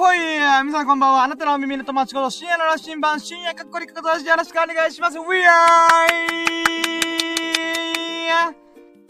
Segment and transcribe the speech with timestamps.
[0.00, 0.18] フォイ
[0.64, 1.24] 皆さんこんばんは。
[1.24, 5.18] あなたのお耳の友達こと深夜の羅針盤、深夜かっこりかことしよろしくお願いします。
[5.18, 5.50] We are!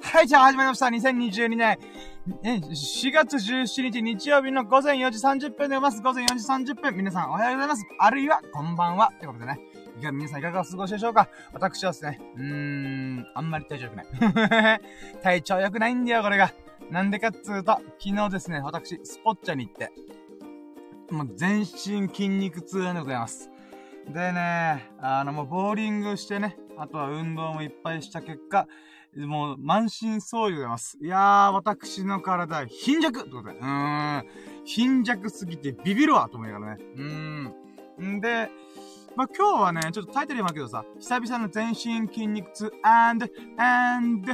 [0.02, 0.86] はい、じゃあ始まりました。
[0.86, 1.78] 2022年、
[2.42, 6.02] え、4月17日日曜日の午前4時30分でございます。
[6.02, 6.96] 午前4時30分。
[6.96, 7.86] 皆さんおはようございます。
[7.96, 9.12] あるいは、こんばんは。
[9.20, 9.60] ということでね。
[9.96, 14.80] いか皆さんいかがお過ごしでしょうか私はですね、うーん、あんまり体調良くない。
[15.22, 16.50] 体調良くないんだよ、これが。
[16.90, 19.92] なんでかっつうと、昨日ですね、私、スポッチャに行って、
[21.10, 23.50] もう全身筋肉痛でございます。
[24.06, 28.66] でね、あの、もうボーリングしてね、あとは運動もいっぱいした結果、
[29.16, 30.98] もう、満身創痍でございます。
[31.02, 33.58] いやー、私の体、貧弱ってことで。
[33.58, 34.24] うーん。
[34.64, 36.84] 貧弱すぎてビビるわと思いながらね。
[36.94, 38.16] うーん。
[38.16, 38.50] んで、
[39.16, 43.26] まあ、今日はね、ちょっとタイトル言いますけどさ、久々の全身筋肉痛 and,
[43.58, 44.32] and,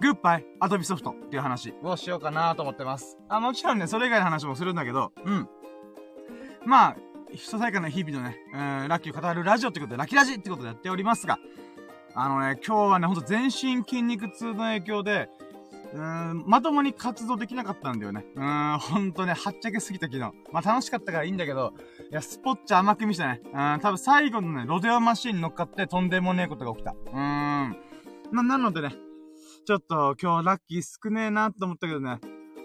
[0.00, 3.16] グッバイアドビソフトっていう話をしようかなと思ってます。
[3.28, 5.48] あ、もちろんね、それ以外の話もするんだけど、うん。
[6.64, 6.96] まあ、
[7.36, 11.38] ささやかな日々のね、うん、ラッキーを語るラジオってことで、ラッキーラジってことでやっておりますが、
[12.14, 15.28] あのね、今日はね、ほんと全身筋肉痛の影響で、
[15.92, 18.24] うーん、まともに活動できなかったんだよね。
[18.34, 20.32] うーん、ほんとね、はっちゃけすぎた昨日。
[20.52, 21.72] まあ楽しかったからいいんだけど、
[22.10, 23.40] いや、スポッチャ甘く見したね。
[23.44, 26.92] うん、多分最後のね、ロデオマシンに乗っかってとんでもねえことが起きた。
[26.92, 27.76] うーん。
[28.32, 28.94] まあ、なのでね、
[29.66, 32.18] ちょっと今日ラッキー少ねえなって思ったけどね、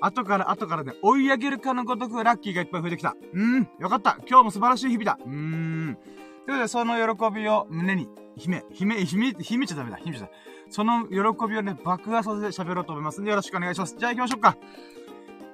[0.05, 3.15] 後から後からね、追い上げるかのごとくラッキーがいっぱい増えてきた。
[3.33, 4.17] うん、よかった。
[4.27, 5.17] 今日も素晴らしい日々だ。
[5.19, 5.95] うーん。
[5.95, 6.05] という
[6.47, 9.97] ことで、その喜びを胸に秘め、秘め、秘め、秘めちゃダメだ。
[9.97, 10.33] 秘めちゃダメ。
[10.69, 11.17] その喜
[11.49, 13.95] びをね、爆破させて喋ろうと思いますんで、よろしくお願いします。
[13.97, 14.57] じゃあ行きましょうか。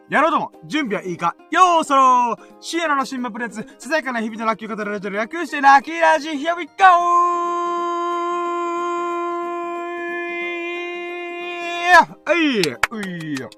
[0.10, 6.72] やろうとも、準備はいいかよーそろーシエラの新馬プレッツ、ささやかな日々のラッキーを語られてる略してラッキーラジ、Here we go!
[12.26, 13.50] はい、ういよ。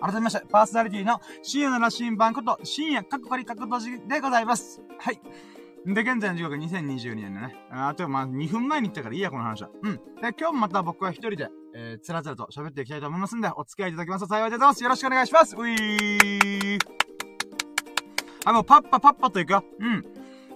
[0.00, 4.80] 改めまして、パーソナリティの深夜の羅針盤こと、深夜かっこかりかっこじでございます。
[4.98, 5.20] はい。
[5.86, 7.54] で、現在の時刻2022年でね。
[7.70, 9.70] あ、と、まあ、2分前に言ったからいいや、この話は。
[9.82, 9.94] うん。
[9.94, 14.82] で、今日もまた僕は一人で、えー、つらつらと喋っていきたいと思いますんで、お付き合いいただきますと幸いでございます。
[14.82, 15.54] よろしくお願いします。
[15.56, 16.78] ういー。
[18.44, 19.64] あ、もうパッパパッパといくよ。
[19.78, 19.88] う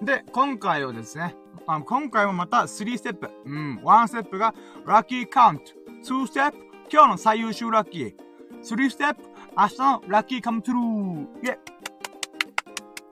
[0.03, 0.05] ん。
[0.05, 1.37] で、今回はですね、
[1.67, 3.31] あ今回もまた3ステップ。
[3.45, 3.81] うん。
[3.85, 4.53] 1ステップが、
[4.85, 5.65] ラッキーカウント。
[6.03, 6.59] 2ステップ、
[6.93, 8.15] 今日の最優秀ラッキー。
[8.63, 9.23] 3ステップ、
[9.57, 11.47] 明日のラッキーカムトゥルー。
[11.47, 11.59] イェ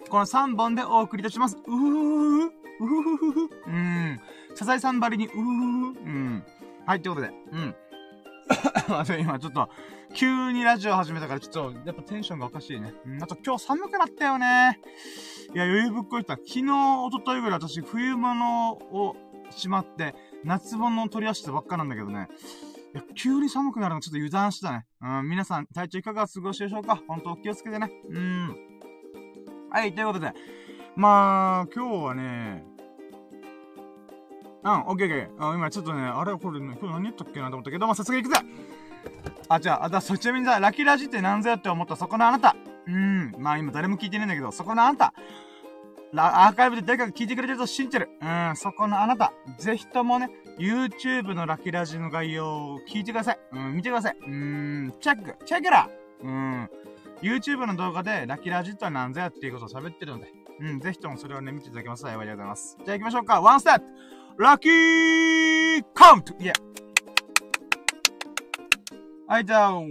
[0.08, 1.56] この3本でお送りいたします。
[1.56, 3.50] うーうふふふふ。
[3.66, 4.20] うん。
[4.54, 5.44] サザエさんばりに、うふふふ。
[5.44, 6.44] うん。
[6.86, 7.32] はい、ということで。
[7.52, 7.74] うん。
[9.20, 9.68] 今ちょっと、
[10.14, 12.94] 急にラジオ始めたからちょっと、やっぱテンションがおかしいね。
[13.04, 13.22] うん。
[13.22, 14.80] あと今日寒くなったよね。
[15.54, 16.34] いや、余裕ぶっこいた。
[16.34, 19.16] 昨日、一昨日ぐらい私、冬物を
[19.50, 22.28] しまって、夏物を取り出してばっかなんだけどね。
[22.94, 24.86] や、急に寒くなるのちょっと油断してたね。
[25.00, 27.00] うん、皆さん、体調いかが過ごしでしょうか？
[27.06, 27.90] 本当お気をつけてね。
[28.10, 28.56] うん。
[29.70, 30.32] はい、ということで。
[30.96, 32.64] まあ、今日はね、
[34.64, 35.54] うん、オッケーオッケー。
[35.54, 38.40] 今ちょっとね、あれこれね、今日何言ったっけなと思ったけど、まあ、早速行くぜ
[39.48, 42.56] あ、じゃあ、あ、だ、そちなみにさ、ラキラジって何ぞやって思ったそこのあなた。
[42.86, 45.12] うん、まあ今誰も聞いてないんだけど、そこのあなた。
[46.14, 48.08] アーカイブで誰かが聞いてくれてると信じてる。
[48.20, 49.32] うん、そこのあなた。
[49.58, 53.38] ぜひともね、YouTube のラキラジの概要を聞いてください。
[53.52, 54.16] うん、見てください。
[54.26, 55.88] うん、チェック、チェックラ
[56.20, 56.70] うん、
[57.22, 62.76] YouTube の動画でラキラジットは何ぞやっていうことを喋ってるので、うん、ぜひともそれをね、見ていただけますと幸いでございます。
[62.84, 63.40] じゃあ行きましょうか。
[63.40, 63.80] ワンステッ
[64.36, 66.52] プラッキーカウントイェ
[69.28, 69.82] はい、じゃあ、ワン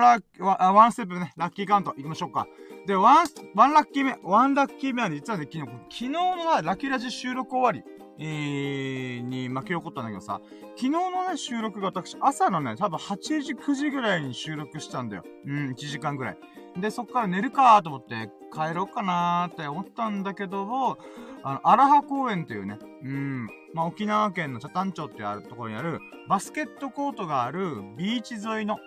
[0.00, 2.46] ラッキー、ワンステップね、ラッキーカウント行きましょうか。
[2.88, 7.84] で、 one、one lucky 目、 one lucky 目はね、実はね、昨日、昨日のラッキーラジ収録終わり、
[8.18, 10.40] えー、に巻き起こったんだけどさ、
[10.74, 15.24] 昨日のね、収録が私、朝のね、多分8時、9時ぐらいに収録したんだよ。
[15.44, 16.38] うん、1時間ぐらい。
[16.78, 20.96] で、そっから寝るかと思って帰ろうかなーって思ったんだけども、
[21.42, 28.78] あの、アラハ公園というね、うん、まあ、沖縄県の北谷町ってあるところにある、バスケットコートがあるビーチ沿いの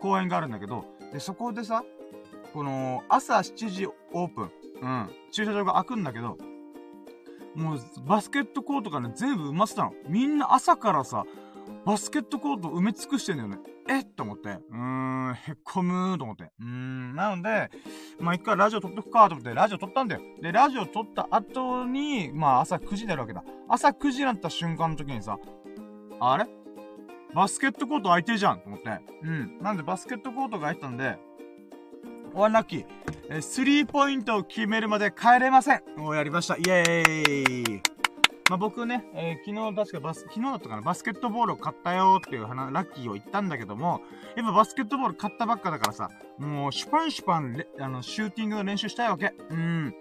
[0.00, 1.84] 公園があるんだけど、で、そこでさ、
[2.52, 4.50] この、朝7時オープン、
[4.82, 6.36] うん、駐車場が開くんだけど、
[7.54, 9.92] もう、バスケットコートがね、全部埋まってたの。
[10.08, 11.24] みんな朝からさ、
[11.84, 13.58] バスケットコート埋め尽くしてんだよね。
[13.90, 14.50] えと思って。
[14.50, 16.44] うーん、へっこむーと思って。
[16.60, 17.70] うーん、なので、
[18.20, 20.20] まあ、一回ラジオ撮っとくかと思って、ラジオ撮ったんだよ。
[20.40, 23.42] で、ラジオ撮った後に、まあ、朝9時になるわけだ。
[23.68, 25.38] 朝9時になった瞬間の時にさ、
[26.20, 26.46] あれ？
[27.34, 28.88] バスケットコート空いてるじゃんと思って。
[29.22, 29.58] うん。
[29.60, 31.18] なんでバスケットコートが空いてたんで、
[32.34, 32.86] ワンラッキー。
[33.30, 35.82] えスリーポイントを決めるまで帰れません。
[35.96, 36.56] もうやりました。
[36.56, 37.82] イエーイ
[38.48, 44.00] まあ、僕ね、えー、昨日確かバス、昨日だったかな、バスケットボールを買ったよっていう話、ラッキーを言ったんだけども、
[44.36, 46.08] やっぱバスケットボール買ったばっかだからさ、
[46.38, 49.34] もう、シュパンシュパン、あの、シューティングの練習したいわけ。
[49.50, 49.94] うん。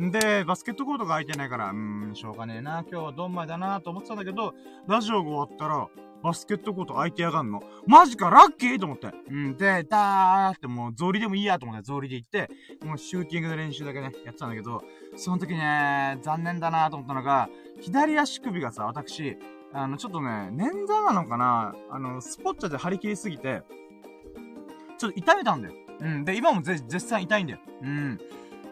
[0.00, 4.54] んで、バスケットコートが空いてないから、うん、しょうがねえな、今日はドンマイだなと思ってたんだけど、
[4.86, 5.88] ラジオが終わったら、
[6.22, 7.62] バスケットコート空いてやがんの。
[7.86, 9.10] マジかラッキーと思って。
[9.30, 9.56] うん。
[9.56, 12.50] で、だーってもう、草履でもいいやと思って、草履で行って、
[12.84, 14.82] もうシューティングの練習だけね、やってたんだけど、
[15.16, 17.48] その時ね、残念だなと思ったのが、
[17.80, 19.38] 左足首がさ、私、
[19.72, 23.62] あの、ちょっとね、捻挫なのかなあの、スポッチャで張り切りすぎて、
[24.98, 25.74] ちょっと痛めたんだよ。
[26.00, 26.24] うん。
[26.24, 27.60] で、今も絶賛痛いんだよ。
[27.82, 28.20] うん。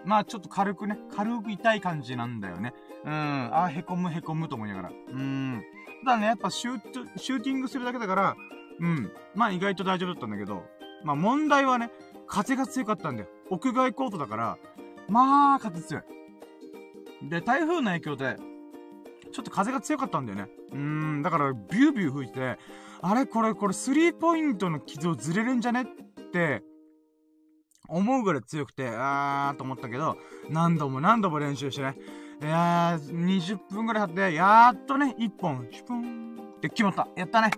[0.08, 2.72] まあ、ちょっと軽くね、軽く痛い感じなんだよね。
[3.05, 3.12] うん。
[3.12, 4.90] ああ、へこむへこむと思いながら。
[4.90, 5.62] うん。
[6.02, 8.37] ただね、やっぱシュート、シューティングするだけだから、
[8.81, 9.12] うん。
[9.34, 10.64] まあ意外と大丈夫だったんだけど、
[11.05, 11.90] まあ問題はね、
[12.26, 13.28] 風が強かったんだよ。
[13.50, 14.58] 屋外コートだから、
[15.10, 16.02] まあ、風強い。
[17.28, 18.37] で、台風の影響で、
[19.31, 20.49] ちょっと風が強かったんだよね。
[20.72, 22.58] うーん、だからビュービュー吹いて、
[23.02, 25.84] あれこれこれスリーポイントの傷をずれるんじゃねっ
[26.32, 26.62] て、
[27.88, 30.17] 思うぐらい強くて、あーと思ったけど、
[30.50, 31.96] 何度も何度も練習してね。
[32.40, 37.08] いやー、20分ぐらい経って、やっとね、1本、シュプンって決まった。
[37.17, 37.50] やったね。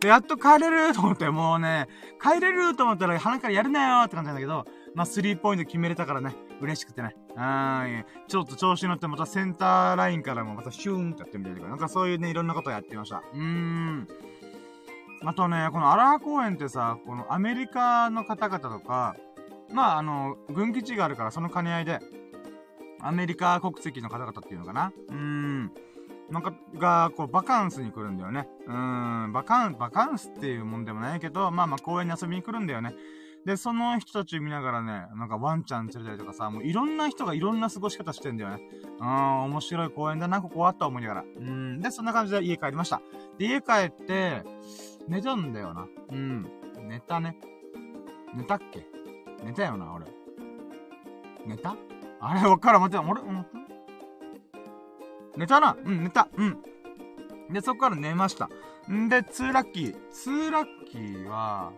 [0.00, 1.88] で、やっと帰れると思って、もうね、
[2.22, 7.16] 帰れると思ったら鼻からやるなよって感じなんだけど、まあ、スリーポイント決めれたからね、嬉しくてね。
[7.36, 13.22] あー、ちょっと調子乗ってまたセンターラインからもまたシューンってやってみたりとか、なんかそういうね、いろんなことやってました。
[13.32, 14.08] うーん。
[15.22, 19.16] あとね、このアラハ公園ってさ、このアメリカの方々とか、
[19.72, 22.00] まあ、あの、軍基地があるからその兼ね合いで、
[23.00, 24.92] アメリカ国籍の方々っていうのかな？
[25.08, 25.72] うーん。
[26.30, 28.48] なんか、が、こう、バカンスに来るんだよね。
[28.66, 32.94] うーん、バカン、バカンスっていうもんでもないけど、まあまあ公園に遊びに来るんだよね。
[33.44, 38.60] で、その人たち見ながらね、なんかワンちゃん連れたりとかさ、もういろんな人がいろんな過ごし方してんだよね。
[39.00, 41.24] うーん、面白い公園だな、ここはと思いながら。
[41.24, 43.02] うん、で、そんな感じで家帰りました。
[43.36, 44.42] で、家帰って、
[45.08, 45.86] 寝たんだよな。
[46.10, 46.48] うん、
[46.88, 47.36] 寝たね。
[48.34, 48.86] 寝たっけ？
[49.44, 50.06] 寝たよな、俺。
[51.46, 51.76] 寝た？
[52.20, 53.46] あれ、わからん、待って、俺、うん。
[55.36, 55.76] 寝たな。
[55.84, 56.28] うん、寝た。
[56.36, 56.58] うん。
[57.52, 58.48] で、そこから寝ました。
[58.90, 59.96] んで、2ラッキー。
[60.10, 61.72] 2ラッキーは、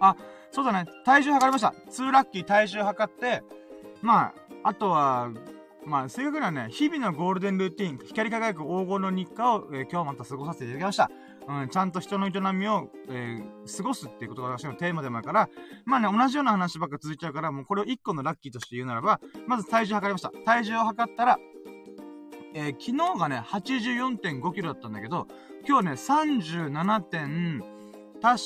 [0.00, 0.16] あ、
[0.50, 0.86] そうだね。
[1.04, 1.74] 体重測りました。
[1.90, 3.42] 2ラッキー体重測って、
[4.02, 4.34] まあ、
[4.64, 5.30] あとは、
[5.84, 11.10] まあ、正確にはね、日々のゴールデンルーティン、光り輝く黄金の日課を、えー、今日また過ごさせていただきました。
[11.48, 15.48] うん、ちゃんと人の営みを、えー、過ごすっていうことが私のテーマでもあるから、
[15.84, 20.30] まあね、同じような話ばっか続いちゃうから、もうこれを1個のラッキーとして言うならば、まず体重測りました。
[20.44, 21.38] 体重を測ったら、
[22.54, 25.28] えー、昨日がね、84.5キロだったんだけど、
[25.68, 27.00] 今日ね、37.
[27.02, 27.62] 点、
[28.20, 28.40] 確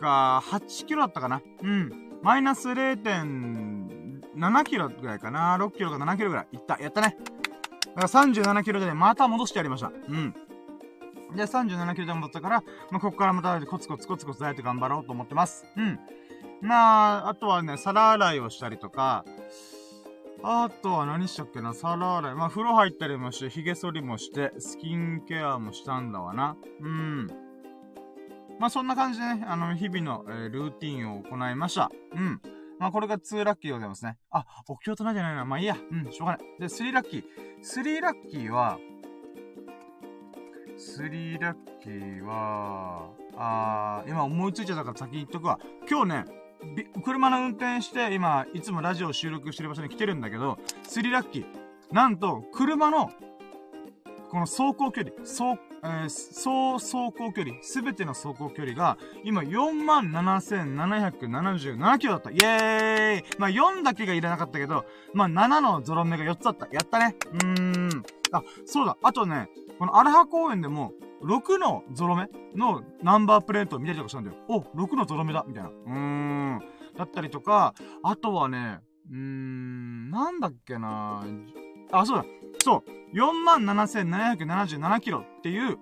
[0.00, 1.42] か8キロだったかな。
[1.62, 1.92] うん。
[2.22, 5.56] マイナス0.7キロぐらいかな。
[5.58, 6.48] 6キロか7キロぐらい。
[6.52, 6.78] いった。
[6.80, 7.16] やったね。
[7.96, 9.88] だから37キロでね、また戻してやりました。
[10.08, 10.34] うん。
[11.34, 15.66] で、37キロで戻ったから、まあ、ここからまたコツコツコツコツダイエット頑張ろうと思ってます。
[15.76, 15.98] うん。
[16.60, 19.24] まあ、あとはね、皿洗いをしたりとか、
[20.42, 22.34] あとは何したっけな皿洗い。
[22.34, 26.56] まあ、風呂入ったりもして、髭剃りもして、スキンケアもしたんだわな。
[26.80, 27.26] うん。
[28.58, 31.90] まあ、そんな感じでね、あの、日々の、えー、ルーティンを行いました。
[32.14, 32.40] うん。
[32.78, 34.16] まあ、これが2ラッキーでございますね。
[34.30, 35.44] あ、お経とないじゃないな。
[35.44, 35.76] まあ、いいや。
[35.90, 36.60] うん、しょうがない。
[36.60, 37.24] で、3ラッキー。
[37.62, 38.78] 3ラッキーは、
[40.78, 45.58] スリーラッキーは、あー、今思いついちゃったから先に言っとくわ。
[45.90, 46.24] 今日ね、
[47.04, 51.46] 車の運転して、今、いつもラジオ収録してる場所に来てるんだけど、スリラッキー。
[51.90, 53.10] なんと、車の、
[54.30, 62.30] この走行距離、走、えー、総走行距離、すべての走行距離が、今47,777キロだった。
[62.30, 66.68] イェーイまあ4だけがいらなかったけど、まあ7のゾロ目が4つあった。
[66.70, 67.16] やったね。
[67.32, 68.04] うーん。
[68.30, 68.96] あ、そうだ。
[69.02, 70.92] あとね、このアラハ公園でも、
[71.22, 74.36] 6のゾロ目のナンバープレートを見たりとかしたんだよ。
[74.48, 75.68] お、6のゾロ目だみたいな。
[75.68, 76.62] うーん。
[76.96, 78.80] だったりとか、あとはね、
[79.10, 81.24] うーん、なんだっけな
[81.92, 82.24] あ、そうだ。
[82.62, 83.16] そう。
[83.16, 85.78] 47,777キロっていう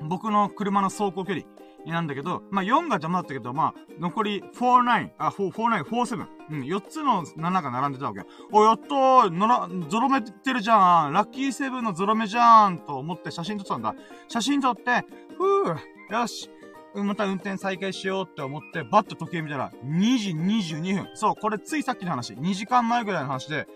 [0.08, 1.44] 僕の車の走行距離。
[1.86, 6.26] なんだけど、まあ、4が邪魔だったけど、まあ、残り49、あ、4、49、47。
[6.50, 8.22] うん、4つの7が並んでたわけ。
[8.52, 11.12] お、やっとー、なら、ゾロ目ってるじゃん。
[11.12, 12.78] ラッキーセブンのゾロ目じゃん。
[12.78, 13.94] と思って写真撮ったんだ。
[14.28, 15.04] 写真撮って、
[15.36, 16.50] ふぅ、よし。
[16.94, 21.10] また運転再開しようって思って、バッと時計見たら、2時22分。
[21.14, 22.32] そう、これついさっきの話。
[22.34, 23.66] 2時間前ぐらいの話で、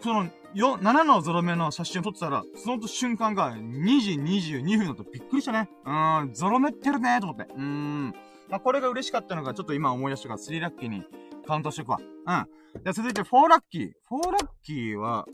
[0.00, 5.68] その、よ、7のゾロ目の写真を撮ってたら、その瞬間が2時22分だとびっくりしたね。
[5.84, 7.52] うーん、ゾロ目ってるねーと思って。
[7.52, 8.14] うーん。
[8.48, 11.04] まあ、これが嬉しかったのが、ちょっと今思い出したから、3ラッキーに
[11.46, 11.98] カウントしていくわ。
[12.00, 12.82] うん。
[12.84, 13.90] じゃ続いて4ラッキー。
[14.10, 15.26] 4ラッキーは、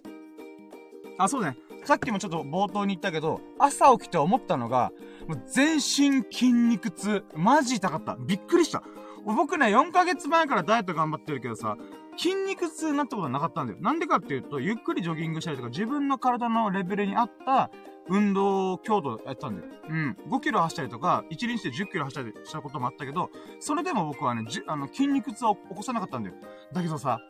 [1.18, 1.56] あ、そうね。
[1.84, 4.92] さっきもちょっと冒頭に言ったけど、朝起きて思ったのが、
[5.26, 7.24] もう全身筋肉痛。
[7.34, 8.16] マジ痛かった。
[8.16, 8.82] びっくりした。
[9.24, 11.76] 僕ね、4ヶ月前からダイエット頑張ってるけどさ、
[12.16, 13.78] 筋肉痛になったことはなかったんだよ。
[13.80, 17.70] なんでかっていうと、ゆっくりジョギングしたりとか、自分の体のレベルに合った
[18.08, 19.72] 運動強度やったんだよ。
[19.88, 20.16] うん。
[20.28, 26.34] 5キロ走ったりとか、1日で10キロ走ったりしたこともあったけど、それでも僕はね、じあの、筋肉痛を起こさなかったんだよ。
[26.72, 27.20] だけどさ、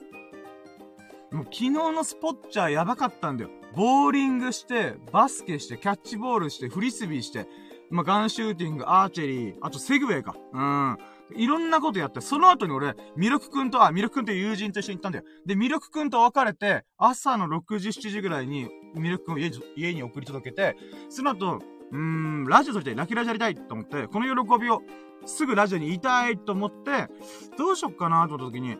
[1.30, 3.50] もう昨日のスポッチャーやばかったんだよ。
[3.74, 7.46] ボーリングして、バスケして、キャッチボールして、フリスビーして、
[7.90, 10.34] まあ、ガンシューティング、アーチェリー、あとセグウェイか。
[10.52, 10.98] うん。
[11.36, 15.24] いろんなことやって、その後に俺、ミルクくんと、あ、ミルクくんって友人と一緒に行ったんだよ。
[15.46, 20.76] で、ミルクくんと別れて、朝の6時、7時ぐらいに、ミルクくんを家家に送り届けて、
[21.08, 21.58] その後、
[21.90, 24.82] うーん、ラジオ撮りたい、ラキラジやりたいと思って、この喜びを、
[25.24, 27.08] すぐラジオに言いたいと思って、
[27.56, 28.76] どうしよっかなと思った時に、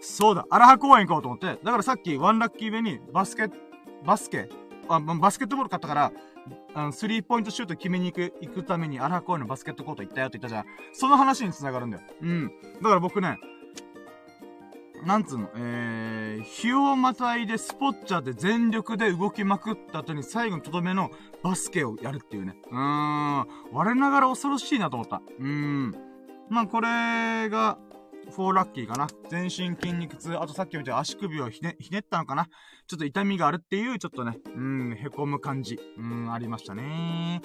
[0.00, 3.48] そうだ、荒葉公園行こうと思って、だからさっきワンラッキー目にバスケ、
[4.04, 4.48] バスケ、
[4.88, 6.12] あ、バスケットボール買ったから、
[6.74, 10.64] あの、スリーポイントシュート決めに行く、行くために、荒公園のバスケットコート行ったよって言ったじゃん。
[10.92, 12.02] その話に繋がるんだよ。
[12.20, 12.52] うん。
[12.82, 13.38] だから僕ね、
[15.04, 21.10] なんつうの、えー、日をまたいでスポッチャーで全力で動きまくった後に最後のとどめの
[21.42, 22.56] バスケをやるっていうね。
[22.70, 23.46] うーん。
[23.72, 25.22] 我ながら恐ろしいなと思った。
[25.38, 25.94] うーん。
[26.48, 27.78] まあ、これが、
[28.32, 29.06] 4ラッキーかな。
[29.28, 30.38] 全身筋肉痛。
[30.38, 32.48] あとさっきみた足首をひね、ひねったのかな。
[32.86, 35.78] ちょっと痛みがあるっていう、ちょっとね、うん、へこむ感じ。
[35.98, 37.40] うん、ありましたね。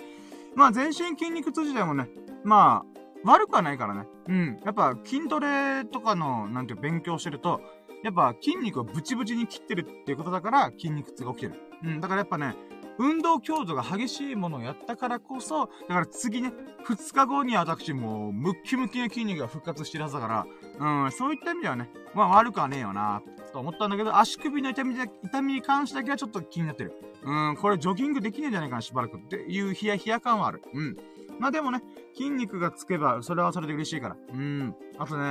[0.55, 2.09] まあ、全身筋肉痛自体もね、
[2.43, 4.05] まあ、悪くはないからね。
[4.27, 4.59] うん。
[4.65, 7.61] やっぱ、筋トレとかの、なんていう勉強してると、
[8.03, 11.61] やっぱ筋肉をブチブチに切ってるっていうことだから、筋肉痛が起きてる。
[11.83, 12.01] うん。
[12.01, 12.55] だからやっぱね、
[12.97, 16.53] 運動強度が激しいものをやったからこそ、だから次ね、
[16.85, 20.45] 2日後に私もう、ムッキムキの筋肉が復活してるはずだか
[20.79, 26.93] ら、うん、そういった意味ではね、まあ悪くはねえよな、と思ったんだけど、足首の痛み痛みに関してだけはちょっと気になってる。
[27.23, 30.61] うん、これジョギングできねえんじゃないかな、しばらくっていうヒヤヒヤ感はある。
[30.73, 30.97] うん。
[31.39, 31.81] まあでもね、
[32.15, 34.17] 筋肉がつけば、それはそれで嬉しいから。
[34.33, 34.75] うん。
[34.97, 35.23] あとね、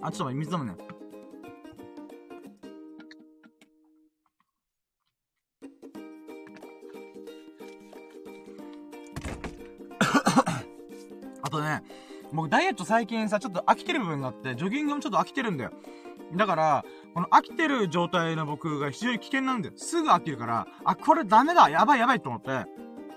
[0.00, 0.76] あ、ちょっと、水飲むね。
[11.42, 11.82] あとね、
[12.32, 15.72] 僕ダイエット最近さ、ちょっと飽きてる部分があって、ジョギングもちょっと飽きてるんだよ。
[16.34, 19.74] だから、この飽きてる状態の僕が非常に危険なんだよ。
[19.76, 22.66] すぐ飽きるから、あ、これダメだやばいやばいと思って。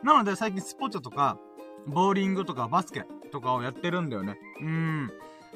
[0.04, 1.40] なので最近スポッチャとか、
[1.88, 4.38] ボーリングとかバスケとかをやってるんだよね。
[4.62, 5.12] うーん。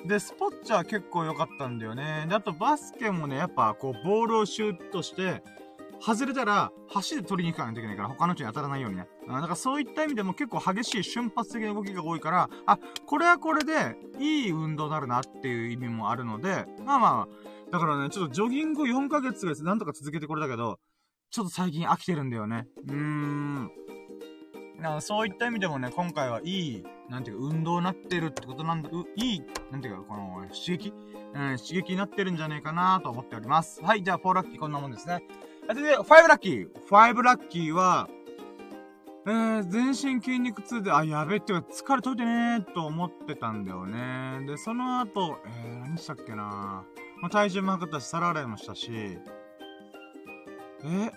[0.05, 2.25] で、スポッチャ結構良かったんだよね。
[2.27, 5.43] で、あとバスケもね、やっぱこう、ボールをシュートして、
[6.01, 9.07] 外れたら、走って取りに行かないといけないから、他の人に当たらないようにね。
[9.27, 20.79] うんだからそういった意味でも結構激しい瞬発的な動きが多いから、あ、これはこれで、いい運動になるなっていう意味もあるので、まあまあ、だからね、ちょっとジョギング4ヶ月ぐらいなんとか続けてこれだけど、
[21.29, 22.67] ちょっと最近飽きてるんだよね。
[22.87, 23.71] うーん。
[24.81, 30.91] なそういった意味でもね、今回はいい、なんていうか、運動になってるってことなんだ、う、いい、なんていうか、この、刺激？
[31.33, 33.81] うん、刺激になってるんじゃないかなと思っております。
[33.81, 35.23] はい、じゃあ、フォーラッキーこんなもんですね。
[35.67, 36.69] で、5ラッキー。
[36.89, 38.09] 5ラッキーは、
[39.25, 44.43] えー、全身筋肉痛で、あ、やべえってか、疲れといてねーと思ってたんだよね。
[44.47, 46.83] で、その後、えー、何したっけな
[47.21, 48.91] まあ、体重も測ったし、皿洗いもしたし、
[50.83, 51.11] え？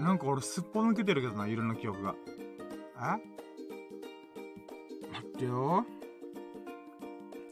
[0.00, 2.16] なんか俺すっぽ抜けてるけどな、いろんな記憶が。
[2.96, 3.22] え？
[5.12, 5.86] 待ってよ。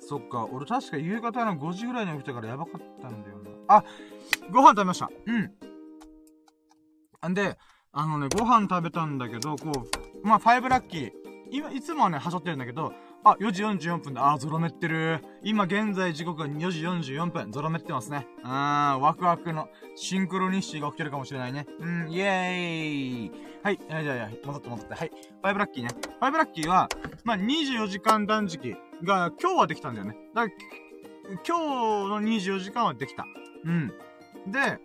[0.00, 3.50] そっか、俺確か夕方の5時ぐらいに起きたからやばかったんだよな。
[3.68, 3.84] あ、
[4.52, 5.10] ご飯食べました。
[5.26, 5.52] うん。
[7.28, 7.58] んで、
[7.92, 9.72] あのね、ご飯食べたんだけど、こ
[10.22, 11.12] う、まあ、5ラッキー。
[11.50, 12.92] 今、いつもはね、はしょってるんだけど、
[13.24, 15.20] あ、4時44分で、あ、ゾロ目ってる。
[15.42, 18.26] 今現在時刻が4時44分、ゾロ目ってますね。
[18.44, 21.66] うん、ワクワクのシンクロニシティが起きてるかもしれないね。
[21.80, 23.32] うん、イェーイ。
[23.62, 24.94] はい、じゃあ、じゃあ、戻って戻って。
[24.94, 25.10] はい。
[25.42, 25.90] 5ラッキーね。
[26.20, 26.88] 5ラッキーは、
[27.24, 30.16] まあ、24時間断食が今日はできたんだよね。
[30.34, 30.54] だから、
[31.46, 31.60] 今日
[32.08, 33.24] の24時間はできた。
[33.64, 33.88] うん。
[34.46, 34.78] で、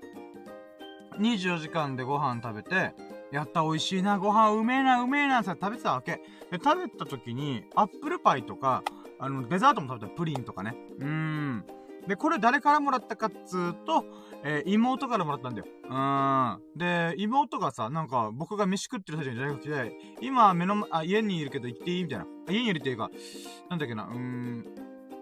[1.19, 2.93] 24時間でご飯食べて、
[3.31, 6.21] やった、美味しいな、ご飯うめえな、うめえな、って食べてたわけ。
[6.51, 8.83] で、食べた時に、アップルパイとか、
[9.19, 10.75] あの、デザートも食べたプリンとかね。
[10.99, 11.65] うーん。
[12.07, 14.05] で、これ誰からもらったかっつうと、
[14.43, 15.67] えー、妹からもらったんだよ。
[15.87, 16.59] うーん。
[16.75, 22.03] で、妹がさ、なんか、僕が飯食ってる最中に大学で、今、目の、あ、家にいるけど行っていい？
[22.03, 22.25] みたいな。
[22.49, 23.09] 家にいるっていうか、
[23.69, 24.65] なんだっけな、うーん、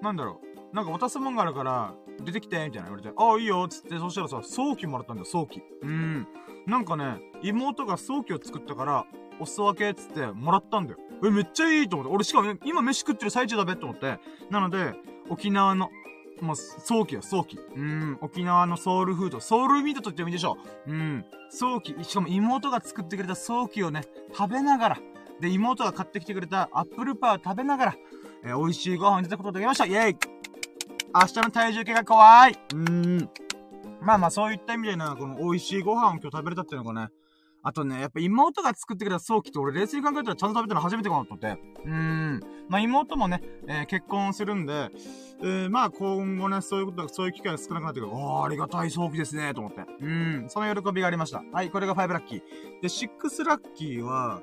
[0.01, 0.39] なんだろ
[0.71, 0.75] う。
[0.75, 5.61] なんか渡すもんがあるから、出てきて、みたいな言われて、ああ、いいよ、つって、そしたらさ、早期もらったんだよ、早期。
[5.81, 6.27] うん。
[6.67, 9.05] なんかね、妹が早期を作ったから、
[9.39, 10.99] お裾分け、つって、もらったんだよ。
[11.23, 12.13] え、めっちゃいいと思って。
[12.13, 14.19] 俺、しかも、今飯食ってる最中だべって思って。
[14.49, 14.93] なので、
[15.29, 15.89] 沖縄の、
[16.41, 17.59] もう、早期よ、早期。
[17.75, 20.57] うん、沖縄のソウルフード、ソウルミートと言ってもいいでしょ
[20.87, 20.91] う。
[20.91, 21.95] うん、早期。
[22.03, 24.03] しかも妹が作ってくれた早期をね、
[24.35, 24.97] 食べながら、
[25.39, 27.95] で、妹が買ってきてくれたアップルパイを食べながら、
[28.43, 30.38] えー、美味しいご飯をいただくことができましたイェイ
[31.13, 33.29] 明日の体重計が怖いうーん。
[34.01, 37.11] まあまあ、そういった意味でな、この美味しいご飯を今日食べれたっていうのがね、
[37.63, 41.59] あとね、やっぱ妹が作ってくれた早期って俺冷静に考えたらちゃんと食べたの初めてかなと思って。
[41.83, 42.39] うーん。
[42.69, 44.89] まあ妹もね、えー、結婚するんで、
[45.41, 48.11] えー、まあ今後ね、そういうこと、そういう機会が少なくなってくる。
[48.11, 49.81] おー、ありがたい早期ですね、と思って。
[49.81, 50.49] うーん。
[50.49, 51.43] その喜びがありました。
[51.51, 52.41] はい、これが5ラッキー。
[52.81, 54.41] で、6ラッキーは、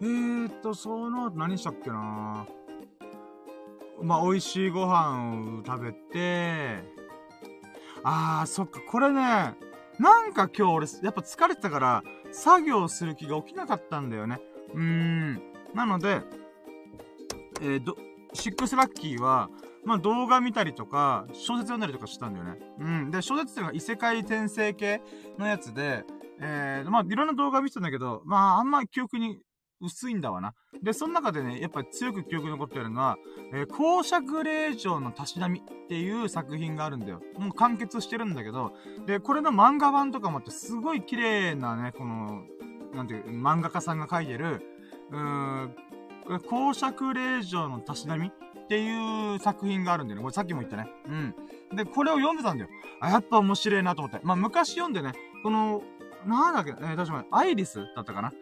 [0.00, 2.57] えーっと、その後何したっけなぁ
[4.02, 6.82] まあ、美味しいご飯を食べて、
[8.04, 9.54] あー、そっか、これね、
[9.98, 14.40] なんか今日俺、やっぱ疲れてたから、作業する気が起きなかったんだよね。
[14.74, 15.42] うーん。
[15.74, 16.22] なので、
[17.60, 17.96] えー、ど、
[18.32, 19.50] シックスラッキーは、
[19.84, 22.58] まあ、動画見たりとか、小説読んだりとかしたんだよね。
[22.78, 23.10] うん。
[23.10, 25.02] で、小説っていうのが異世界転生系
[25.38, 26.04] のやつで、
[26.40, 29.38] えー、まあ、いろんな動画見てたんだけど、まあ、あんま記憶に
[29.80, 30.54] 薄いんだわな。
[30.82, 33.16] で、その中でね、やっぱり強く記憶に残ってるのは、
[33.52, 37.20] えー、公爵令嬢のたしなみっていう作品があるんだよ。
[37.38, 38.72] もう完結してるんだけど、
[39.06, 42.42] で、これの漫画版とかもあって、すごい綺麗なね、この、
[42.94, 44.62] なんていう、漫画家さんが書いてる、
[45.10, 45.74] うーん、
[46.48, 50.22] 公爵令嬢のたしなみっていう作品があるんだよね。
[50.22, 50.90] これさっきも言ったね。
[51.06, 51.76] うん。
[51.76, 52.70] で、これを読んでたんだよ。
[53.00, 54.20] あ、やっぱ面白いなと思って。
[54.24, 55.82] まあ、昔読んでね、この、
[56.26, 58.32] なんだっけ、えー、確かに、アイリスだったかな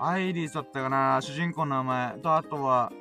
[0.00, 2.92] アイリスだったかな主人公の名前と、あとは、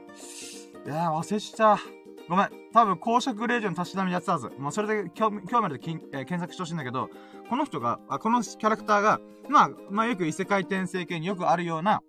[0.86, 1.84] いや、忘れちゃった。
[2.30, 2.50] ごめん。
[2.74, 4.50] 多分、公爵令嬢のたしなみやってたはず。
[4.58, 7.10] もうそれで興味あるで、えー、検索してほしいんだけど、
[7.50, 9.20] この人が、あこのキャラクターが、
[9.50, 12.02] まあ、まあよく異世界転生系によくあるような、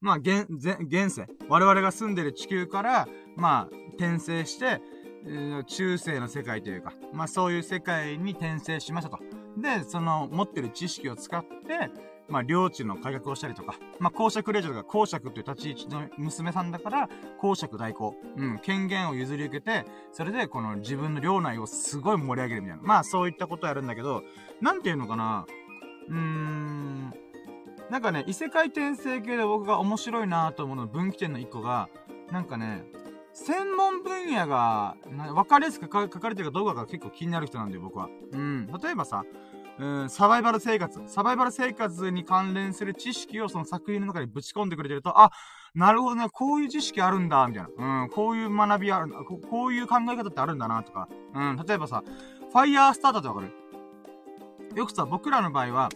[0.00, 1.26] まあ、現、現世。
[1.48, 4.82] 我々が住んでる地球から、まあ、転生して、
[5.26, 9.18] えー、中世の世界というか、まあそういう世界に転生しましたと。
[9.56, 11.90] で、その持ってる知識を使って、
[12.28, 18.14] まあ、領地の改革をしたりとか、まあ、公爵令嬢とか公爵という立ち位置の娘さんだから、公爵代行。
[18.36, 22.82] うん、権限を譲り受けて、それでこの自分の領内をすごい盛り上げるみたいな。
[22.82, 24.22] まあ、そういったことをやるんだけど、
[24.60, 25.46] なんていうのかな、
[26.08, 27.14] うーん、
[27.90, 31.88] なんかね、異世界転生系で僕が面白いなと思うの分岐点の一個が、
[32.30, 32.84] なんかね、
[33.34, 34.96] 専門分野が、
[35.34, 38.08] わかりやすく書かれてるかどうかが結構気になる人なんだよ、僕は。
[38.32, 38.66] うん。
[38.82, 39.24] 例えばさ、
[39.78, 41.02] うん、サバイバル生活。
[41.06, 45.32] サバイバル生活に関連する知識をその作品の中にぶち込んでくれてると、あ、
[45.74, 48.02] なるほどね、こういう知識あるんだ、みたいな。
[48.04, 51.08] うん、こういう学びあるんだ、こういう考え方ってあるんだな、とか。
[51.34, 52.04] うん、例えばさ、
[52.52, 53.52] ファイヤースターターってわかる？
[54.74, 55.88] よくさ、僕らの場合は、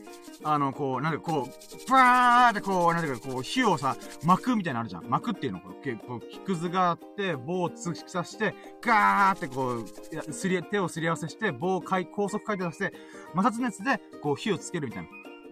[0.44, 5.04] あの、こう、なんでこう、バーってこう、なんでか、こう、火をさ、巻くみたいなのあるじゃん。
[5.08, 9.84] 巻くっていうの、こう、こう木くずがあって、棒を突き刺して、ガーってこ
[10.28, 12.96] う、すり、手をすり合わせして、棒を高速回転させて、
[13.34, 15.08] 摩擦熱で、こう、火をつけるみたいな。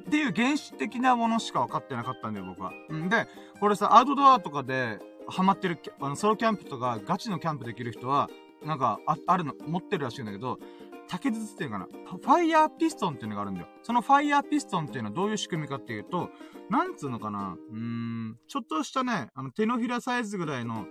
[0.07, 2.73] っていう原始的なものしか分かってなかったんだよ、僕は。
[2.93, 3.27] んで、
[3.59, 8.31] これさ、アウトドアとかで、ハマってる、あの、ソロキャンプとか、ガチのキャンプできる人は、
[8.65, 10.59] なんか、あ、あるの、持ってるらしいんだけど、
[11.09, 13.69] 竹筒っていうかな、ファイヤーピストンっていうのがあるんだよ。
[13.83, 16.31] そのファイヤーピストンっていうのはどういう仕組みかっていうと、
[16.69, 20.87] なんつうのかな、うーん、ちょっとしたね、あの、手のひらサイズぐらいの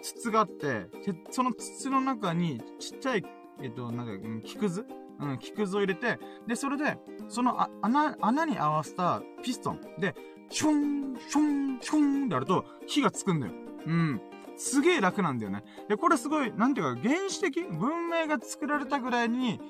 [0.00, 0.86] 筒があって、
[1.30, 3.24] その筒の中にちっちゃい、
[3.60, 4.86] えっと、なんか、うん、木くず？
[5.20, 6.96] うん、木くずを入れて、で、それで、
[7.28, 10.14] その穴、穴に合わせたピストンで、
[10.48, 13.52] シュン、シュン、シュンってやると、火がつくんだよ。
[13.86, 14.20] うん。
[14.58, 15.64] すげえ楽なんだよね。
[15.88, 19.60] で、これすごい、なんていうか、原始的文明が作られたぐらいに、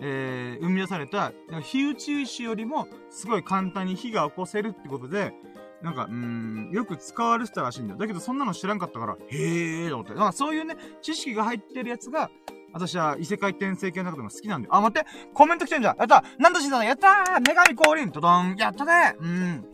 [0.00, 1.32] えー、生み出された、
[1.62, 5.32] 火打ち石よりも、すごい簡単に火が起こせるってことで、
[5.82, 7.98] なんか、うん、よく使われてたらしいんだよ。
[7.98, 10.12] だけど、そんなの知らんかったから、へえーと思って。
[10.14, 12.30] だからそういうね、知識が入ってるやつが、
[12.72, 14.74] 私は異世界転生系の中でも好きなんだよ。
[14.74, 19.64] あ、待ってコメント来てんじゃんやったなんとしさんやったー女神降臨とどんやったねうん。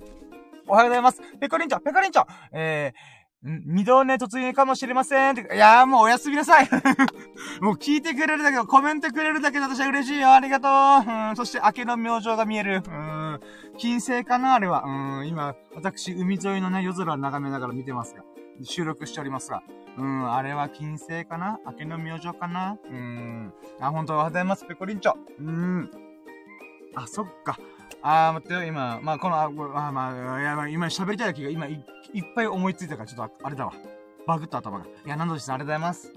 [0.66, 1.20] おはようございます。
[1.40, 2.98] ペコリンチョペコリンチョえー、
[3.44, 5.36] 二度寝突入かもしれません。
[5.36, 6.68] いやーもうおやすみなさい。
[7.60, 10.32] もう聞いてくれるだけど、コメントくれるだけで私は嬉しいよ。
[10.32, 11.12] ありがとう。
[11.12, 12.82] うん、そして、明けの明星が見える。
[12.86, 13.40] うん、
[13.76, 14.84] 金星かなあれは。
[14.84, 18.22] うん、今、私、海沿いのね、夜空を眺めながら見てますが。
[18.62, 19.62] 収録しておりますが。
[19.98, 21.58] うん、あれは金星かな？
[21.66, 22.78] 明けの明星かな？
[22.90, 23.52] うん。
[23.78, 24.64] あ、本当おはようございます。
[24.64, 25.12] ペコリンチョ。
[25.38, 25.90] うん。
[26.94, 27.58] あ、そっか。
[28.00, 29.00] あー、待ってよ、今。
[29.02, 31.66] まあ、この、あ、まあ、まあ、い、今喋りたい気が今
[32.14, 33.72] い、っぱい思いついたから、ちょっと、あれだわ。
[34.26, 34.84] バグった頭が。
[34.84, 36.12] いや、なんとしてありがとうございます。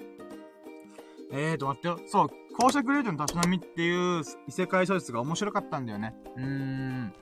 [1.33, 1.99] えーと、待ってよ。
[2.07, 6.15] そう、公爵レートのたしなみっていう異世界小説が面白かったんだよね。
[6.38, 7.13] うーん。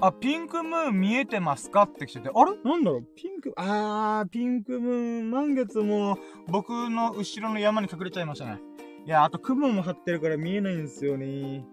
[0.00, 2.52] あ、ピンクムーン見えてますかって来てて、あれ？
[2.64, 3.06] なんだろう？
[3.14, 8.60] ピンク、あー、ピンクムーン、満月も僕の後ろの山に隠れちゃいましたね。
[9.04, 11.64] いや、あと雲も張ってるから見えないんですよね。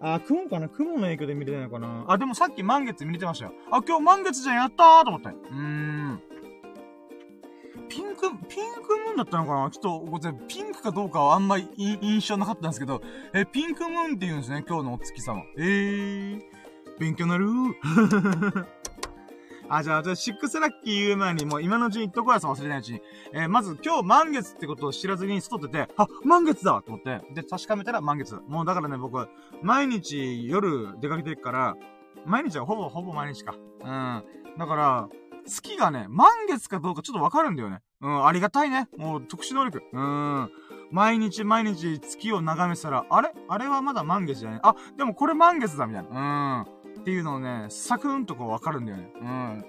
[0.00, 0.68] あ、雲かな？
[0.68, 2.04] 雲の影響で見れてないのかな？
[2.08, 3.52] あ、でもさっき満月見れてましたよ。
[3.70, 5.28] あ、今日満月じゃん、やったーと思って。
[5.28, 6.22] うーん。
[7.88, 9.70] ピンク、ピンクムーンだったのかな？
[9.70, 13.02] ちょっと、ごめんなさいピンクかどうかはあんまり印象なかったんですけど、
[13.34, 15.42] え、ピンクムーンって言うんですね、今日のお月様。
[15.56, 16.40] えー。
[16.98, 18.66] 勉強なるー。
[19.70, 23.00] あ、じゃあ、じゃあ、シックスラッキー言う前に、もう今のうちに言っとこうやつ忘れないうちに。
[23.32, 28.34] えー、まず今日満月ってことを知らずに外出て、あ、満月だと思って、で、確かめたら満月。
[28.46, 29.28] もうだからね、僕、
[29.62, 31.76] 毎日夜出かけていくから、
[32.26, 33.54] 毎日はほぼほぼ毎日か。
[33.54, 34.24] うん。
[34.58, 35.08] だから、
[35.46, 37.80] 月がね、満月かどうかちょっとわかるんだよね。
[38.00, 38.88] うん、ありがたいね。
[38.96, 39.82] もう特殊能力。
[39.92, 40.50] うん。
[40.90, 43.32] 毎日毎日月を眺めてたら、あれ？
[43.48, 46.64] あれはまだ満月じゃないあ、でもこれ満月だみたいな。
[46.64, 46.77] うん。
[47.08, 49.08] っていうのをね、サクンとこうわかるんだよね。
[49.18, 49.64] うん。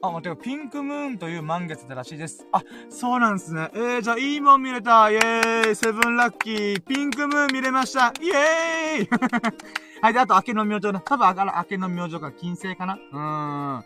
[0.00, 2.46] あ、待ってよ、ピンクムーンという満月だらしいです。
[2.50, 3.70] あ、そうなんですね。
[3.74, 5.10] えー、じゃあいいもん見れた。
[5.10, 9.08] イェーイセブンラッキーピンクムーン見れましたイェーイ
[10.00, 11.02] はい、で、あと、明けの明星ね。
[11.04, 13.84] 多分、あから、明けの明星が金星かなうーん。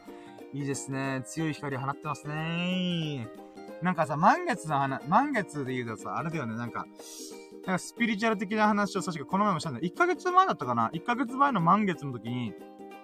[0.52, 1.22] いいですね。
[1.26, 3.26] 強い光を放ってますね。
[3.82, 6.86] なんかさ、満月の話、満月で言うとさ、あれだよね、なんか、
[7.70, 9.80] なんかスピリチュアル的な話を確かこの前もしたんだ。
[9.80, 12.52] 1ヶ月前だったかな ?1 ヶ月前の満月の時に、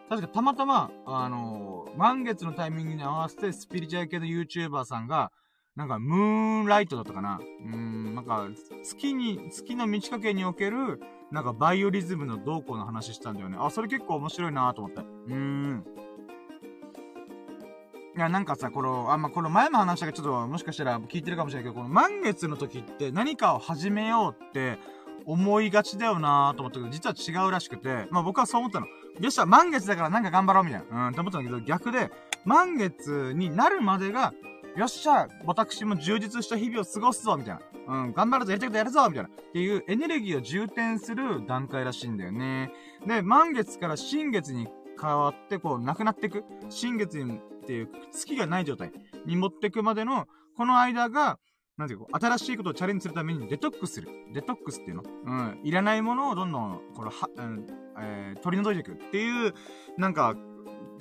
[0.09, 5.31] 確かたまたま、あのー、満月のタイミングに合わせてスピリチュアル系の YouTuber さんが、
[5.76, 8.48] なんか、ムーンライトだったかなうん、なんか、
[8.83, 11.00] 月に、月の満ち欠けにおける、
[11.31, 13.59] なんか、バイオリズムの動向の話したんだよね。
[13.61, 15.02] あ、それ結構面白いなと思って。
[15.02, 15.85] うーん。
[18.16, 24.79] いや、なんかさ、この、あん、ま、この前も話したけど、ちょっともしかしたら聞いてるかもしれないけど、この満月の時って何かを始めようって
[25.26, 28.87] 思いがちだよなーと思ったけど、実は違うらしくて、まあ僕はそう思ったの。
[28.87, 31.09] よっしゃ、満月だからなんか頑張ろうみたいな。
[31.09, 32.11] うん、って思ったんだけど、逆で、
[32.46, 34.33] 満月になるまでが、
[34.76, 37.61] よっしゃ、私も充実した日々を過ごすぞみたいな。
[38.05, 39.29] うん、頑張るぞ、やりたいことやるぞみたいな。
[39.29, 42.72] っていうエネルギーを充填する段階らしいんだよね。
[43.07, 44.68] で、満月から新月に
[45.00, 46.44] 変わって、こう、なくなっていく。
[46.70, 48.92] 新月にっていう月がない状態
[49.26, 51.40] に持ってくまでの、この間が、
[51.76, 54.09] なんていうか、新しいことをチャレンジするためにデトックスする。
[54.33, 55.02] デトックスっていうの？
[55.02, 55.61] うん。
[55.64, 57.66] いらないものをどんどん、この、は、うん、
[57.98, 59.52] えー、取り除いていくっていう、
[59.98, 60.37] なんか、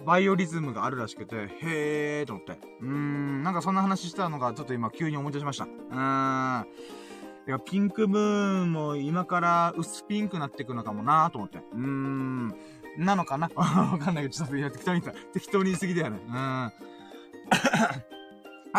[0.05, 2.59] バイオリズムがあるらしくて、へーと思って。
[2.81, 5.65] うーん、なんかそんな話したのがちょっと今急に思い出しました。
[5.65, 6.67] うーん。
[7.47, 11.59] いや、ピンクムーンも今から薄ピンクになっていくのかもなーと思って。
[11.59, 12.55] うーん。
[12.97, 13.49] なのかな？
[13.55, 15.19] わかんないけど、ちょっと適当に言った。
[15.33, 16.19] 適当に言い過ぎだよね。
[16.27, 16.35] うん。
[16.35, 16.71] は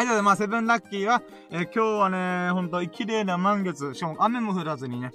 [0.02, 5.10] い、ということで、まあ、セブンラッキーは、えー、今日はね、ほんと、綺麗な満月、しかも雨も降らずにね、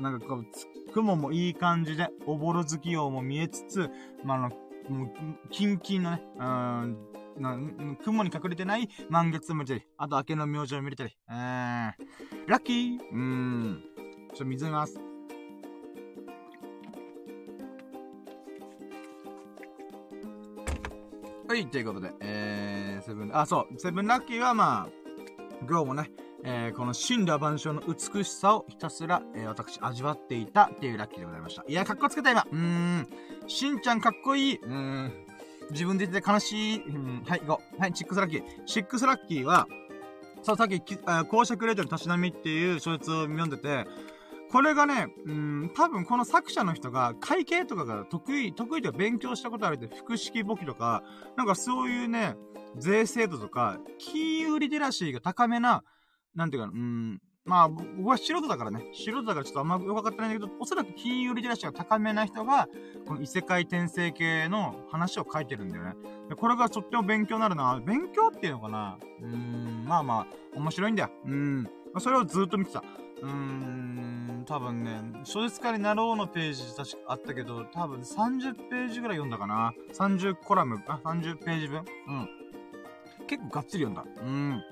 [0.00, 0.44] なんかこう、
[0.92, 3.88] 雲もいい感じで、おぼろ月夜も見えつつ、
[4.24, 4.48] まあ、あの、
[4.88, 5.12] もう、
[5.50, 6.98] キンキンのね、うん、
[7.38, 7.56] な、
[8.02, 11.94] 雲に隠れてない満月も見れたり、あと明けの明星を見れたり、うん、ラ
[12.48, 13.84] ッキーうん、
[14.30, 15.15] ちょっと水飲みます。
[21.56, 25.16] はい、ということで、えー、セブン、あ、そう、セブンラッキーはまあ、
[25.66, 26.10] 今日もね、
[26.44, 31.64] えー、この森羅万象の美しさをひたすら、えー、私、味わっていたっていうラッキーでございました。
[31.66, 32.42] いや、かっこつけた今。
[32.42, 33.08] うーん。
[33.46, 34.56] しんちゃんかっこいい。
[34.56, 35.12] うーん。
[35.70, 36.82] 自分で言って悲しい。
[36.82, 37.24] うん。
[37.26, 37.48] はい、5。
[37.78, 38.42] はい、シックスラッキー。
[38.66, 39.66] シックスラッキーは、
[40.42, 40.98] そう、さっき、
[41.30, 43.86] 公爵レートルたしなみっていう小説を読んでて、
[44.50, 51.02] これがね、うん、多分この作者の人が会計とかが得意、得意で勉強したことあるって、複式簿記とか、
[51.36, 52.36] なんかそういうね、
[52.76, 55.82] 税制度とか、金融リテラシーが高めな、
[56.34, 62.68] なんていうか、うん、まあ、僕は素人だからね、素人だからちょっとあんまよくわかってないんだけど、おそらく金融リテラシーが高めな人が、
[63.06, 65.94] この異世界転生系の話を書いてるんだよね。
[66.28, 67.80] でこれがとっても勉強になるな。
[67.84, 71.10] 勉強っていうのかなうーん、まあまあ、面白いんだよ。
[71.24, 71.70] うん。
[72.00, 72.82] それをずっと見てた。
[73.22, 79.72] うーん、多分ね、小説家になろうのページ確かあったけど、多分30ページぐらい読んだかな。
[79.92, 81.84] 30コラム、あ、30ページ分？
[82.08, 82.28] うん。
[83.26, 84.04] 結構がっつり読んだ。
[84.22, 84.62] うん。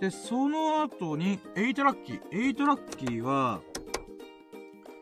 [0.00, 2.22] で、その後に、8ラッキー。
[2.30, 3.60] 8ラッキーは、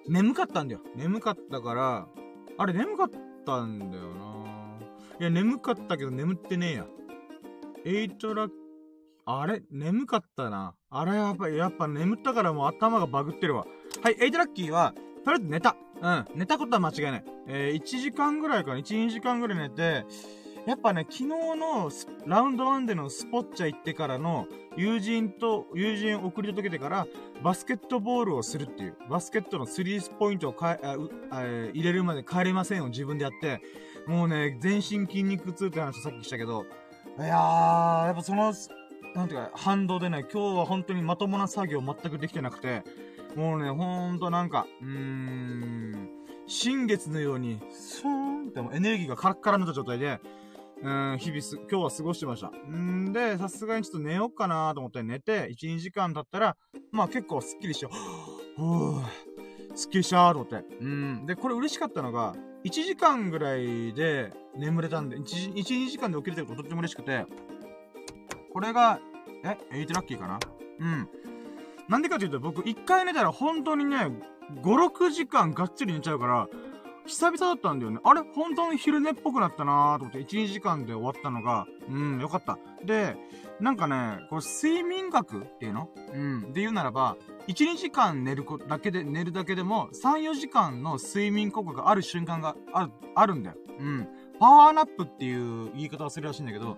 [0.08, 0.80] 眠かったんだよ。
[0.96, 2.08] 眠かったから、
[2.56, 3.10] あれ眠かっ
[3.44, 4.48] たんだよな
[5.20, 6.86] いや、眠かったけど眠ってねえや。
[7.84, 8.50] 8ラッ
[9.30, 9.62] あれ？
[9.70, 10.74] 眠かったな。
[10.88, 13.66] あれやっぱ、やっぱ眠ったからもう頭がバグってるわ。
[14.02, 15.76] はい、エイトラッキーは、とりあえず寝た。
[16.00, 16.24] うん。
[16.34, 17.24] 寝たことは間違いない。
[17.46, 18.78] えー、1時間ぐらいかな。
[18.78, 20.06] 1、2時間ぐらい寝て、
[20.66, 21.90] やっぱね、昨日の
[22.26, 27.06] ラウンドワンでのスポッチャ行ってからの友人と、友人送り届けてから、
[27.42, 30.96] バスケットボールをするっていう、バスケットのスリーポイントをかあ
[31.30, 33.60] あ入れるまで帰れませんを自分でやって、
[34.06, 36.64] もうね、全身筋肉痛って話をさっきしたけど、
[37.18, 38.52] いやー、やっぱその、
[39.18, 42.84] なんていうか、反動でね、今日は本当にまともな作業全くできてなくて、
[43.34, 46.08] もうね、ほんとなんか、うーん、
[46.46, 50.20] 新月のように、スーンってもエネルギーがカラッカラになった状態で、
[50.82, 52.50] うん、日々す、今日は過ごしてました。
[52.50, 56.56] んで、さすがにちょっと寝ようかなと思って寝て、1、2時間経ったら、
[56.92, 58.56] まあ結構スッキリしよう。
[58.56, 59.04] ふぅ、
[59.74, 60.64] スッキリしたーと思って。
[60.80, 61.26] うん。
[61.26, 67.26] で、これ嬉しかったのが、1時間ぐらいで眠れたんで、1、1 2時間で起きれたこととっても嬉しくて、
[68.52, 69.00] これが、
[69.44, 70.38] え、8ラッキーかな？
[70.80, 71.08] うん。
[71.88, 76.48] なんでかというと、僕、1回寝たら本当にね、5、6時間がっつり寝ちゃうから、
[77.06, 78.00] 久々だったんだよね。
[78.04, 78.20] あれ？
[78.34, 82.58] 本当に昼寝っぽくなったなーと思って、1、2時間で終わったのが、うん、よかった。
[82.84, 83.16] で、
[83.60, 85.88] なんかね、これ睡眠学っていうの？
[86.12, 86.52] うん。
[86.52, 93.56] で言うならば、1、2時間寝るだけで、寝るだけでも、3、4時間の睡眠効果がある瞬間がある、あるんだよ。
[93.78, 94.08] うん。
[94.38, 96.76] パワーナップっていう言い方をするらしいんだけど、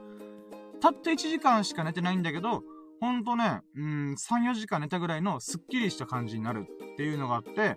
[0.80, 2.62] たった1時間しか寝てないんだけど、
[3.00, 7.76] ほんとね、うん、3、4時間寝たぐらいのスッキリした感じになるっていうのがあって、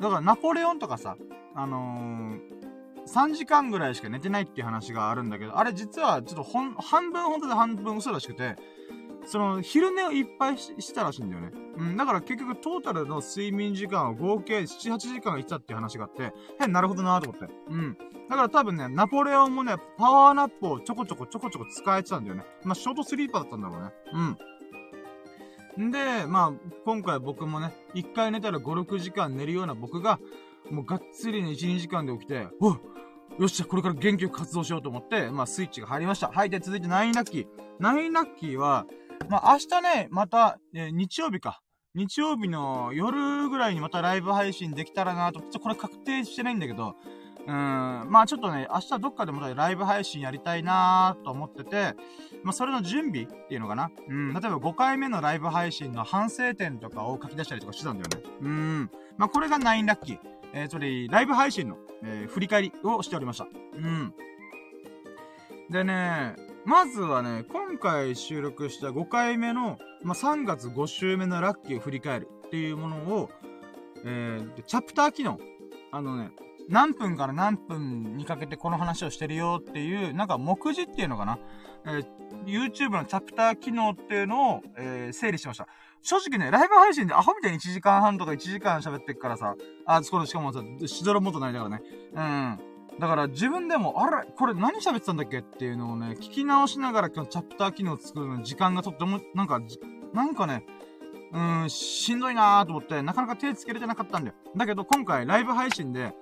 [0.00, 1.16] だからナポレオンとかさ、
[1.54, 2.40] あのー、
[3.06, 8.56] 3時間ぐらいしか寝てないっていう話があるんだけど、あれ実はちょっとほん、半分本当で半分嘘らしくて、
[9.26, 11.52] その、昼寝をいっぱいしたらしいんだよね。
[11.76, 16.32] うん、だから結局トータルの睡眠時間は合計7、8時間いったっていう話があって、
[16.62, 17.52] へなるほどなーと思って。
[17.68, 17.98] うん。
[18.28, 22.44] だから多分ね、ナポレオンもね、パワーナップをちょこちょこちょこちょこ使えてたんだよね。
[22.62, 23.90] まあ、ショートスリーパーだったんだろうね。
[25.78, 25.88] うん。
[25.88, 26.52] んで、まあ、
[26.84, 30.20] 今回僕もね、1回寝たら5、6時間寝るような僕が、
[30.70, 32.70] もうがっつりね、1、2時間で起きて、お
[33.38, 36.28] よっしゃ、これから元気よく活動しようと思って、まあ、スイッチが入りました。
[36.28, 37.46] はい、で、続いて9ラッキー。
[37.80, 38.86] 9ラッキーは、
[39.28, 41.60] まあ、明日ね、また、えー、日曜日か。
[41.94, 46.96] 日曜日の夜ぐらいにまたライブ配信できたらなと、ちょっとこれ確定してないんだけど、
[47.46, 47.54] うん、
[48.08, 51.94] まあちょっとね、明日どっかでまたライブ配信やりたいなーと思ってて、
[52.42, 53.90] まあそれの準備っていうのかな。
[54.08, 58.30] うん、例えば5回目のライブ配信の反省点とかを書き出したりとかしてたんだよね。
[58.40, 58.90] うん。
[59.16, 60.18] まあこれが9ラッキー。
[60.56, 63.46] えー、それ、ライブ配信の、えー、振り返りをしておりました。
[63.74, 64.14] うん。
[65.68, 73.30] でね、まずはね、今回収録した5回目の、まあ、3月5週目のラッキーを振り返るっていうものを、
[74.04, 75.38] えー、チャプター機能。
[75.92, 76.30] あのね、
[76.68, 81.38] 何分から何分にかけてこの話をしてるよっていう、なんか目次っていうのかな？
[81.86, 82.06] えー、
[82.46, 85.68] YouTube のチャプター機能っていうのを、えー、整理しました。
[86.00, 91.82] 正直ね、ライブ配信でアホみたいに1時間半とか1時間喋ってっからさ、あ、そこでしかもさ、しどろもとないだからね。
[92.14, 92.73] うん。
[92.98, 99.60] だから自分でも、あれこれ何喋ってたんだっけっていうのをね、聞き直しながら今日チャプター機能を作るのに時間がとっても、なんか、
[100.12, 100.64] なんかね、
[101.32, 104.36] うーん、しんどいなーと思って、なかなか手つけれてなかったんだよ。
[104.56, 106.14] だけど今回ライブ配信で、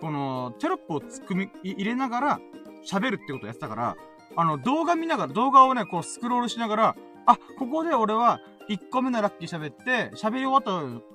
[0.00, 2.40] この、テロップを組み、入れながら
[2.84, 3.96] 喋るってことをやってたから、
[4.36, 10.62] あの、動画見ながら、動画をね、こうスクロールしながら、あ、ここで俺は、1個目のラッキー喋って、喋り終わっ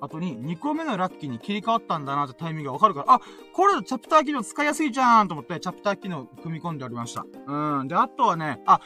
[0.00, 3.20] た後に2個目のラッキーに切り替わったんだなってタイミングがわかるから、あ、
[3.52, 7.24] これチャプター機能使いやすいじゃんと思って、チャプター機能組み込んでおりました。
[7.46, 7.88] うん。
[7.88, 8.80] で、あとはね、あ、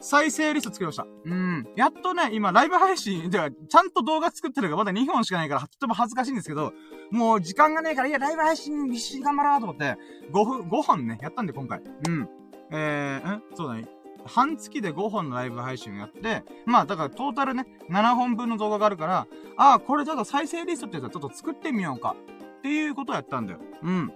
[0.00, 1.06] 再生リスト作りました。
[1.24, 1.66] うん。
[1.76, 6.72] やっとね、今、ライブ配信では、ちゃんと動画作ってるがまだ2本しかないから、とても恥ずかしいんですけど、
[7.10, 9.96] もう時間がねえから、いや、ライブ配信必死に頑張ろうと思って、
[10.30, 11.80] 5分、5本ね、やったんで、今回。
[12.08, 12.28] うん。
[12.70, 13.42] えー、ん？
[13.54, 13.93] そうだね。
[14.26, 22.16] 半月で5本のライブ配信をやって、まあ、だからトータルね、7本分の動画があるから、ああ、これちょっと再生リストってやつはちょっと作ってみようか。
[22.58, 23.60] っていうことをやったんだよ。
[23.82, 24.12] うん。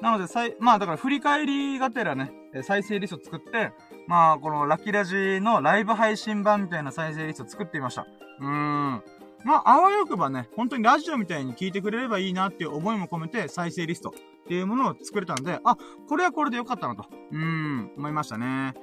[0.00, 2.32] なので、さい、まあだから振り返りがてらね、
[2.64, 3.70] 再生リスト作って、
[4.08, 8.06] まあこのラッキラジのライブ配信版みたいな再生リスト作ってみました。
[8.40, 9.02] うーん。
[9.44, 15.76] まあ、あわよくばね、本当にラジオみたいに聞いてくれればいいなっていう思いも込めて再生リストっていうものを作れたんで、あ、
[16.08, 18.74] これはこれでよかったなと、うん、思いましたね。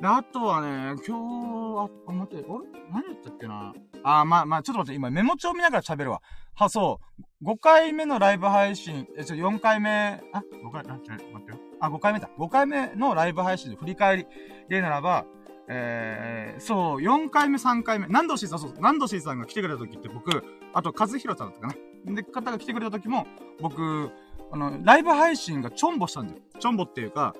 [0.00, 2.82] で、あとはね、今日、あ、待って、あれ？
[2.90, 3.72] 何やったっけな？
[4.02, 6.22] あ、まあまあ、ちょっと待って、今メモ帳見ながら喋るわ。
[6.54, 7.00] は、そ
[7.42, 7.44] う。
[7.44, 11.58] 5回目のライブ配信、え、ちょ、4回目、あ、5回、あ、ちょ、待ってよ。
[11.80, 12.30] あ、5回目だ。
[12.38, 14.26] 5回目のライブ配信の振り返り
[14.68, 15.24] でならば、
[15.68, 22.14] えー、そう、4回目、3回目、何度しさん、そう、何度しさんが来てくれた時って僕、あと、和弘さんだったかな。
[22.14, 23.26] で、方が来てくれた時も、
[23.60, 24.10] 僕、
[24.52, 26.40] あの、ライブ配信がチョンボしたんだよ。
[26.60, 27.34] チョンボっていうか、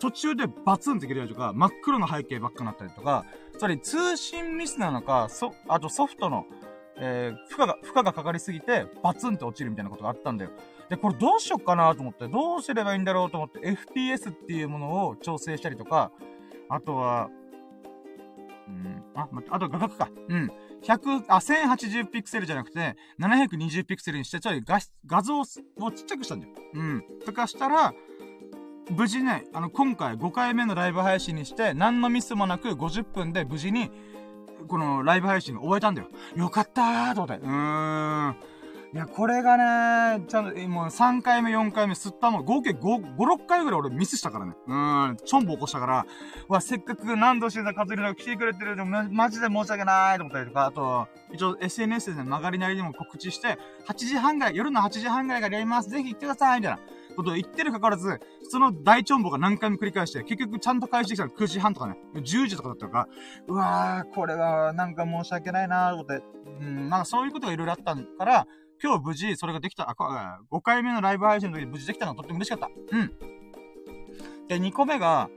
[0.00, 3.24] 途中でバツンって切れたりとか、真っ黒の背景ばっかなったりとか、
[3.56, 6.46] つまり通信ミスなのか、そ、あとソフトの、
[6.98, 10.50] えー、負荷が、負荷がかかりすぎて、バツンって落ちるみたいなことがあったんだよ。
[10.88, 16.10] で、これどうしよっかなと思って、どうすればいいんだろうと思って、FPS っていうものを調整したりとか、
[16.70, 17.28] あとは、
[18.68, 20.08] うん、あ、待って、あと画角か。
[20.28, 20.50] うん。
[20.82, 26.52] 100、あ、1080ピクセルじゃなくて、720ピクセルにして、ちょい画画像をちっちゃくしたんだよ。
[26.74, 27.04] うん。
[27.24, 27.94] とかしたら、
[28.90, 33.90] 無事ね、あの、今回5回目のライブ配信にして、何のミスもなく50分で無事に、
[34.68, 36.08] このライブ配信を終えたんだよ。
[36.36, 37.44] よかったーと思って。
[37.44, 38.36] うーん。
[38.94, 39.56] いや、これが
[40.18, 44.54] ね、ちゃんと、もう3回目、4回目、吸ったもん、合計5、5、6回ぐらい俺ミスしたからね。
[44.66, 46.06] うん、ちょんぼ起こしたから、
[46.48, 48.76] わ、せっかく何度してたカズリナが来てくれてる。
[48.76, 55.90] でも、マジで申し訳ないと思ったりとか、あと、一応 SNS で、曲がりなりにも告知して、8時半ぐらい、夜の8時半ぐらいからやります。
[55.90, 56.60] ぜひ行ってください。
[56.60, 56.80] みたいな。
[57.16, 63.08] ことを言ってるかかわらず、その大チョンボが何回も繰り返して、結局ちゃんと返してきたら9時半とかね、10時とかだったか、
[63.48, 66.22] うわー、これはなんか申し訳ないなーと思って、
[66.60, 68.46] うん、なんかそういうことがいろいろあったから、
[68.82, 72.68] 今日無事それができた、あ、5回目のライブ配信の時に無事できたのがとっても嬉しかった。
[72.96, 73.12] うん。
[74.48, 75.28] で、2個目が、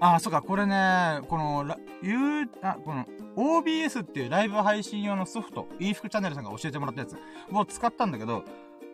[0.00, 3.06] あ、そうか、これね、この、ゆう、あ、この、
[3.36, 7.16] OBS っていうライブ配信用のソフト、e 服チャンネルさんが教えてもらったやつ
[7.52, 8.44] を使ったんだけど、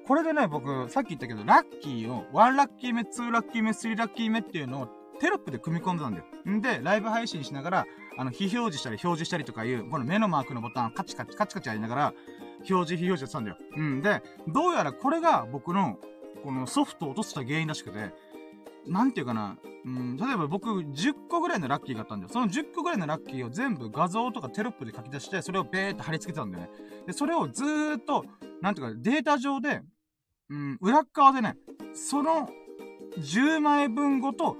[0.06, 4.88] これでね、僕、さっき言ったけど、ラッキーを、1ラッキー目、2ラッキー目、3ラッキー目っていうのを
[5.18, 6.26] テロップで組み込んでたんだよ。
[6.50, 7.86] んで、ライブ配信しながら、
[8.18, 12.14] あの、非表示したり表示したりとかいう、この目のマークのボタンをカチカチカチカチやりながら、
[12.68, 13.56] 表示非表示やってたんだよ。
[13.76, 15.98] うんで、どうやらこれが僕の、
[16.42, 18.12] このソフトを落とした原因らしくて、
[18.86, 22.32] なんていうかな、うん、例えば僕10個ぐらいのラッキーがあったんだよ。
[22.32, 26.70] その10個ぐらいのラッキーを全部画像とかテロップで書き出して、それをベーって貼り付けてたんだよね。
[27.06, 28.24] で、それをずーっと、
[28.60, 29.82] なんていうか、データ上で、
[30.50, 31.56] うん、裏側でね、
[31.94, 32.48] その
[33.18, 34.56] 10枚分ごと、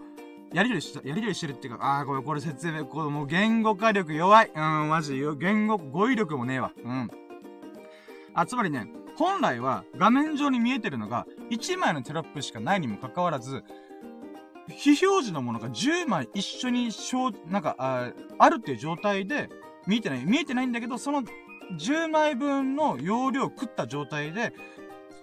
[0.52, 4.50] やりとりした、やりとりしてるっていうか、あー、これ、これ説明、これもう言語化力弱い。
[4.54, 6.72] うん、マジ、言語、語彙力もねえわ。
[6.82, 7.10] うん。
[8.34, 13.64] あ、つまりね、本来は画面上に見えてるのが1枚のテロップしかないにもかかわらず、
[14.68, 19.48] 非表示のものが10枚一緒に表、なんか、ああるっていう状態で
[19.86, 20.24] 見えてない。
[20.24, 21.22] 見えてないんだけど、その
[21.78, 24.54] 10枚分の容量を食った状態で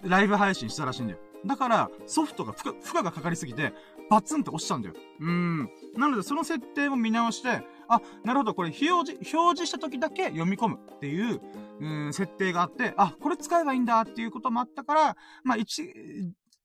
[0.02, 1.18] ライブ配信したらしいんだよ。
[1.44, 3.72] だから、ソフトが負荷、負荷がかかりすぎて、
[4.08, 4.94] バツンって押しちゃうんだよ。
[5.20, 5.70] うーん。
[5.96, 11.40] なので、その設定も見直して、あ、なるほど、これ、表示、表示した時だけ読み込むっていう、
[11.82, 15.82] うん、設定があって、あ、これ使えばいいんだっていうこともあったから、まあ、一、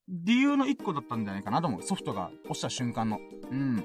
[0.08, 1.82] 理由の一個だったんじゃないかなと思う。
[1.82, 3.20] ソフトが押した瞬間の。
[3.52, 3.84] うん。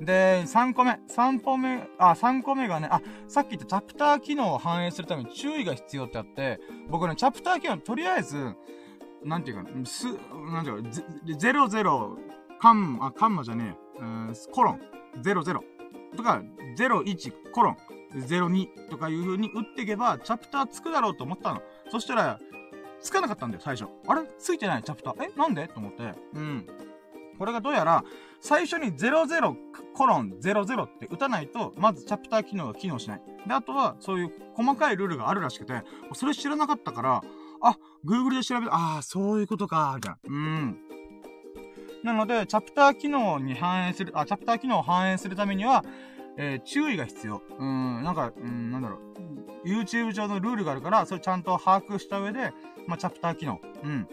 [0.00, 0.92] で、3個目。
[1.08, 8.54] 3個目、あ、3個目がね、あ、さっき言ったチャプター機能を反映するために注意が必要ってあって、僕ね、チャプター機能、とりあえず、
[9.22, 10.88] なんていうかな、す、なんていうか、
[11.26, 12.16] 00、
[12.58, 14.80] カンマ、あ、カンマじゃねえ、うん、コロン、
[15.22, 15.62] 00
[16.16, 16.42] とか、
[16.78, 17.76] 01コロン、
[18.14, 21.62] 02とかいう風に打っていけば、チャプターつくだろうと思ったの。
[21.90, 22.38] そしたら、
[23.00, 23.90] つかなかったんだよ、最初。
[24.06, 24.22] あれ？
[24.38, 25.24] ついてないチャプター。
[25.24, 25.32] え？
[25.36, 25.66] なんで？
[25.68, 26.14] と思って。
[26.34, 26.66] うん。
[27.38, 28.04] これがどうやら、
[28.40, 29.56] 最初に00
[29.94, 33.22] コロン00って打たないと、まずチャプター機能が機能しない。
[33.46, 35.82] で、あとは、そういう細かいルールがあるらしくて、
[36.14, 37.22] それ知らなかったから、
[37.60, 40.18] あ、Google で調べて、ああ、そういうことか、みたいな。
[40.24, 40.78] うん。
[42.02, 45.84] なので、チャプター機能に反映する、あ、チャプター機能を反映するためには、
[46.36, 47.42] えー、注意が必要。
[47.58, 48.98] うん、なんか、うん、なんだろ
[49.64, 49.68] う。
[49.68, 52.52] YouTube 上のルールがあるから、それちゃんと把握した上で、
[52.86, 53.60] まあ、チャプター機能。
[53.84, 54.08] うん。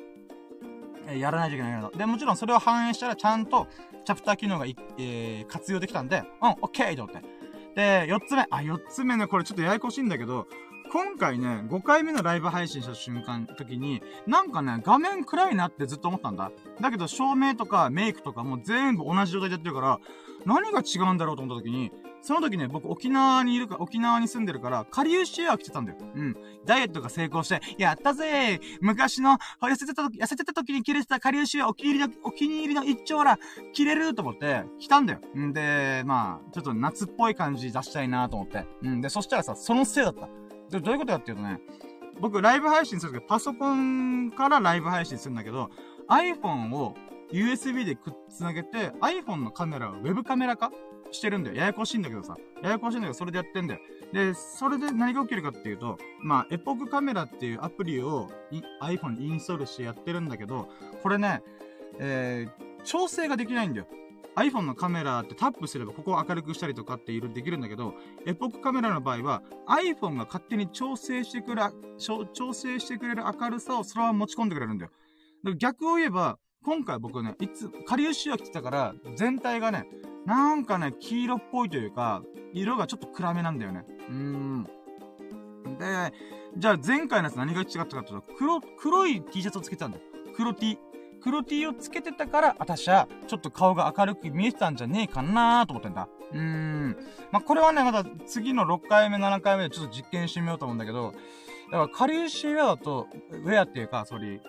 [1.08, 1.98] えー、やらないといけないけど。
[1.98, 3.68] で、もちろんそれを反映したら、ちゃんと、
[4.06, 7.28] チャプター機能がえー、活用できたんで、うん、オッケーと思って。
[7.76, 8.46] で、4つ目。
[8.50, 10.48] あ、4つ目ね、これちょっとややこしいんだけど、
[10.92, 16.52] 今回ね、5回目のライブ配信した瞬間、時に、なんかね、画面暗いなってずっと思ったんだ。
[16.82, 20.00] だけど、照明とかメイクとかも全部同じ状態でやってるから、
[20.46, 25.98] 何が違うんだろうと思った時に、その時ね、僕沖縄にいるか、沖縄に住んでるから、下流シェア来てたんだよ。
[26.16, 26.36] うん。
[26.66, 33.38] ダイエットが成功して、やったぜ昔の、痩せてた時、痩せてた時に着れてた下流シェアお気に入りの、お気に入りの一丁ら、
[33.74, 35.20] 着れると思って、来たんだよ。
[35.38, 38.66] んで、まあ、ちょっと夏っぽい感じ出したいなと思って。
[38.82, 40.28] うんで、そしたらさ、そのせいだった。
[40.70, 41.60] で、どういうことかっていうとね、
[42.20, 45.70] 僕、ライブ配信するとき、パソコンからライブ配信するんだけど、
[46.10, 46.96] iPhone を
[47.32, 50.72] USB でくっつなげて、iPhone のカメラを Web カメラ化
[51.12, 51.56] してるんだよ。
[51.56, 52.36] ややこしいんだけどさ。
[52.62, 53.80] ややこしいんだけど、それでやってんだよ。
[54.14, 58.30] で、それで何が起きるかっていうと、まあ、エポックカメラっていうアプリを
[58.82, 60.70] iPhone にインストールしてやってるんだけど、
[61.04, 61.44] これね、
[62.00, 63.88] えー、調整ができないんだよ。
[64.40, 67.94] iPhone のカメラってタップすればここを明るくしたりとかっていろいろできるんだけど、
[68.26, 71.64] エポックカメラの場合は iPhone が勝手に調整してくれ、
[71.98, 74.92] 調整してくれる明るさをそのまま持ち込んでくれるんだよ。
[74.92, 79.88] だから逆を言えば、今回僕ね、いつ、カリウシア来てたから、全体がね、
[80.26, 82.22] なんかね、黄色っぽいというか、
[82.54, 83.86] 色がちょっと暗めなんだよね。
[84.10, 84.64] うーん。
[85.78, 86.14] で、
[86.58, 90.04] じゃあ前回のやつ何が違ったかというと、黒、黒い T シャツをつけてたんだよ。
[90.36, 90.78] 黒 T。
[91.22, 96.08] 黒 T をつけてたから、私は、ちょっと顔が明るく見えてたんじゃねえかなーと思ってんだ。
[96.32, 96.98] うーん。
[97.32, 101.14] まあ、これはね、まだ次の6回目、7回目でちょっと実験してみようと思うんだけど、
[101.72, 104.42] だから、カリウシウェアだと、ウェアっていうか、それ、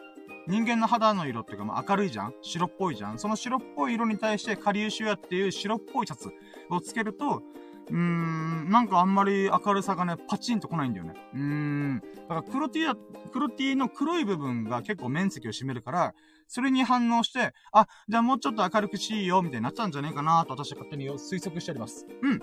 [0.47, 2.35] 人間の肌の色っていうか、まあ、明るいじゃん？
[2.41, 3.19] 白っぽいじゃん？
[3.19, 6.31] その白っぽい色に対して、カリウシウェアっていう白っぽいシャツ
[6.71, 7.43] をつけると、
[7.89, 11.15] うーん、なんかあんまり明るさがね、パチンと来ないんだよね。
[11.35, 12.01] うーん。
[12.01, 12.97] だから黒 T だ、
[13.33, 16.15] 黒 T の黒い部分が結構面積を占めるから、
[16.51, 22.09] それに反応して、あ、じゃあもうちょっと明るくしいよ、みたいになっちゃうんじゃねえかなと私は勝手に推測しております。
[22.23, 22.39] うん。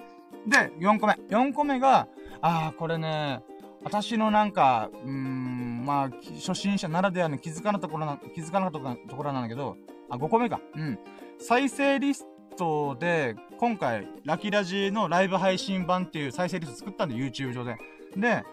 [0.47, 1.13] で、4個目。
[1.29, 2.07] 4個目が、
[2.41, 3.41] あー、これね、
[3.83, 9.75] 私のなんか、うーん、まあ、初心者ならではの気づかなところな、気づかなかったところなんだけど、
[10.09, 10.61] あ、5個目か。
[10.73, 10.97] うん。
[11.37, 12.25] 再生リス
[12.57, 17.77] トで、今回、ラキラジのライブ配信版っていう再生リスト作ったんで、YouTube 上で。
[18.15, 18.45] で、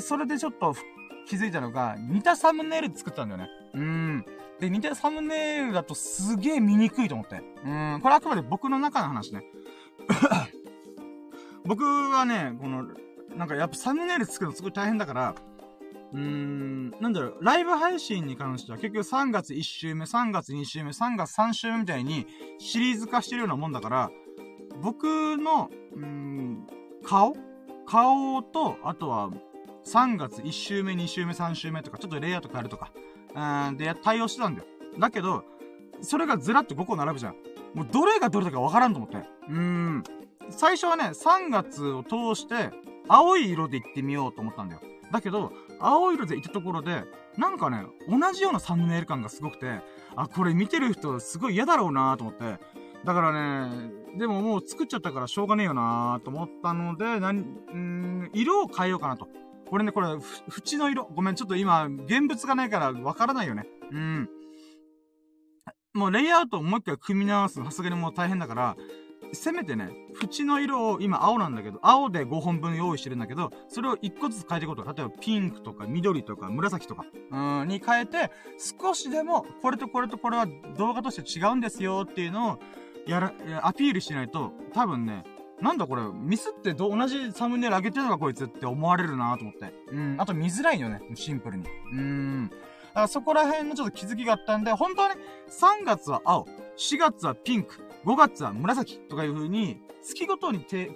[0.00, 0.74] それでちょっと
[1.28, 3.48] 気づいたのが、似たサムネイル作ったんだよね。
[3.74, 4.26] うん。
[4.60, 7.42] で、似たサムネイルだとすげえ見にくいと思って。
[7.64, 8.00] うん。
[8.02, 9.44] これあくまで僕の中の話ね。
[11.64, 12.86] 僕はね、この、
[13.36, 15.34] なんかやっぱサムネイル作るのすごい大変だから、
[16.12, 22.26] うーん、なんだろう、ライブ配信に関しては結局3月1週目、3月2週目、3月3週目みたいに
[22.58, 24.10] シリーズ化してるようなもんだから、
[24.80, 26.66] 僕の、うーん、
[27.02, 27.36] 顔？
[27.86, 29.30] 顔と、あとは、
[29.86, 32.92] 3月1週目、2週目、3週目とか、ちょっとレイアウト変えるとか、
[33.34, 34.66] うん、で、対応してたんだよ。
[34.98, 35.44] だけど、
[36.00, 37.34] それがずらっと5個並ぶじゃん。
[37.74, 39.16] もうどれがどれだかわからんと思って。
[39.16, 40.04] うーん。
[40.50, 42.70] 最初はね、3月を通して、
[43.08, 44.80] 青い色で行ってみようと思ったんだよ。
[45.10, 47.04] だけど、青い色で行ったところで、
[47.36, 49.80] なんかね、同じようなサムネイル感がすごくて、
[50.16, 52.58] あ、これ見てる人すごい嫌だろうなと思って。
[53.04, 59.28] だからね、でももう作っちゃったからしょうがねえよなと思ったので、なに、ん色を変えようかなと。
[59.74, 61.10] これね、これ、縁の色。
[61.16, 63.66] ごめん、ちょっと今、現物がないからわからないよね。
[63.90, 64.28] うん。
[65.94, 68.76] もうレイアウトをもう一回組み直すのさすがにもう大変だから、
[69.32, 69.90] せめてね、
[70.22, 74.84] 縁の色を今青なんだけど、青で5本分用意してるんだけど、それを1個ずつ変えていくこと。
[74.84, 78.30] 例えばピンクとか緑とか紫とか、うん、に変えて、
[78.80, 80.46] 少しでも、これとこれとこれは
[80.78, 82.58] 動画として違うんですよっていうのを、
[83.08, 85.24] やら、アピールしないと、多分ね、
[85.60, 89.72] なんだこれ、ミスってど、同じサムネイル上げてるのかこいつって思われるなと思って。
[89.90, 90.16] うん。
[90.18, 91.00] あと見づらいよね。
[91.14, 91.64] シンプルに。
[91.64, 92.48] うーん。
[92.48, 95.16] だからそこら辺のちょっと気づきがあったんで、本当はね、
[95.48, 96.46] 3月は青、
[96.76, 97.74] 4月はピンク、
[98.04, 100.90] 5月は紫とかいう風に、月ごとにて、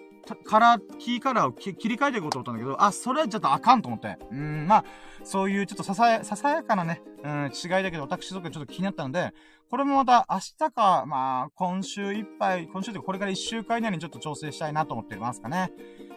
[0.44, 4.18] カラー、キーカラーを切り替えていこうと思ったんだけど、あ、それはちょっとあかんと思って。
[4.30, 4.84] うん、まあ、
[5.28, 9.34] そういうちょっとささや、ささやかなね、うん、違いだけど、私とかちょっと気になったので、
[9.70, 15.70] これもまた明日か、まあ、今週いっぱい、今週というかこれから1週間以内にちょっと調整したいなと思ってますかね。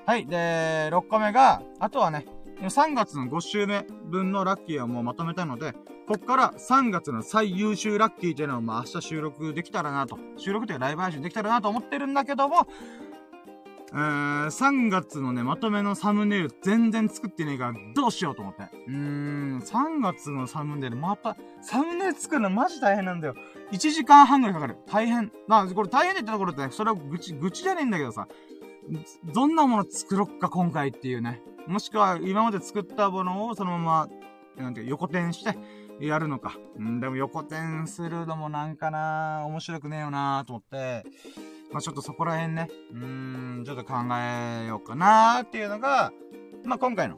[0.06, 0.26] はい。
[0.26, 2.26] で、6個目が、あとはね、
[2.62, 5.74] 3月の5週目分のラッキーはもうまとめたので、
[6.08, 10.18] こっから3月の最優秀ラッキーっていうのをまあ明日収録できたらなと。
[10.38, 12.68] 収録っていうかライブ配信できたらなと思ってるんだけども、
[13.94, 18.64] えー、3月のね、まとめのサムネイル全然作ってねえから、どうしようと思って。
[18.88, 23.36] うーん、3月のサムネイル、また、サムネイル作るのマジ大変なんだよ。
[23.72, 24.78] 1時間半ぐらいかかる。
[24.88, 25.32] 大変。
[25.48, 28.28] まあ、これ大変って言ったところって、ね、それは愚痴、愚痴じゃねえんだけどさ、
[29.34, 31.42] どんなもの作ろっか、今回っていうね。
[31.68, 34.08] もしくは、今まで作ったものをそのま
[34.58, 35.58] ま、なんて、横転して、
[36.00, 36.58] やるのか。
[36.78, 41.06] うん、でも横転するのもなんかな面白くねえよなと思って、
[41.72, 46.12] まあ、ちょっとそこら辺ね、うーん、ちょっと考えようかなーっていうのが、
[46.64, 47.18] まあ、今回の、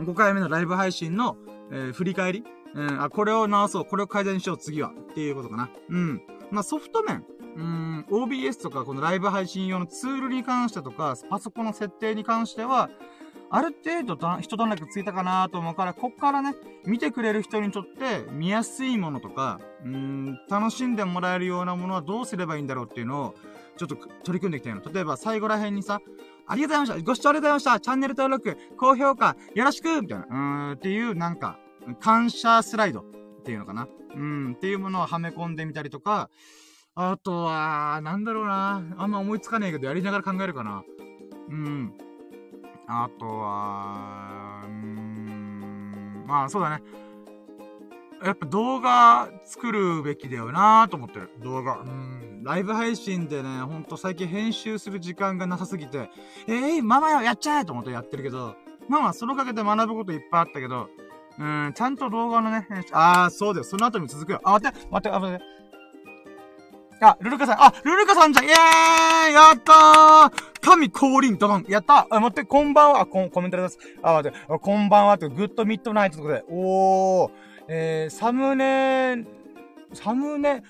[0.00, 1.36] 5回目のライブ配信の、
[1.70, 2.44] えー、振り返り
[2.76, 4.90] うん、あ、これを直そう、これを改善しよう、次は。
[4.90, 5.70] っていうことかな。
[5.88, 6.22] うん。
[6.50, 7.24] まあ、ソフト面。
[7.56, 12.90] うん、OBS とか、このライブ配信用のツールに関してとか、パソコンの設定に関しては、
[13.50, 23.34] ある程度人となくついたかなと思うから、こっからね、見てくれる人にとって見やすいものとか、うん、楽しんでもらえるようなものはどうすればいいんだろうっていうのを、
[23.76, 24.82] ちょっと取り組んでいきたいの。
[24.92, 26.00] 例えば最後ら辺にさ、
[26.46, 31.58] ありがとうございましたご視聴ありがとうございましたチャンネル登録、高評価、よろしくみたいな、うーん、っていうなんか、
[32.00, 33.04] 感謝スライドっ
[33.44, 36.30] ていうのかなうん、っていうものをはめ込んでみたりとか、
[36.94, 38.82] あとは、なんだろうな。
[38.96, 40.82] あんま思いつかねえけど、やりながら考えるかな。
[41.50, 41.92] うん。
[42.88, 46.82] あとは、うん、まあそうだね。
[48.24, 51.30] やっぱ動画作るべきだよなと思ってる。
[51.42, 51.80] 動画。
[51.80, 52.42] うん。
[52.42, 56.10] ライブ配信でね、ほんと最近編集する時間がなさすぎて、
[56.46, 58.54] えー、ママよ、やっちゃえと思ってやってるけど、
[58.88, 60.88] まあまあ、そのかげで学ぶこといっぱいあったけど、
[61.38, 63.64] うん、ちゃんと動画のね、ああ、そうだよ。
[63.64, 64.40] その後に続くよ。
[64.44, 65.55] あ、待って、待って、待って。
[67.00, 68.46] あ、ルルカさん、あ、ルルカさんじゃん。
[68.46, 69.34] イェーイ。
[69.34, 70.60] やったー。
[70.60, 71.64] 神降臨ドドン。
[71.68, 73.00] やったあ、待って、こんばんは。
[73.00, 73.78] あ、ココメントです。
[74.02, 75.18] あ、待って、こんばんは。
[75.18, 77.30] と、グッドミッドナイトということで、おー、
[77.68, 79.24] えー、サムネ、
[79.92, 80.62] サムネ、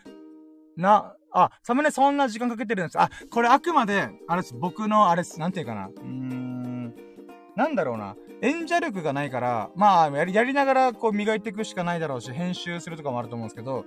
[0.77, 2.99] な、あ、サムネそんな時間かけてるんです。
[2.99, 5.87] あ、これあくまで、あれです、僕の、あれです、なんていうかな。
[5.87, 6.95] うーん、
[7.55, 8.16] なんだろうな。
[8.43, 13.84] 演者力がないから、まあ、やり、やりながら、こう、磨いていくしかないだろうし、編集するとかもあると思うんですけど、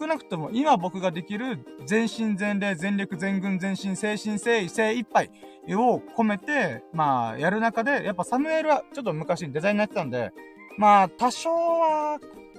[0.00, 5.30] 少なくとも今僕ができる全身全霊、全力、全軍、全身、精神、誠意、精一杯
[5.70, 10.32] を込めて、まあ、やる中で、やっぱサムネイルはちょっと昔にデザインになってたんで、
[10.76, 12.18] まあ、多少は、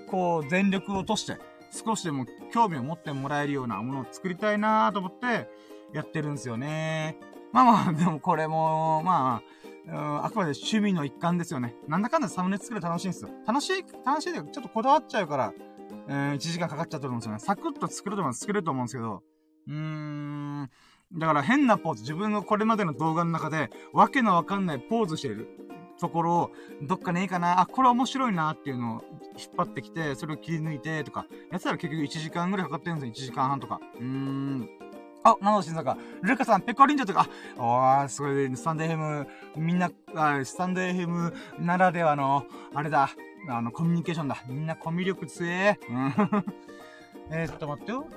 [0.09, 1.37] こう、全力を落として、
[1.71, 5.49] 少しでも興味を持ってもらえるようなものを作りたいなと思って、
[5.93, 7.17] やってるんですよね。
[7.51, 9.56] まあまあ、でもこれも、まあ、
[9.87, 11.75] うん、あくまで趣味の一環ですよね。
[11.87, 13.29] なんだかんだサムネ作る楽しいんですよ。
[13.47, 15.53] 楽しい、楽しいで、ちょっとこだわっちゃうから、
[16.07, 17.39] うん、1時間かかっちゃったと思うんですよね。
[17.39, 19.23] サクッと作ると思う作れると思うんですけど、
[19.67, 20.69] うーん、
[21.13, 25.47] だから変なポーズ、自分のこれまでの動画の中で、わけのわかんないポーズしてる
[25.99, 29.03] ところを、どっかねえかな、あ、これ面白いなっていうのを
[29.37, 33.79] 引っ張ってきて、それを切り抜いてとか、やったら結局1時間ぐらいかかってるんですよ、1時間半とか。
[33.95, 34.69] うーん。
[35.23, 43.09] あ、なのしんさか、ルカさん、ペコリンジョとか、あ、おー、すごい、スタンド FM、みんな、あスタンド FM ならではの、あれだ、
[43.49, 44.43] あの、コミュニケーションだ。
[44.47, 45.79] みんなコミュ力強え。
[45.89, 46.13] うん。
[47.31, 48.07] えー、ちょっと待ってよ。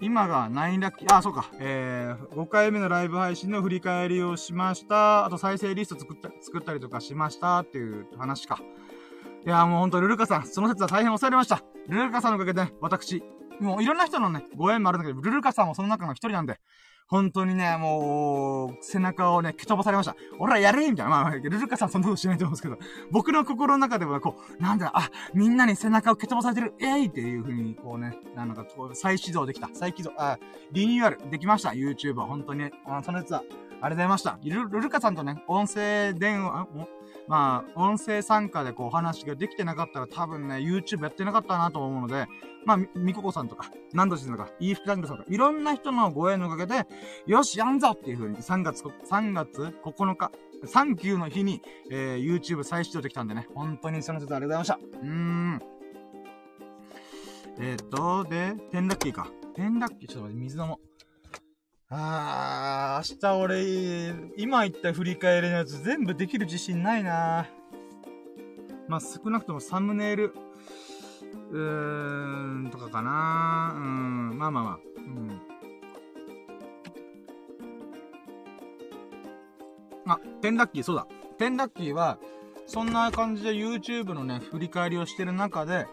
[0.00, 1.50] 今が9ラッキー、あ、そうか。
[1.58, 5.24] えー、5回目のライブ配信の振り返りをしました。
[5.24, 8.58] あと再生リスト作った、作ったりとかしましたっていう話か。
[9.46, 11.62] いやもうほんと、ルルカさん、その説は大変お世話になりました。
[11.88, 13.22] ルルカさんのおかげで、私、
[13.60, 16.58] もういろんな人のね、ご縁もあるんだけど、ルルカさんもその中の一人なんで、
[17.08, 20.16] 本当にね、もう、背中をね、蹴飛ばされました。
[20.40, 21.10] 俺らやれみたいな。
[21.10, 22.78] まあ、ルルカさんそんなことしないと思うんですけど、
[23.12, 29.70] 僕の心の中では、こう、なんだ、あ、みんなに背中を蹴飛ばされてる、えいっていう風に、こうね、なんか、再始動できた。
[29.72, 30.38] 再起動、あ、
[30.72, 31.70] リニューアルできました。
[31.70, 32.26] YouTube は。
[32.26, 34.38] 本当に、あそのやつは、ありがとうございました。
[34.42, 36.66] ルルカさんとね、音声電話、
[37.28, 42.26] まあ、音声参加でこう、お話ができてなかったら多分ね、YouTube やってなかったなと思うので、
[42.64, 46.86] まあ、みここさんとか、ナンドシンとか、イーフラングさんとか、いろんな人のご縁のおかげで、
[47.26, 50.32] よし、やんぞっていう風に、3月、3月9日、
[50.64, 54.98] 3級の日に、えー、YouTube 再始動できたんでね、本当にその説ありがとうございました。
[55.00, 55.62] うーん。
[57.58, 59.30] えー、っと、で、テンラッキーか。
[59.54, 60.95] テンラッキー、ちょっと待って、水飲もう。
[61.88, 67.46] あー、明日俺、今言った振り返りのやつ全部できる自信ないな
[68.88, 70.34] まあ、少なくともサムネイル、
[71.52, 74.78] うーん、とかかなうん、まあまあまあ。
[74.96, 75.40] うん。
[80.08, 81.06] あ、テンラッキー、そうだ。
[81.38, 82.18] テンラッキーは、
[82.66, 85.86] そんな感じで YouTube のね、振り返りをしてる中で、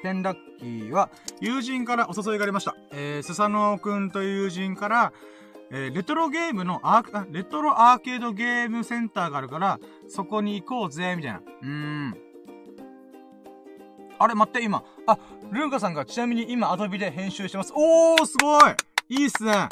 [0.00, 2.76] テンラッキーは、友人からお誘いがありました。
[2.92, 5.12] えー、スサノオくんという友人から、
[5.70, 9.78] えー、レトロゲームのアー、レトロアーケードゲームセンターがあるから、
[10.08, 11.38] そこに行こうぜ、みたいな。
[11.38, 12.14] うーん。
[14.18, 14.82] あれ、待って、今。
[15.06, 15.18] あ、
[15.50, 17.72] ルンカさんがちなみに今アドビで編集してます。
[17.74, 18.74] おー、すごい
[19.08, 19.68] いいっすね。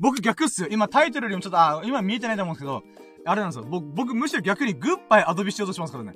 [0.00, 0.68] 僕逆っすよ。
[0.70, 2.82] 今タイトルよりもちょっと、あ、今見えてないと思うんですけど、
[3.26, 3.64] あれなんですよ。
[3.68, 6.14] 僕、僕むしろ逆にグッバイアドビしようとしますからね。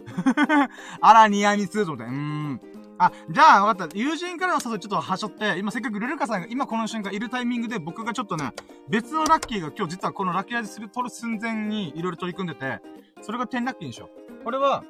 [1.00, 2.12] あら、ニアミツーと思って。
[2.12, 2.79] うーん。
[3.02, 3.96] あ、じゃあ、わかった。
[3.96, 8.52] 友人からの誘いちょっとはしょって、今せっかくルルカさんが今この瞬間いるタイミングで僕がちょっとね、
[8.90, 12.80] 別のラッキーが今日実はこのラッキーアイズする、取る寸前にいろいろ取り組んでて、
[13.22, 14.10] それが10ラッキーにしよ
[14.42, 14.44] う。
[14.44, 14.84] これは、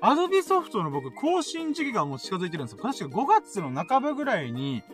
[0.00, 2.78] アドビソフトの僕、更新時期がもう近づいてるんですよ。
[2.80, 4.84] 確か5月の半ばぐらいに、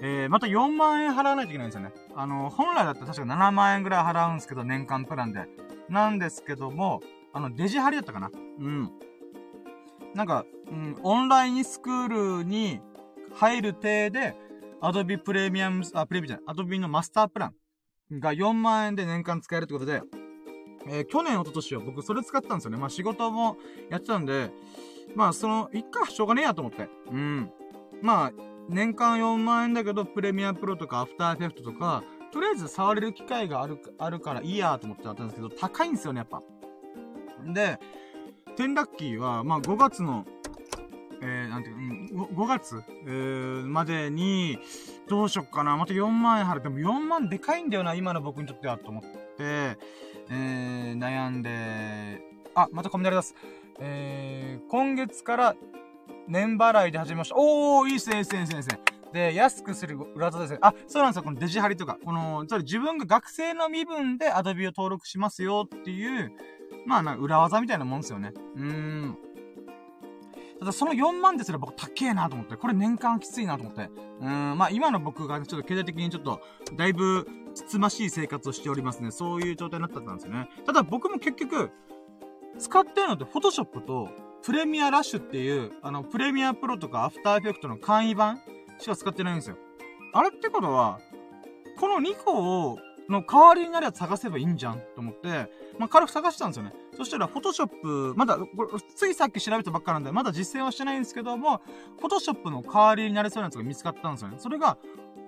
[0.00, 1.92] えー、また4万円払わないといけないんですよね。
[2.14, 5.48] あの、本来だったら確か7万円ぐらい払うんですけど、年間プランで。
[5.88, 7.00] なんですけども、
[7.32, 8.92] あの、デジハリだったかなうん。
[10.14, 12.80] なんか、うん、オンラインスクールに
[13.34, 14.34] 入る体で、
[14.80, 17.52] アドビプレミアム、あ、プレミアムじゃない、アドビのマスタープラ
[18.10, 20.02] ンが4万円で年間使えるってことで、
[20.88, 22.78] えー、去年、一昨年は僕それ使ったんですよね。
[22.78, 23.56] まあ仕事も
[23.90, 24.50] やってたんで、
[25.14, 26.88] まあその、いっか、しょうがねえやと思って。
[27.10, 27.50] うん。
[28.00, 28.32] まあ、
[28.68, 32.02] 年間4万円だけど、プレミアプロとかアフターエフェクトとか、
[32.32, 36.42] とりあえず触れる機会がある、あるからいいやと思ってやったんですけど、高いんですよね、やっぱ。
[37.52, 37.78] で、
[38.56, 40.24] テンラッキーは、まあ5月の、
[41.22, 44.58] えー、なんていうか、5月、えー、までに、
[45.08, 45.76] どうしよっかな。
[45.76, 49.08] また4万円払って、も4万でかいんだよな、今の僕にとっては、と思って、
[49.38, 52.22] えー、悩んで、
[52.54, 53.34] あ、またコメントあります。
[53.78, 55.56] えー、今月から
[56.28, 57.36] 年払いで始めました。
[57.38, 58.80] おー、いいっすね、いいっすね、いいっすね、いいっすね。
[59.12, 60.58] で、安くする裏技ですね。
[60.62, 61.22] あ、そうなんですよ。
[61.22, 61.98] このデジハリとか。
[62.04, 66.32] この、つまり自分が学生の身分でアドビを登録しますよっていう、
[66.86, 68.32] まあな、裏技みたいなもんですよね。
[68.56, 69.18] うーん。
[70.62, 73.90] ただその4万ですら僕高えなと思って、これ年間きついなと思って。
[74.20, 76.40] うん、まあ今の僕がちょっと経済的にちょっと、
[76.76, 79.10] だいぶ、つつましい生活をしておりますね。
[79.10, 80.48] そういう状態になったんですよね。
[80.64, 81.72] ただ僕も結局、
[82.60, 84.08] 使ってるのって、フォトショップと、
[84.44, 88.40] プレミアラッシュっていう、あの、プレミアプロとかアフターエフェクトの簡易版
[88.78, 89.56] しか使ってないんですよ。
[90.12, 91.00] あれってことは、
[91.80, 92.78] この2個を、
[93.12, 96.72] の代わりになるやつ探せばいいんじゃんと思って、まあ、軽く探したんですよね。
[96.96, 101.60] そしたら、フォトショップ、まだ、これ、ついさっき調べたばっかなんで、まだ実践はしてないんですけども、
[101.98, 104.36] フォトショップの代わりになれそうなやつが見つかったんですよね。
[104.38, 104.78] それが、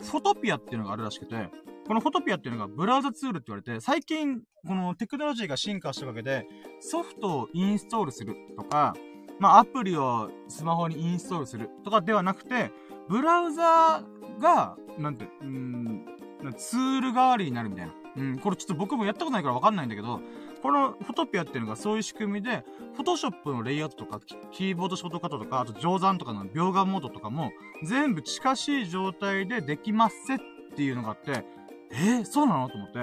[0.00, 1.50] フォトピアっていうのがあるらしくて、
[1.86, 6.46] このフォトピアっていうのがブラウザツールって言われて、最近、このテクノロジーが進化したわけで、
[6.80, 8.94] ソフトをインストールするとか、
[9.38, 12.72] まあ、アプリをスマホにインストールするとかではなくて、
[13.08, 14.02] ブラウザ
[14.40, 16.06] が、なんて、うん、
[16.52, 17.92] ツール代わりになるみたいな。
[18.16, 20.20] うん、これちょっと僕もやったことないからわかんないんだけど、
[20.62, 22.64] このフォトピアっていうのがそういう仕組みで、
[22.94, 24.20] フォトショップのレイアウトとか、
[24.52, 31.44] キーボードショートカットとか、あと上山とかの描画モードとかも、全部近しい状態でできますっていうのがあって、
[31.90, 32.98] えー、そうなのと思って、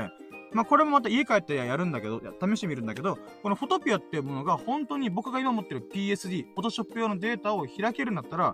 [0.54, 8.54] まあ、これもまた家帰ってやるんだけど、試してみるんだけど、このフォトピアっていうものが本当に僕が今持ってる PSD、フォトショップ用のデータを開けるんだったら、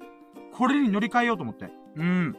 [0.53, 1.69] これに乗り換えようと思って。
[1.95, 2.35] うん。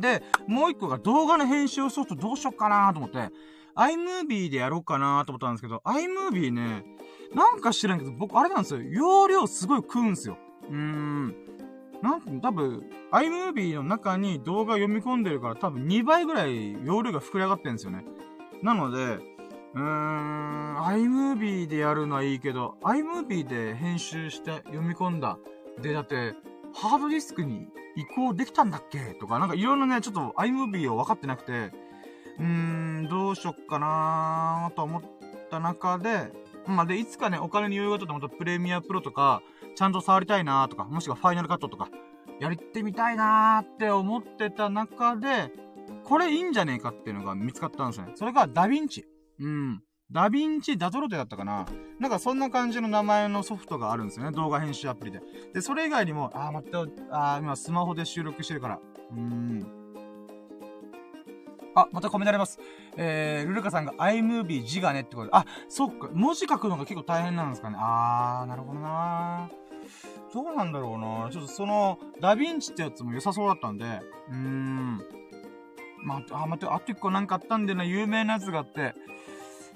[0.00, 3.30] で、もう一個が動画の編集ソフトどうしよっかなと思って、
[3.76, 6.84] iMovie でやろうかなと思ったんですけど、iMovie ね、
[7.34, 8.82] なんか知らんけど、僕、あれなんですよ。
[8.82, 10.36] 容量すごい食うんすよ。
[10.68, 11.34] うーん。
[12.02, 12.82] なん、多分、
[13.12, 18.04] iMovie の中に動画読み込んでるから多分2倍ぐらい容量が膨れ上がってるんですよね。
[18.62, 19.18] なので、
[19.74, 25.38] うーん、iMovie でやるのはいいけど、iMovie で編集して読み込んだ。
[25.80, 26.34] で、だって、
[26.74, 29.14] ハードディスクに移行できたんだっけ？
[29.20, 31.72] とか、なんかいろいろね、ちょっと iMovie を分かってなくて、
[32.38, 35.02] うーん、どうしよっかなーと思っ
[35.50, 36.32] た中で、
[36.66, 39.42] まあ、で、いつかね、お金に余裕がとってまたプレミアプロとか、
[39.74, 41.88] ちゃんと触りたいなーとか、もしくはファイナルカットとか、
[42.40, 45.50] やりてみたいなーって思ってた中で、
[46.04, 48.12] これいいんじゃねえかっていうのが見つかったんですね。
[48.14, 49.04] それがダヴィンチ。
[49.40, 49.82] うん。
[50.12, 51.66] ダヴィンチダトロテだったかな
[51.98, 54.32] なんかそんな感じの名前のソフトがあるんですよね。
[54.32, 55.22] 動画編集アプリで。
[55.54, 58.78] で、それ以外にも、あー、待って、あ、今スマホで収録してるから。
[59.10, 59.66] うーん。
[61.74, 62.58] あ、またコメントあります。
[62.98, 65.30] えー、ルルカさんが iMovie 字がねってことで。
[65.32, 66.10] あ、そっか。
[66.12, 67.76] 文字書くのが結構大変なんですかね。
[67.78, 69.48] あー、なるほどな
[70.34, 74.98] どうなんだろうなちょっとその、ダヴィンチってやつも良さそうだったんで、うーん。
[76.04, 78.94] まあ、あ、待って、あと一個なんかあったんだよな、有名なやつがあって、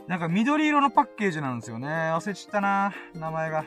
[0.08, 1.88] なんか緑色のパッケージなんですよね。
[1.88, 3.64] 忘れちゃったな名前が。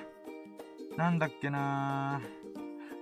[0.95, 2.21] なんだっけな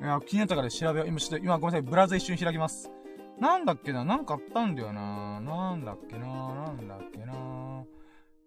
[0.01, 1.07] いや、気になったから調べよう。
[1.07, 1.81] 今ちょっと、今ごめんなさい。
[1.83, 2.91] ブラウザ一瞬開きます。
[3.39, 7.85] なんだっけななんかあったんだよななんだっけななんだっけな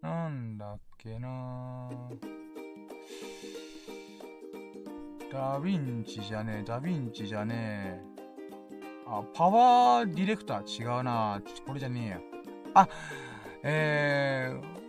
[0.02, 1.88] なんだっけな
[5.32, 8.00] ダヴィンチじゃねえ、ダヴィンチじゃねえ。
[9.06, 12.20] あ、パワーディレクター違うなこれじゃねえや。
[12.74, 12.88] あ、
[13.62, 14.79] えー、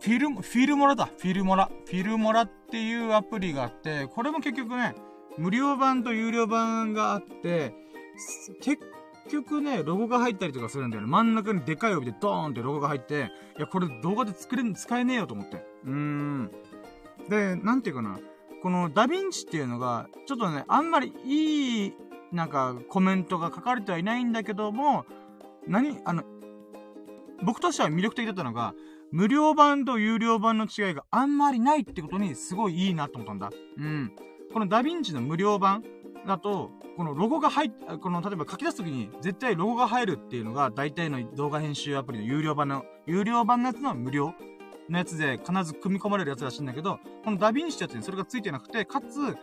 [0.00, 1.06] フィル、フィルモラだ。
[1.06, 1.70] フィルモラ。
[1.86, 4.94] フィルモラっていうアプリがあって、これも結局ね、
[5.36, 7.74] 無料版と有料版があって、
[8.60, 8.82] 結
[9.30, 11.08] 局ね、ロゴが入ったりとかするんだよね。
[11.08, 15.56] 真ん中にでかい帯でドーンってロゴが入って、いや、これ動画で作れ、使えねえよと思って。
[15.84, 16.50] うーん。
[17.28, 18.18] で、なんていうかな。
[18.62, 21.94] このダヴィンチっていうのが、ちょっとね、あんまりいい、
[22.32, 25.06] なんか、コメントが書かれてはいないんだけども、
[25.66, 26.24] 何あの、
[27.42, 28.74] 僕としては魅力的だったのが、
[29.10, 33.50] 無料版と有料版の違いがあんまりないってことにすごいいいなと思ったんだ。
[33.78, 34.12] うん。
[34.52, 35.82] このダヴィンチの無料版
[36.26, 44.34] だと、このロゴが入っ、この、例えば書き出すときに絶対ロゴが入るっていうのが大体の動画編集アプリの有料版の、有料版のやつの無料
[44.88, 49.36] のやつで必ず組み込まれるやつらしいんだけど、このダヴィンチってやつにそれが付いてなくて、かつ、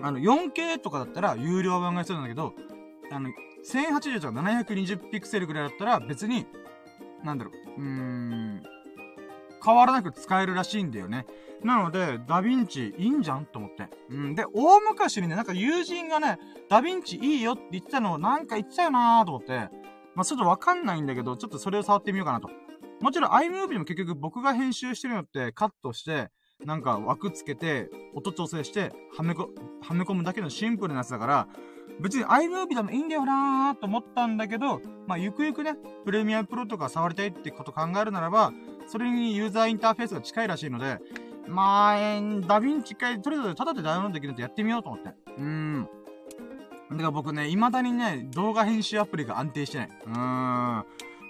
[0.00, 2.54] あの、4K とかだったら有料版が必要なんだけど、
[3.10, 3.30] あの、
[3.64, 6.46] 1080とか720ピクセルぐらいだったら別に、
[7.24, 8.62] なんだろう、うーん、
[9.64, 11.26] 変わらなく使えるらしいんだよね。
[11.62, 13.88] なので、ダヴィンチいいんじゃんと思って。
[14.10, 14.34] うん。
[14.34, 16.38] で、大昔にね、なんか友人がね、
[16.68, 19.68] ダヴィンチいいよって言ってたのをなんか言ってたよなーと思って、
[20.14, 22.48] まあ、ちょっとわかんないんだけど、ちょっとそれを触ってみようかなと。
[23.00, 26.30] もちろん iMovie も結局僕が編集してるのってカットして、
[26.64, 29.50] なんか枠つけて、音調整して、はめこ、
[29.80, 31.48] はめ込むだけのシンプルなやつだから、
[32.00, 35.74] 別に iMovie でもいいんだよなーと思ったんだけど、まあ、ゆくゆくね、
[36.04, 38.52] プレミアプロとか触りたいってこと考えるならば、
[38.86, 40.98] それにユーザーインターフェースが近いらしいので、
[41.48, 45.08] まあ、えー、ダヴィンチ一回、とりあえずタダでダウンロードできるんでやってみようと思って。
[45.38, 45.88] うーん。
[46.90, 49.88] だから僕ね、未だにね、動画編集アプリが安定してない。
[49.88, 50.84] うーん。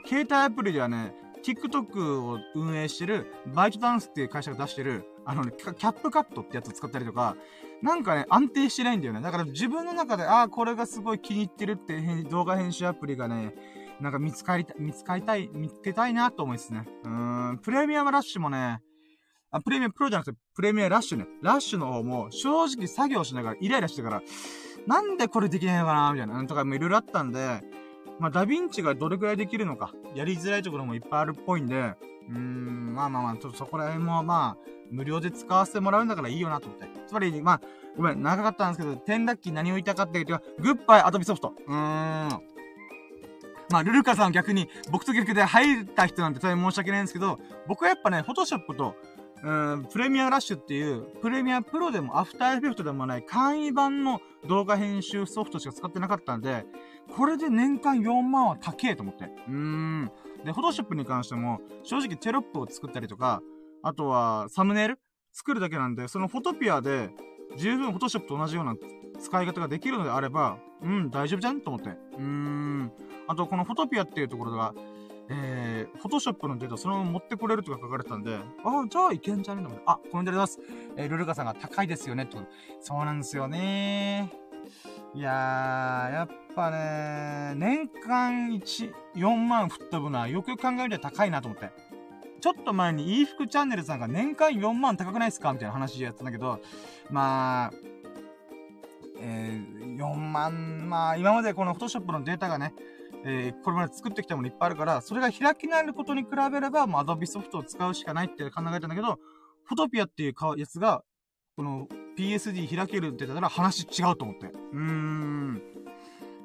[0.07, 7.37] 携帯アプリではね、TikTok を運営してる、バイトダンスっていう会社が出してる、あのね、キャップカットってやつを使ったりとか、
[7.83, 9.21] なんかね、安定してないんだよね。
[9.21, 13.55] だから自分の中で、ああ、これがすごい気に入ってるって動画編集アプリがね、
[14.01, 16.85] なんか見つかりた、見つかりたい、見つけたいなと思いますね。
[17.05, 18.81] うーん、プレミアムラッシュもね、
[19.51, 21.27] あ、プレミアムプロじゃなくて、プレミアムラッシュね。
[21.43, 24.23] ラッシュの方も、正直作業しながらイライラしてから、
[24.87, 27.63] なんでこれできないのかなみたいな、とかもいろいろあったんで、
[28.19, 36.87] まあ、ダヴィンチがどれくらいできるのか、やりづらいところもいっぱいあるっぽいんで、うーん、まあまあまあ、ちょっとそこら辺も、まあ、無料で使わせてもらうんだからいいよなと思って。
[37.07, 37.61] つまり、まあ、
[37.97, 41.55] ごめん、長かったんですけど、転落期何を言いたかっていうと、グッバイアドビソフト。
[41.67, 42.29] うーん。
[43.71, 48.95] まあ、ルルカさん逆に、僕と逆で入った人なんて大変申し訳ないんですけど、僕はやっぱね、フォトショップと、
[49.43, 56.65] うん、プレミアラッシュっていう、プレミアプロでもアフターエフェクトでもない簡易版の動画編集ソフトしか使ってなかったんで、
[57.17, 59.25] これで年間4万は高えと思って。
[59.25, 60.11] うーん。
[60.45, 63.43] で、フォトショップに関しても、正直テロップを作ったりとか、
[63.83, 64.99] あとはサムネイル？
[65.33, 67.11] 作るだけなんで、そのフォトピアで
[67.57, 68.75] 十分フォトショップと同じような
[69.21, 71.91] 使い方ができるのであれば、うん、大丈夫じゃんと思って。
[71.91, 72.93] うーん。
[73.27, 74.75] あと、このフォトピアっていうところが、
[75.29, 78.41] えー、フォトショップのデータそのまま持ってこれるとか書かれてたんで、あ
[78.81, 80.59] あ、じゃあいけんじゃねえのあ、コメントあります。
[80.97, 82.49] えー、ルルカさんが高いですよねってこと。
[82.81, 84.33] そうなんですよね
[85.15, 91.71] いやー、やっぱね、年間1、4万吹っ飛ぶのはよく考えると高いなと思って。
[92.41, 95.53] ちょっと前に、イーフクチャンネルさんが年間4万高くないっすか？
[95.53, 96.61] みたいな話やってたんだけど、
[97.11, 97.73] まあ、
[99.21, 102.73] えー、4万、まあ、今までこのフォトショップのデータがね、
[103.25, 109.19] えー、これまで作ってきたものいっぱいあるから、それが開き直ることに比べれば、もう Adobe ソフトを使うしかないって考えたんだけど、
[109.65, 111.03] フォトピアっていうやつが、
[111.57, 114.47] この PSD 開けるって言ったら話違うと思って。
[114.47, 115.63] うーん。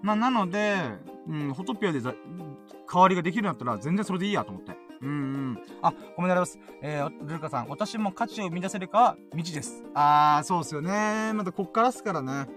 [0.02, 0.76] まあ、なので、
[1.28, 2.16] うん、フォトピアで代
[2.94, 4.83] わりができるんだったら全然それでいいやと思って。
[5.04, 5.12] うんう
[5.52, 5.60] ん。
[5.82, 6.60] あ、ごめんなさいます。
[6.82, 9.84] えー、ルカさん、私も価値を生み出せるかは未知です。
[9.94, 11.34] あー、そうっすよね。
[11.34, 12.48] またこっからっすからね。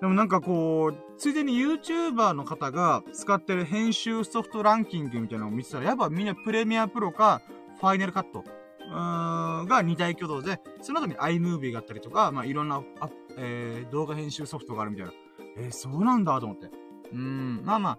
[0.00, 7.42] でもなんかこう、ついでに YouTuber の方が使ってる編集ソフトランキングみたいなのを見てたら、やっぱみんなプレミアプロか、
[7.80, 8.44] ファイナルカット、
[8.80, 15.12] うーん、が二大挙動で、その後に iMovie があったりとか、まあいろんな、あえー、動画編集ソフトがあるみたいな。
[15.58, 16.70] えー、そうなんだと思って。
[17.12, 17.98] うん、まあまあ、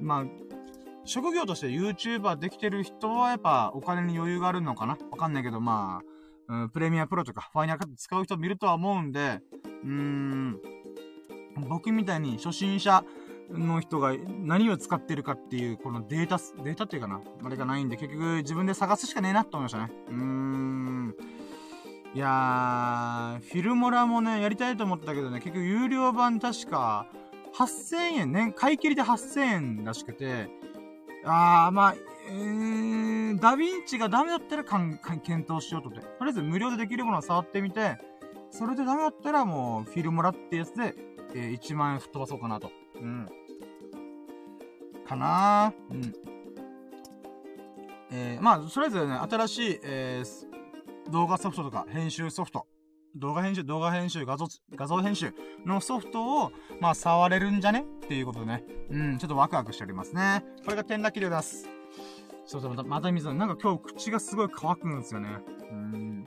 [0.00, 0.24] まあ、
[1.06, 4.98] 職業として YouTuber できてる人はやっぱお金に余裕があるのかな？
[5.10, 6.02] わかんないけど、ま
[6.48, 9.40] あ、うん、プレミアプロとかファイナルカット使う人見るとは思うんで、
[9.84, 10.60] うーん、
[11.68, 13.04] 僕みたいに初心者
[13.50, 19.92] の人が何を使ってるかっていう、このデータ、データっていうかなあれがないんで、結局自分で探すしかねえなと思いましたね。
[20.08, 21.14] うーん。
[22.14, 27.06] いやー、フィルモラもね、やりたいと思ったけどね、結局有料版確か、
[27.54, 30.48] 8000円ね、買い切りで8000円らしくて、
[31.26, 31.94] あー、まあ、
[32.28, 36.00] えー、ダヴィンチがダメだったらかん、かん、検討しようとって。
[36.00, 37.98] とりあえず無料でできるものを触ってみて、
[38.50, 40.94] それでダメだったらもう、フィルモラってやつで、
[41.34, 42.70] えー、1万円吹っ飛ばそうかなと。
[43.00, 43.28] うん。
[45.06, 45.94] かなー。
[45.94, 46.14] うん。
[48.12, 52.66] えー、まあ、それぞれね、新しい、えー、動画ソフトとか、編集ソフト、
[53.16, 55.32] 動画編集、動画編集、画像、画像編集
[55.64, 57.86] のソフトを、まあ、触れるんじゃね？
[58.04, 58.64] っていうことでね。
[58.90, 60.44] うん、ちょっとワクワクしておりますね。
[60.64, 61.66] これが点だけで出す。
[62.44, 65.30] そうそう、また、また水なんか今日口がすごい乾くんですよね。
[65.70, 66.26] うん。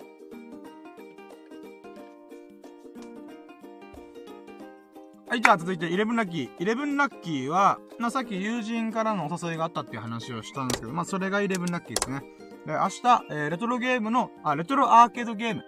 [5.27, 6.49] はい、じゃあ続いて、イレブンラッキー。
[6.57, 12.23] イレブンラッキーは、まあ、さっき友人からのお誘いがあったっていう話をしたんですけど、まあ、それがイレブンラッキーですね。
[12.65, 15.63] で、明日、えー、レトロゲームの、あ、レトロアーケードゲーム。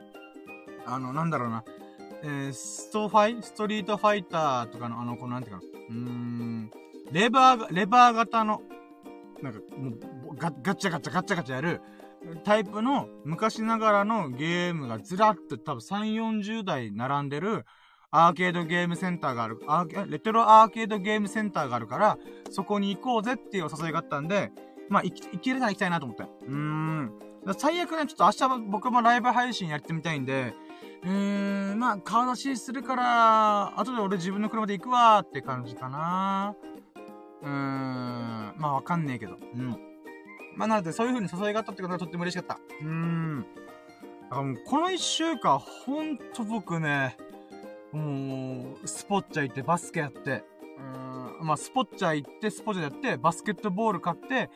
[0.86, 1.64] あの、なんだろうな。
[2.24, 5.62] えー、ストファイストリートファイターとかの、あの、この、なんていうか。
[5.90, 6.72] うーん、
[7.12, 8.62] レバー、レバー型の、
[9.42, 11.82] なんか、もう、ガガチャガチャガチャガチャやる、
[12.44, 17.66] タイプの昔ながらのゲームがずらっと多分3、40台並んでる、
[18.12, 22.18] アーケードゲームセンターがある、アーレトロアーケードゲームセンターがあるから、
[22.50, 24.52] そこに行こうぜっていうお誘いがあったんで、
[24.90, 26.24] まあ、行き、行けるなら行きたいなと思って。
[26.24, 27.12] うーん。
[27.58, 30.54] 最悪ね、ちょっと明日僕もライブ配信やってみたいんで、
[31.04, 36.56] うーん、まあ、顔出しするから、後で俺自分の車で行くわーって感じかな。
[37.41, 37.52] うーん、
[38.58, 39.38] まあわかんねえけど。
[39.54, 39.78] うん。
[40.56, 42.60] まあなので、そういう風に誘いがあったってことがとっても嬉しかった。
[42.82, 43.45] うーん。
[44.30, 47.18] だからもう、この一週間、ほんと僕ね、
[47.91, 50.43] もう、スポッチャ行ってバスケやって、
[51.39, 54.49] うん、まあ、スポッチャ行って、スポッチャやって、バスケットボール買って、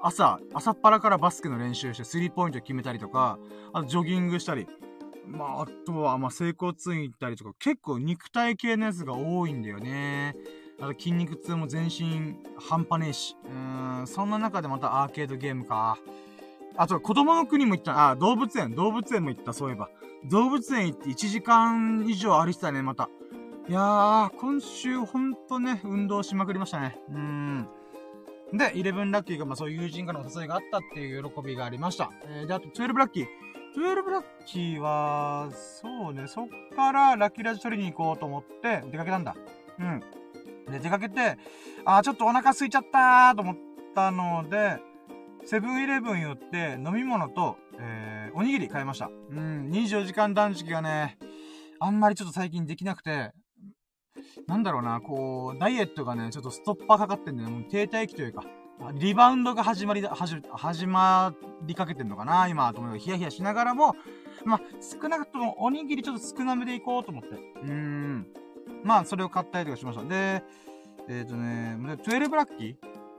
[0.00, 3.38] 朝、朝っぱらからバスケの練習して、スリーポイント決めたりとか、
[3.72, 4.68] あとジョギングしたり、
[5.28, 10.34] まあ、あとは、まあ、整骨院行ったりとか、結構肉体系のやつが多いんだよね。
[10.80, 13.36] あと筋肉痛も全身半端ねえし。
[13.44, 15.98] うーん、そんな中でまたアーケードゲームか。
[16.76, 18.10] あと、子供の国も行った。
[18.10, 19.90] あ、動物園、動物園も行った、そういえば。
[20.24, 23.10] 動物園行って1時間以上歩いてたね、また。
[23.68, 26.98] いやー、今週ほんとね、運動しまくりましたね。
[27.10, 27.68] うーん。
[28.52, 32.10] で、11ラッキーが、まあそういう友人からの誘いがあったっていう喜びがありました。
[32.24, 33.26] えー、で、あと12ラッキー。
[33.78, 39.36] 12ラッキーは、そうね、そっからラッキーラジ取りに行こうと思って出かけたんだ。
[39.78, 40.00] うん。
[40.72, 41.38] で、出かけて、
[41.84, 43.56] あー、ちょっとお腹空いちゃったーと思っ
[43.94, 44.78] たので、
[45.44, 49.06] セブンイレブン寄って飲み物と、えー、おにぎり買いました。
[49.30, 51.16] うん、24時間断食がね、
[51.78, 53.30] あんまりちょっと最近できなくて、
[54.48, 57.48] なんだろうな、こう、ダイエットがね、ちょっとストッパーかかってんだよ。
[57.48, 58.42] ねもう停滞期というか、
[58.94, 63.96] リバウンドが始まりだ、はじ、始まりかけてんのかな今、と思うヒヤヒヤしながらも、
[64.44, 67.28] まあ、少なくともおにぎりちょっと少なめでいこうと思って。
[67.30, 68.26] うーん。
[68.84, 70.04] まあ、それを買ったりとかしました。
[70.04, 70.42] で、
[71.08, 72.76] えっ、ー、とね、12ラッキー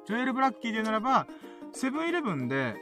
[0.07, 1.27] ?12 ラッキーで言うならば、
[1.73, 2.75] セブンイレブンで、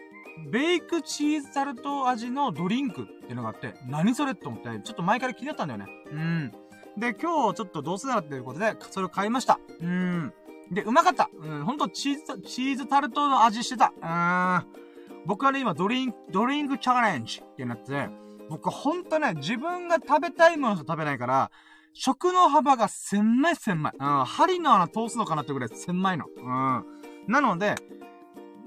[0.52, 5.88] ベイクチーズタルト味のドリンクっていうのがあって、何それって思って、ちょっと前から気になったんだよね。
[6.12, 6.52] うん。
[6.98, 9.60] で、今日ちょっとどうせならっていうことで、それを買いました。
[9.82, 10.34] うん。
[10.72, 11.30] で、うまかった。
[11.34, 13.93] うん、ほんとチーズ、チーズタルトの味してた。
[14.01, 15.26] うん。
[15.26, 18.09] 僕はね、今ドリンク、ドリンクチャレンジってなって、
[18.49, 21.51] 僕ほんとね、自分が食べたいものしか食べないから、
[21.93, 23.93] 食の幅が狭い狭い。
[23.97, 26.26] うん、針の穴通すのかなってぐらい狭いの。
[26.36, 26.86] うん。
[27.28, 27.76] なので、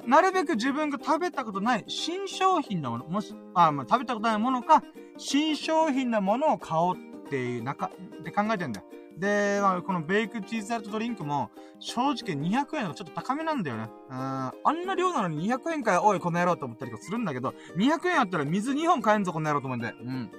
[0.06, 4.82] なるべく自分が食べたことない新商品のもの、もし、あ、まあ、食べたことないものか、
[5.16, 8.86] 新商品のものを買おうっていう中、って考えてんだよ。
[9.20, 13.88] で、まあ、このベイクチーズタルトドリンクも、正直200円のちょっと高めなんだよね。
[14.08, 14.16] うん。
[14.16, 19.92] あんな量なのに200円かよ、おい、この野郎と思ったりとかするんだけど、200円あったら水2本買えんぞ、この野郎と思うんで。
[20.02, 20.30] うん。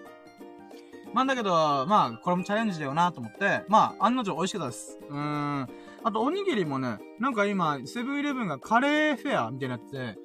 [1.13, 4.97] まあ、だけど、まあ、これもチャレンジだよなと思って、まあ、案の定美味しかったです。
[5.09, 5.67] うーん。
[6.03, 10.19] あと、おにぎりもね、なんか今、セブンイレブンがカレーフェアみたいになってて、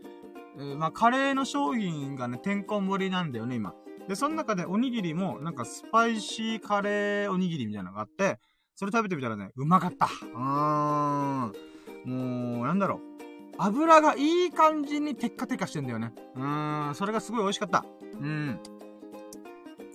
[0.59, 3.75] えー、まあ、カレーの商品がね、てんこ盛りなんだよね、今。
[4.09, 8.39] で、その中でおにぎりも、なんかスパイシーカレーおにぎりみたいなのがあって、
[8.75, 10.07] それ食べてみたらね、うまかった。
[10.07, 11.53] うーん。
[12.05, 12.99] もう、なんだろう。
[13.59, 16.13] 油がいい感じにテッカテカしてんだよね。
[16.35, 16.95] うーん。
[16.95, 17.85] それがすごい美味しかった。
[18.21, 18.61] うん。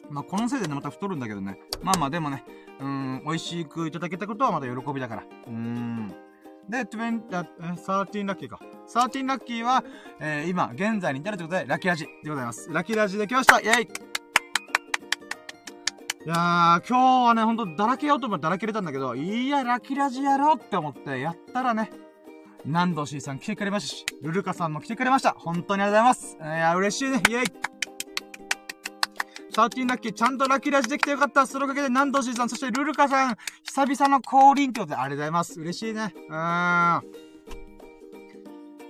[0.09, 1.59] まあ、このせいでね、また太るんだけどね。
[1.83, 2.43] まあまあ、でもね、
[2.79, 5.23] うん、美味しくいただけたことはまた喜びだから。
[5.23, 6.30] うーん。
[6.71, 7.27] で、20、
[7.75, 8.59] 13ラッキーか。
[8.87, 9.83] 13ラッキーは、
[10.21, 12.69] えー、今、現在に至るということで、ラッキーラジでございます。
[12.71, 13.87] ラッキーラジできましたイェイ
[16.23, 21.91] いやー、今日はね、ほんと、だらけようと思ってだらけれたんだけど、いや、ラッキーラジやろうって思って、やったらね、
[22.63, 25.35] 南道 C さん来てくれましたし、ルルカさんも来てくれました。
[25.37, 26.57] 本当にありがとうございます。
[26.57, 27.17] いや、嬉しいね。
[27.17, 27.80] イェイ
[29.51, 31.45] 13ラッキー、ちゃんとラッキーラジできてよかった。
[31.45, 35.59] そのおかげで、ナンドシーさん、そしてルルカさん、久々の降臨ってことで、ありがとうございます。
[35.59, 36.13] 嬉しいね。
[36.29, 37.31] うーん。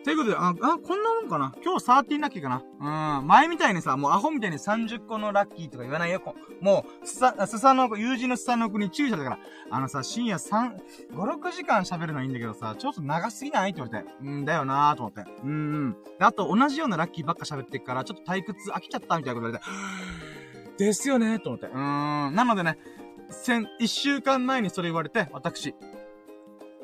[0.04, 3.28] ということで、あ、あ、こんなもんかな今日13ラッキーかなうん。
[3.28, 6.22] 前みたいにさ、もうアホみたいに30個のラッキーとか言わないよ。
[6.60, 9.40] もう、すさ、すさの、友人のすさの国注意したから。
[9.70, 10.76] あのさ、深夜3、
[11.14, 14.10] 5、6時間喋るのはいいんだけどさ、ちょっと長すぎないって言われて。
[14.22, 15.24] うんだよなーと思って。
[15.44, 15.54] うんう
[15.90, 15.98] ん。
[16.20, 20.51] あと同じようなラッキーばっか喋ってっから、ちょっと退屈飽きちゃったみたいなこと言われて。
[20.78, 21.68] ですよね、と思って。
[21.68, 22.36] うーん。
[22.36, 22.78] なのでね、
[23.30, 25.76] 先、一週間前にそれ言われて、私、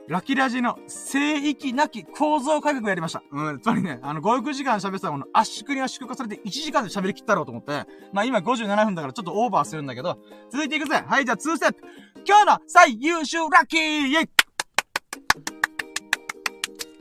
[0.08, 3.24] ラキラジの聖域なき構造改革やりました。
[3.30, 10.18] うん、つまりね、あの、5、6時間喋ってたもの、圧縮に圧縮化されて1時間で喋り切ったろうと思って、まあ今57分だからちょっとオーバーするんだけど、
[10.50, 11.82] 続いていくぜはい、じゃあ2ステップ
[12.26, 14.30] 今日の最優秀ラッキーイェイ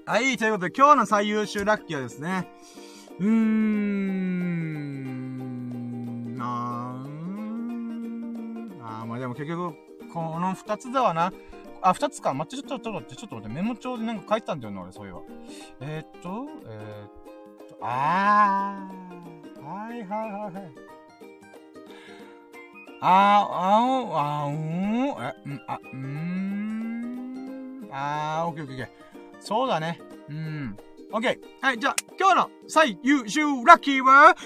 [0.05, 2.49] はい、ということで今日の最優秀ラッキーはですね、
[3.21, 4.56] うーん、
[9.27, 9.75] でも結局、
[10.13, 11.33] この二つだわな。
[11.83, 12.33] あ、二つか。
[12.33, 15.21] 待って、ちょっと、ちょっと待って、ちょっと待って、メモ帳でなんか書いてたんだよな、俺、そういえば。
[15.81, 19.65] えー、っと、えー、っと、あー。
[19.65, 20.53] はいはいはいはい。
[23.01, 24.63] あー、あー、あー、うん、
[25.25, 27.89] え、うん、あ、うーん。
[27.91, 29.41] あー、オッケーオッケーオッケー。
[29.41, 30.01] そうだね。
[30.31, 30.77] うん。
[31.11, 31.39] オッケー。
[31.61, 34.37] はい、じゃあ、今日の最優秀ラッキーは、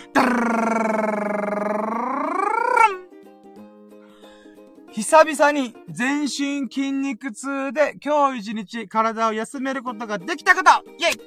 [4.92, 6.28] 久々に全身
[6.68, 11.20] 筋肉痛で今日一日体を休めることができたことイェイ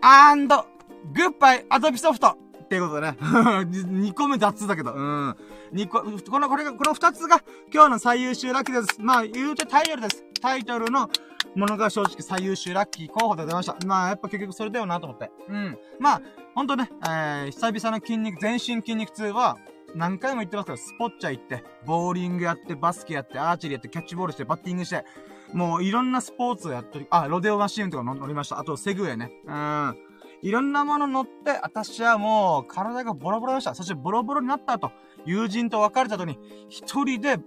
[0.00, 0.66] アンド、
[1.14, 3.16] グッバイアドビソフトっていうことでね。
[3.22, 4.92] 2個目雑だけど。
[4.92, 5.36] うん。
[5.72, 7.40] 2個、この、これが、この2つが
[7.72, 9.00] 今日の最優秀ラッキーです。
[9.00, 10.24] まあ、言うてタイトルです。
[10.40, 11.08] タイトルの
[11.54, 13.76] ものが正直最優秀ラッキー候補で出ました。
[13.86, 15.30] まあ、やっぱ結局それだよなと思って。
[15.48, 15.78] うん。
[16.00, 16.22] まあ、
[16.56, 19.56] ほんとね、えー、久々の筋肉、全身筋肉痛は、
[19.94, 25.04] 何回も言ってますけど、スポッチャ行って、ボーリングやって、バスケやって、アーチェリーやって、キャッチボールして、バッティングして、
[25.52, 28.58] もういろんなスポーツをやってる、あ、ロデオマシーンとか乗りました。
[28.58, 29.30] あと、セグウェイね。
[29.46, 29.96] うん。
[30.42, 33.74] いろんなもの乗って、私はもう体がボロボロでした。
[33.74, 34.90] そしてボロボロになった後、
[35.24, 36.38] 友人と別れた後に、
[36.68, 37.38] 一人で、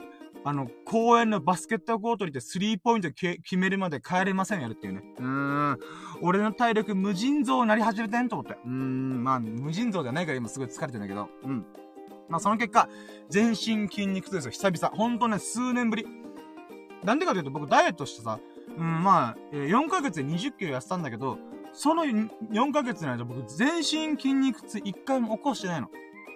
[0.48, 5.02] あの、公園のバスケットコートに行ってスリーポイント決めるまで帰れませんやるっていうね。
[5.18, 5.80] うーん。
[6.22, 8.54] 俺の体力無尽蔵になり始めてんと思って。
[8.64, 9.24] うーん。
[9.24, 11.28] まあ、無尽蔵じゃないから今すごい疲れてんだけど。
[11.44, 11.66] うん。
[12.30, 12.90] まあ、その結果、
[13.30, 14.52] 全身筋肉痛ですよ。
[14.52, 14.96] 久々。
[14.96, 16.08] ほんとね、数年ぶり。
[17.04, 18.40] なんでかというと僕ダイエットしてさ、
[18.78, 21.38] うん、まあ、4ヶ月で20キロ痩せたんだけど、
[21.72, 25.90] その4ヶ月の間僕全身筋肉痛1回も起こしてないの。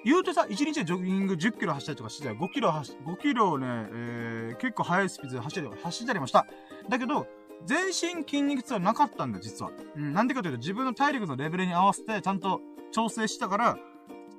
[0.05, 2.37] 言うとさ、1日でジョギング10キロ走ったりとかしてたよ。
[2.37, 6.45] 5キロ走、5キロね、えー、結構速いスピードで走ったり、走ったりもした。
[6.87, 7.27] だけど、
[7.65, 9.71] 全身筋肉痛はなかったんだよ、実は。
[9.95, 12.61] うん、なんでかというと自分の体力のレベルに合わせてちゃんと
[12.91, 13.77] 調整したから、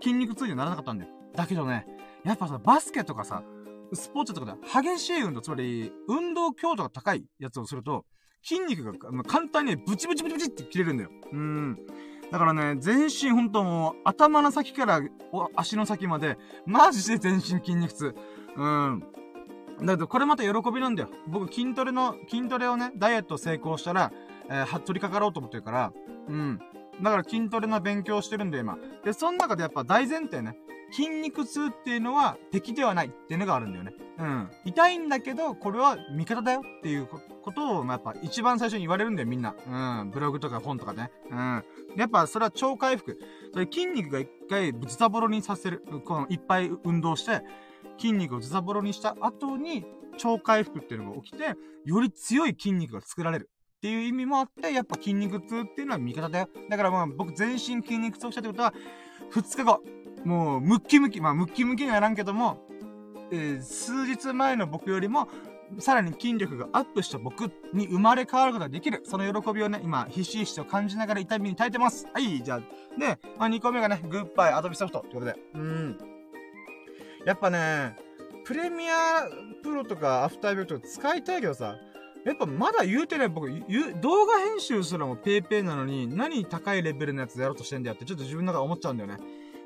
[0.03, 1.11] 筋肉痛にはならなかったんだよ。
[1.35, 1.87] だけどね、
[2.25, 3.43] やっぱさ、バスケとかさ、
[3.93, 4.59] スポーツとかで
[4.93, 8.05] 激しい運動、つまり、運動強度が高いやつをすると、
[8.43, 8.93] 筋肉が
[9.25, 11.11] 簡単にブチブチブチブチって切れるんだよ。
[11.33, 11.79] うん。
[12.31, 15.01] だからね、全身本当もう、頭の先から
[15.57, 18.15] 足の先まで、マジで全身筋肉痛。
[18.57, 19.05] うん。
[19.83, 21.09] だけど、これまた喜びなんだよ。
[21.27, 24.13] 僕、筋トレの、筋トレをね、ダイエット成功したら、
[24.49, 25.93] えー、取り掛かろうと思ってるから、
[26.29, 26.61] うん。
[27.03, 28.79] だから筋トレの勉強してるんで、今。
[29.05, 30.57] で、その中でやっぱ大前提ね、
[30.91, 33.93] 筋肉痛っていうのは敵ではないっていうのがあるんだよね。
[34.19, 34.51] うん。
[34.65, 39.55] 痛いんだけど、これは味方だよっていうことを、まあ、やっぱ一番最初に言われるんだよ、みんな。
[39.67, 40.11] うん。
[40.11, 41.11] ブログとか本とかね。
[41.31, 41.65] うん。
[41.97, 43.19] やっぱそれは超回復。
[43.53, 45.83] それ筋肉が一回ズタボロにさせる。
[46.05, 47.43] このいっぱい運動して、
[47.99, 49.85] 筋肉をズタボロにした後に、
[50.19, 53.51] 超回復っていうのが起きて、より強い筋肉が作られる。
[53.79, 56.49] っていう意味もあって、やっぱ筋肉痛っていうのは味方だよ。
[56.69, 58.75] だからまあ僕全身筋肉痛したってことは、
[59.33, 59.83] 2日後、
[60.25, 62.59] もうムッキムキ、まあムッキムキにはならんけども、
[63.31, 65.29] えー、数日前の僕よりも、
[65.79, 69.03] さらに筋力がアップした僕に生まれ変わることができる。
[69.05, 72.09] その喜びをね、今、ひしひしと感じながら痛みに耐えてます。
[72.13, 72.61] はい、じゃあ。
[72.99, 75.01] で、まあ、2個目がね、グッバイアドビソフト。
[75.01, 75.37] ということで。
[75.55, 75.99] うん。
[77.25, 77.97] やっぱね、
[78.45, 79.29] プレミア
[79.63, 81.77] プロとかアフタービューとか使いたいけどさ、
[82.25, 83.49] やっぱまだ言うてね、僕、
[84.01, 89.19] 動画編集すらも PayPay なのに、何高いレベルのやつやろうとしてんだよって、ちょっと自分の中で思っちゃうんだよね。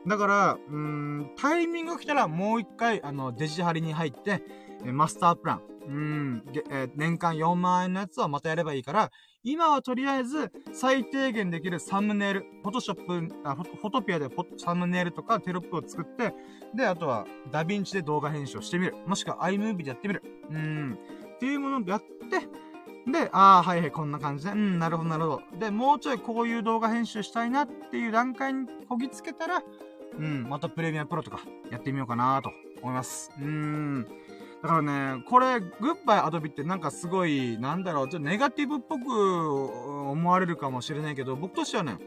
[0.07, 4.43] だから、うん、タイミングが来たらもう一回、あの、デジハリに入って、
[4.85, 5.63] えマスタープラン。
[5.87, 9.11] うん、え、年間4万円のやつはまたやればいいから、
[9.43, 16.35] 今はとりあえず、最低限できるサムネイル、フォトショップ、あフォフォトピアでサムネイルとかテロップを作って、
[16.75, 18.97] で、あとは、ダヴィンチで動画編集をしてみる。
[19.07, 20.23] もしくは iMovie でやってみる。
[20.51, 20.99] うん。
[21.35, 22.49] っていうものをやって、
[23.11, 25.59] で、ああ、はいはい、こんな感じで、うん、なるほど、なるほど。
[25.59, 29.63] で、もうちょいこういう動画編集したいなっていう段階にこぎつけたら、
[30.19, 31.41] うん、またプレミアプロとか
[31.71, 32.51] やってみようかなと
[32.83, 33.31] 思います。
[33.39, 34.07] うーん。
[34.63, 34.83] だから
[35.17, 41.99] ね、これ、グッバイアドビってなんかすごい、なんだろう、ちょっとネガティブっぽく思われるかもしれないけど、僕としてはね、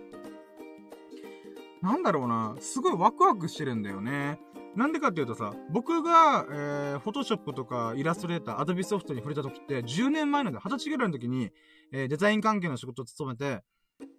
[1.82, 4.39] なんだろうな、すごいワクワクしてるんだよね。
[4.76, 11.51] なんでかっていうとさ、僕が、えー、フォトショップとかイラストレーター、アドビソフトに触れた時って、10年前なんで、20歳ぐらいの時に、
[11.91, 13.64] えー、デザイン関係の仕事を務めて、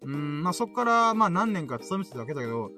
[0.02, 2.70] うん、まあ、そっから、まあ、何年か勤めてただけだけど、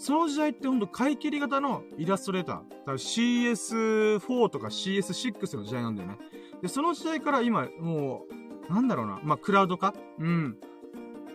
[0.00, 2.56] その時代ってほんと買い切り型のイラストレーター。
[2.56, 6.18] だから CS4 とか CS6 の時代なんだよね。
[6.62, 8.24] で、その時代から今、も
[8.66, 9.20] う、なんだろうな。
[9.22, 9.92] まあ、クラウド化？
[10.18, 10.56] うん。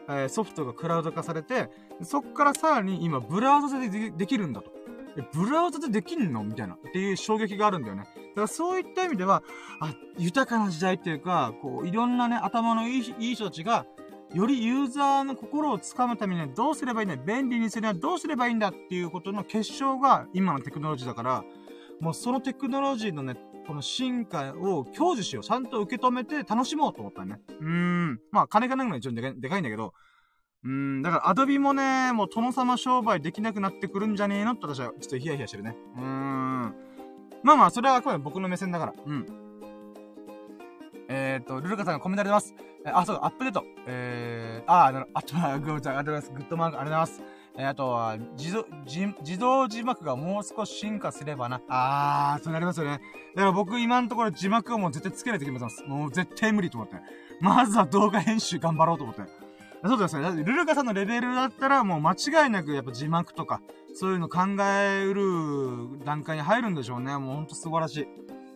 [0.09, 1.69] えー、ソフトがクラウド化されて、
[2.01, 4.71] そっからさらに今、ブラウザでできるんだと。
[5.15, 6.43] え、ブラウザでできんの？
[6.43, 6.73] みたいな。
[6.73, 8.01] っていう衝撃があるんだよね。
[8.01, 9.43] だからそういった意味では、
[9.79, 13.85] あ、豊かな時代っていうか、こう、いろんなね、頭のいいいい人たちが、
[14.33, 21.43] よりユーザーの心をつかむためにはどうすればいいんだ便利にするにはどうすればいいんだっていうことの結晶が今のテクノロジーだから、
[21.99, 25.43] もうそのテクノロジーのね、この進化を享受しよう。
[25.43, 27.39] ちゃんと受け止めて楽しもうと思ったね。
[27.47, 28.19] うーん。
[28.31, 29.93] まあ、金がないのは一応でかいんだけど、
[30.63, 35.75] うーん、だからアドビもね、もう殿様商売できなくなってくるんじゃねえのって私はちょっとヒヤヒヤしてるね。
[35.95, 36.75] うーん。
[37.43, 38.93] まあまあ、それはあくまで僕の目線だから。
[39.05, 39.44] うん。
[41.07, 43.01] えー、っと、ルルカさんがコメントありがとうございます。
[43.01, 43.63] あ、そう、アップデート。
[43.87, 46.43] えー、あ、あの、あとは、ごめんなさい、ありがとうございます。
[46.43, 47.45] グッドマーク、ありがとうございます。
[47.57, 48.65] えー、あとは、自動、
[49.21, 51.61] 自動字幕がもう少し進化すればな。
[51.69, 52.99] あー、そうなりますよね。
[53.35, 55.83] だから僕今のところ字幕をもう絶対つけないと決めてます。
[55.85, 56.95] もう絶対無理と思って。
[57.39, 59.21] まずは動画編集頑張ろうと思って。
[59.85, 60.23] そうですね。
[60.23, 63.61] だってルルカさんのレベルだったらもう間違いなくやっぱ字幕とか、
[63.93, 67.17] そういうの考えうる段階に入るんでしょうね。
[67.17, 68.07] もうほんと素晴らしい。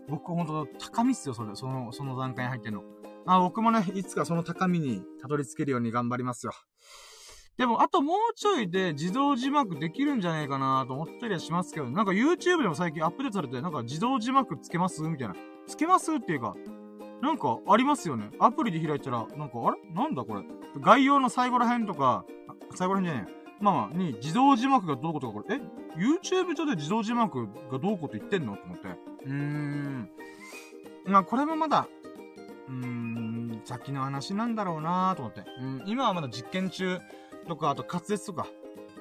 [0.10, 1.56] 僕ほんと高みっすよ、それ。
[1.56, 2.84] その、その段階に入ってんの。
[3.26, 6.52] あ、僕もね、いつかその高みにたどり着けるように頑張りますよ。
[7.58, 15.36] でも、あともうちょいで自動字幕できるんじゃないかなと思ったりはしますけど、なんか YouTube でも最近アップデートされて、なんか自動字幕つけますみたいな。
[15.68, 16.56] つけますっていうか、
[17.22, 18.32] なんかありますよね。
[18.40, 19.94] アプリで開いたら、なんか、あれ？
[19.94, 20.44] なんだこれ？
[20.80, 22.24] 概要の最後ら辺とか、
[22.76, 23.39] 最後ら辺じゃねえ。
[23.62, 25.60] まあ、に自動字幕がどうこうとか、これ、え
[25.98, 28.56] ?YouTube 上で自動字幕がどうこうと言ってんの？
[28.56, 28.88] と思って。
[29.26, 30.10] うーん。
[31.06, 31.88] まあ、これもまだ、
[32.68, 35.44] うーん、先の話なんだろうなーと思って。
[35.62, 37.00] うん、今はまだ実験中
[37.48, 38.48] とか、あと滑舌とか、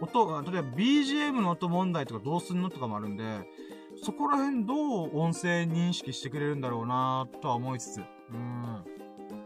[0.01, 3.25] 音、例えば BGM の音問題とかどうすんのとかもあるんで、
[4.03, 7.99] そこら辺どう音声認識してくれるんだろうなとは思いつつ。
[7.99, 8.85] うん。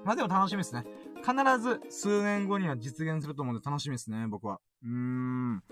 [0.05, 0.85] まあでも楽しみですね。
[1.23, 4.59] 必ず数年後には実現すると思うんで楽しみですね、僕は。
[4.85, 5.62] うーん。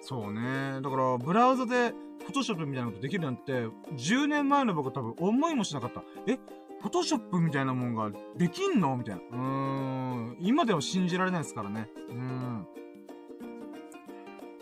[0.00, 0.80] そうね。
[0.82, 3.52] だから、ブラウザで、フォトショップみたいなことできるなんて、
[3.96, 6.02] 10年前の僕は多分思いもしなかった。
[6.26, 6.38] え？
[6.80, 8.96] フォトショップみたいなもんができんの？
[8.96, 9.22] みたいな。
[9.22, 10.36] うーん。
[10.40, 11.88] 今でも信じられないですからね。
[12.08, 12.66] うーん。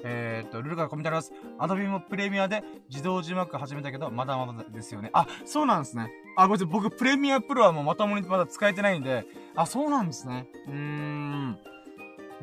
[0.03, 1.33] えー、っと、ルルからコメントあります。
[1.59, 5.11] アドビもプレミアで自動字幕始めたけど、まだまだですよね。
[5.13, 6.11] あ、そうなんですね。
[6.37, 6.73] あ、ごめんなさい。
[6.73, 10.49] 僕、プレミアプロはもうまともにまだ使えてないんで、あ、そうなんですね。
[10.69, 11.59] うーん。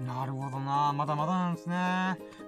[0.06, 1.76] なるほどなまだまだなんですね。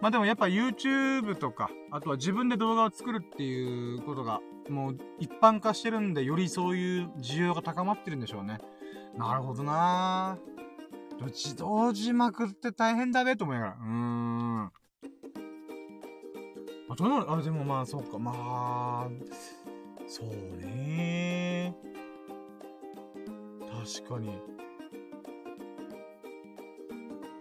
[0.01, 4.39] まあでもやっぱ YouTube とか、あとは自分で動画を作るっていうことが、
[4.69, 8.59] もう一般化してるんで、よりそういう需要が高まってるんでしょうね。
[9.17, 10.37] なるほどな
[11.25, 13.73] 自動字幕って大変だねと思いながら。
[13.73, 14.65] うーん。
[14.65, 14.71] あ、
[16.95, 17.31] どうなる？
[17.31, 19.07] あ、でもまあ、そうか、まあ、
[20.07, 20.27] そう
[20.57, 21.75] ね
[23.97, 24.39] 確かに。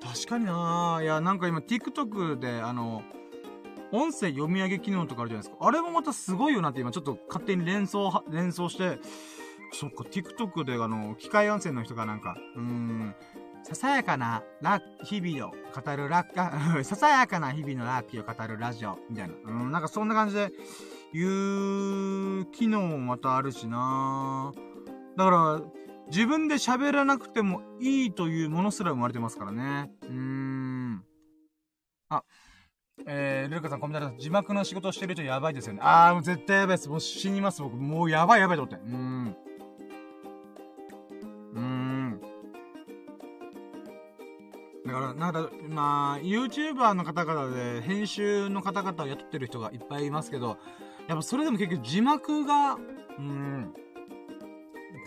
[0.09, 3.03] 確かにないや、なんか今 TikTok で、あの、
[3.93, 5.67] 音声読み上げ機能とかあるじゃないですか。
[5.67, 8.99] あれもまたすごいよなって今ちょっと勝手に連想、連想して、
[9.73, 13.15] そっか、TikTok であの、機械音声の人がなんか、うーん、
[13.63, 19.35] ささやかなラ日々を語るラッ ささやかな日々のラッキーを語るラジオ、みたいな。
[19.45, 20.53] うん、なんかそんな感じで、
[21.13, 24.53] 言う機能もまたあるしな
[25.17, 25.78] だから、
[26.11, 29.91] 自分で喋らなくてもいいというものすら生まれてますからね。
[30.03, 31.05] うーん。
[32.09, 32.25] あ、
[33.07, 35.81] えー、ルカさんコメント字幕の仕事してる人やばいですよね。
[35.83, 36.89] あー、もう絶対やばいです。
[36.89, 37.77] もう死にます、僕。
[37.77, 38.83] もうやばいやばいと思って。
[38.85, 39.37] うーん。
[41.55, 42.21] うーん。
[44.87, 50.57] だから、なんか、まあ、YouTuber の方々で、編集の方々を雇ってる人がいっぱいいますけど、
[51.07, 53.75] やっぱそれでも結局字幕が、うーん、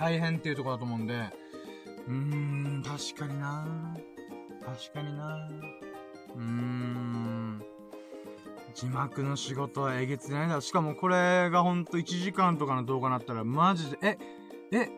[0.02, 1.14] 大変っていうとこだと思うんで、
[2.08, 3.95] うーん、確かにな
[4.66, 5.47] 確かにな
[6.36, 7.64] うーん。
[8.74, 10.60] 字幕の仕事はえげつないだ。
[10.60, 14.18] しかもこれがほんと1時間とかの動画になったら、マジで、え、
[14.72, 14.89] え、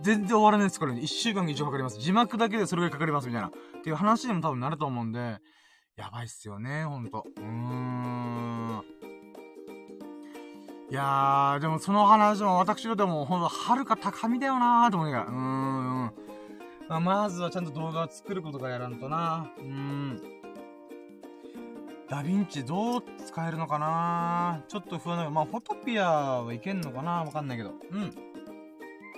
[0.00, 1.02] 全然終わらないですからね。
[1.02, 2.00] 1週間以上かかります。
[2.00, 3.48] 字幕だけでそれぐらいかかりますみたいな。
[3.48, 3.50] っ
[3.82, 5.36] ていう話にも多分なると思うんで、
[5.96, 7.26] やばいっすよね、ほんと。
[7.36, 8.15] うーん。
[10.96, 15.30] やー、でもその話も私とでもほんと、はるか高みだよなーと思いながら。
[15.30, 16.12] うーん。
[16.88, 19.50] まあ、まずはちゃんと動画を作ることがやらんとな。
[19.58, 20.22] うーん。
[22.08, 27.24] ダヴィンチどう使えるのかなちょっと不安だけど、まあ、フォトピアはいけんのかな？
[27.24, 27.74] わかんないけど。
[27.90, 28.14] うん。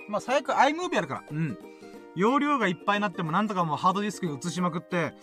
[0.09, 1.23] まあ、最悪 iMovie あるから。
[1.31, 1.57] うん。
[2.15, 5.13] 容量がいっぱいになってもなんとかもうハードディスクに移しまくって、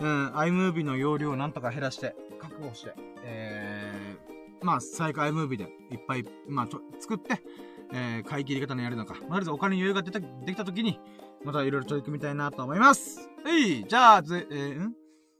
[0.00, 3.67] うん、iMovie の容量をなんとか減らして、覚悟して、えー、
[4.62, 7.42] まあ、最悪 iMovie でいっぱい、まあ、と、作って、
[7.92, 9.16] えー、買い切り方にやるのか。
[9.28, 11.00] まずお金に余裕が出た、できた時に、
[11.44, 13.28] またいろいろ取り組みたいなと思います。
[13.44, 14.94] はい、じゃあ、ず、えー、ん？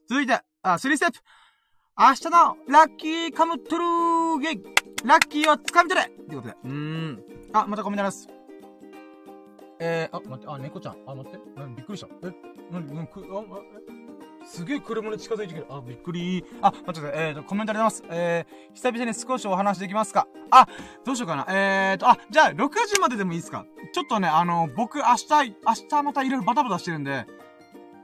[0.08, 1.18] 続いて、あ、3ステップ
[1.98, 4.62] 明日のラッキーカムトゥルーゲイ
[5.04, 6.54] ラッキーを掴み取れってことで。
[6.64, 7.22] うーん。
[7.52, 8.28] あ、またコメントあります。
[9.80, 10.96] えー、あ、待って、あ、猫ちゃん。
[11.06, 11.38] あ、待って。
[11.76, 12.08] びっくりした。
[12.22, 13.97] え、なに、なに、く、あ、え、
[14.48, 15.66] すげえ車に近づいてくる。
[15.68, 16.44] あ、びっくり。
[16.62, 17.26] あ、待ってください。
[17.28, 18.18] えーと、コメントありがとうございます。
[18.18, 20.26] えー、久々に少しお話できますか？
[20.50, 20.66] あ、
[21.04, 21.46] どうしようかな。
[21.50, 23.66] えーと、あ、じゃあ、6時まででもいいですか？
[23.92, 27.26] ちょっとね、あの、僕、明日、明日またいろいろバタバタしてるんで、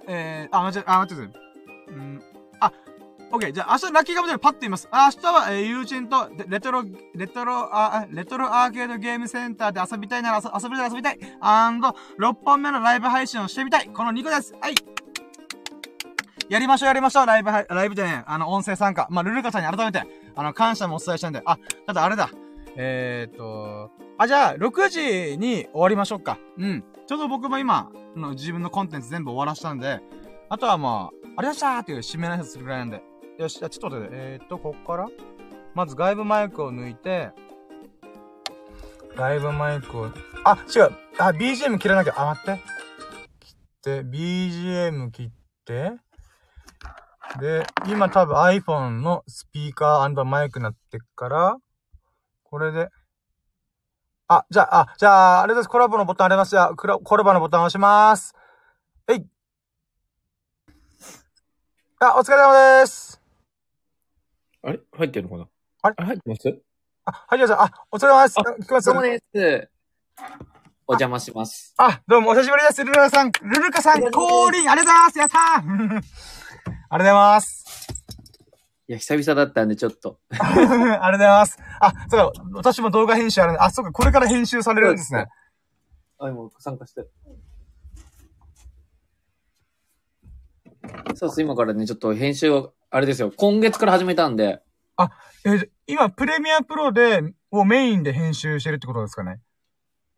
[0.06, 1.42] えー、あ、待って、あ、待ってください。
[1.88, 2.22] うん、
[2.60, 2.72] あ、
[3.32, 3.52] オッケー。
[3.52, 4.88] じゃあ、明日ラッキーカムでパッと言います。
[4.92, 6.84] 明日は、えー、友人と、レトロ、
[7.14, 11.18] レトロ、あ、レトロアーケードゲームセンターで遊びたいなら遊びたい遊びたい。
[11.40, 13.88] アンド、6本目のライブ配信をしてみたい。
[13.88, 14.54] この2個です。
[14.60, 14.74] はい。
[16.48, 17.26] やりましょうやりましょう。
[17.26, 19.06] ライブ、ライブでね、あの、音声参加。
[19.10, 20.02] まあ、ルルカさんに改めて、
[20.34, 21.42] あの、感謝もお伝えしたんで。
[21.44, 22.30] あ、ただあれだ。
[22.76, 26.38] えー、っと、あ、じゃあ、6時に終わりましょうか。
[26.58, 26.84] うん。
[27.06, 30.00] ちょうど僕も今、の自分のコンテンツ全部終わらしたんで、
[30.48, 33.02] あとはもう、ありがとうございましたっていう締めの挨拶するぐらいなんで。
[33.38, 35.08] よし、じゃあちょっと待って、えー、っと、こっから？
[35.74, 37.30] まず外部マイクを抜いて、
[39.16, 40.10] 外部マイクを、
[40.44, 40.92] あ、違う。
[41.18, 42.14] あ、BGM 切らなきゃ。
[42.16, 42.62] あ、待って。
[43.40, 45.30] 切って、BGM 切っ
[45.64, 45.92] て、
[47.40, 51.56] で、今多分 iPhone のスピーカーマイクになってっから、
[52.44, 52.90] これで、
[54.28, 55.68] あ、じゃあ、あ、じゃあ、あれです。
[55.68, 56.50] コラボのボタンあります。
[56.50, 58.34] じゃあ、コラコラボのボタン押します。
[59.08, 59.26] えい。
[61.98, 63.20] あ、お疲れ様です。
[64.62, 64.80] あれ？
[64.96, 65.48] 入ってるのかな？
[65.82, 66.06] あれ？
[66.06, 66.58] 入ってます？
[67.04, 68.38] あ、はい、じゃあ、あ、お疲れ様です。
[68.38, 68.86] 聞こえます？
[68.86, 69.70] どうもです。
[70.86, 71.74] お邪魔します。
[71.76, 72.84] あ、どうも、お久しぶりです。
[72.84, 75.18] ルルカさん、ルルカさん、降臨、ありがとうございます。
[75.18, 77.64] やったーありがとうございます。
[78.86, 80.18] いや、久々だったんで、ちょっと。
[80.30, 81.58] ありがとうございます。
[81.80, 85.26] あ、そうか、私も動画編集あるんで、あ、そうか、これから編集されるんですね。
[86.18, 87.06] あ、もう参加して。
[91.14, 94.62] そうです、今からね、ちょっと編集を、あれですよ、今月から始めたんで、
[95.46, 97.20] えー今、プレミアプロで、
[97.50, 99.40] をメインで編集してるってことですかね。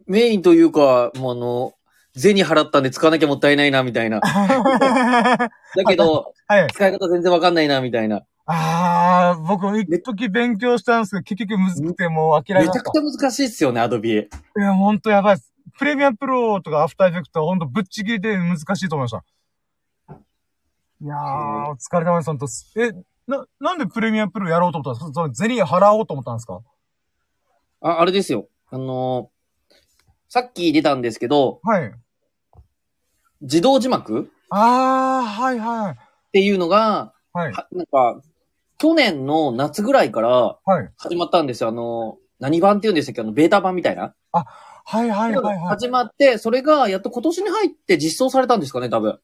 [0.06, 1.72] メインというか、もうあの、
[2.16, 4.20] 銭払ったんで使わなきゃもったいないな、みたいな。
[4.24, 5.50] だ
[5.86, 6.66] けど、はい。
[6.72, 8.22] 使い方全然わかんないな、みたいな。
[8.46, 12.98] あー、僕、一時勉強したんですけど、結局むずくてもう諦めめちゃくち。
[12.98, 14.18] ゃ難しいっすよね、アドビ。
[14.18, 15.52] いや、ほんとやばいです。
[15.78, 19.24] プレミアプロとかアフターエフェクトはほんとぶっちぎりで難しいと思いました。
[21.02, 22.46] いやー、お疲れ様です、ほんと。
[22.76, 22.92] え、
[23.26, 25.22] な、なんでプレミアプロやろうと思ったんですか？
[25.22, 26.60] その銭払おうと思ったんですか？
[27.82, 28.48] あ、あれですよ。
[28.70, 29.30] あの
[30.28, 31.92] さっき出たんですけど、はい。
[33.42, 34.30] 自動字幕？
[34.50, 35.92] あー、はいはい。
[35.92, 35.96] っ
[36.32, 37.52] ていうのが、はい。
[37.52, 38.20] はなんか、
[38.78, 40.90] 去年の夏ぐらいからはい。
[40.96, 41.68] 始まったんですよ。
[41.70, 43.20] あの、何版って言うんでしたっけ？
[43.22, 44.14] あの、ベータ版みたいな。
[44.32, 45.58] はいはいはいはい。
[45.68, 49.18] 始まって、それがやっと今年に入って実装されたんですかね、多分。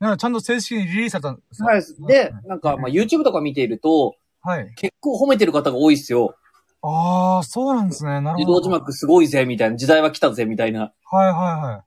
[0.00, 1.82] なんかちゃんと正式にリリースされたんですはい。
[2.06, 4.72] で、なんか、まあ、YouTube とか見ていると、はい。
[4.76, 6.36] 結構褒めてる方が多いっすよ。
[6.80, 8.20] あー、そうなんですね。
[8.20, 8.60] なる自ほど。
[8.60, 9.76] 動字幕すごいぜ、みたいな。
[9.76, 10.92] 時代は来たぜ、みたいな。
[11.10, 11.84] はいは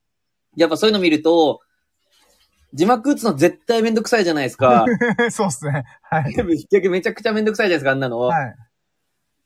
[0.55, 1.61] やっぱそういうの見ると、
[2.73, 4.85] 字幕打つの絶対めんどくさいじゃないですか。
[5.31, 5.83] そうっすね。
[6.03, 6.33] はい。
[6.33, 8.19] でも逆にめちゃくちゃめんどくさいじゃないですか、あんなの。
[8.19, 8.55] はい。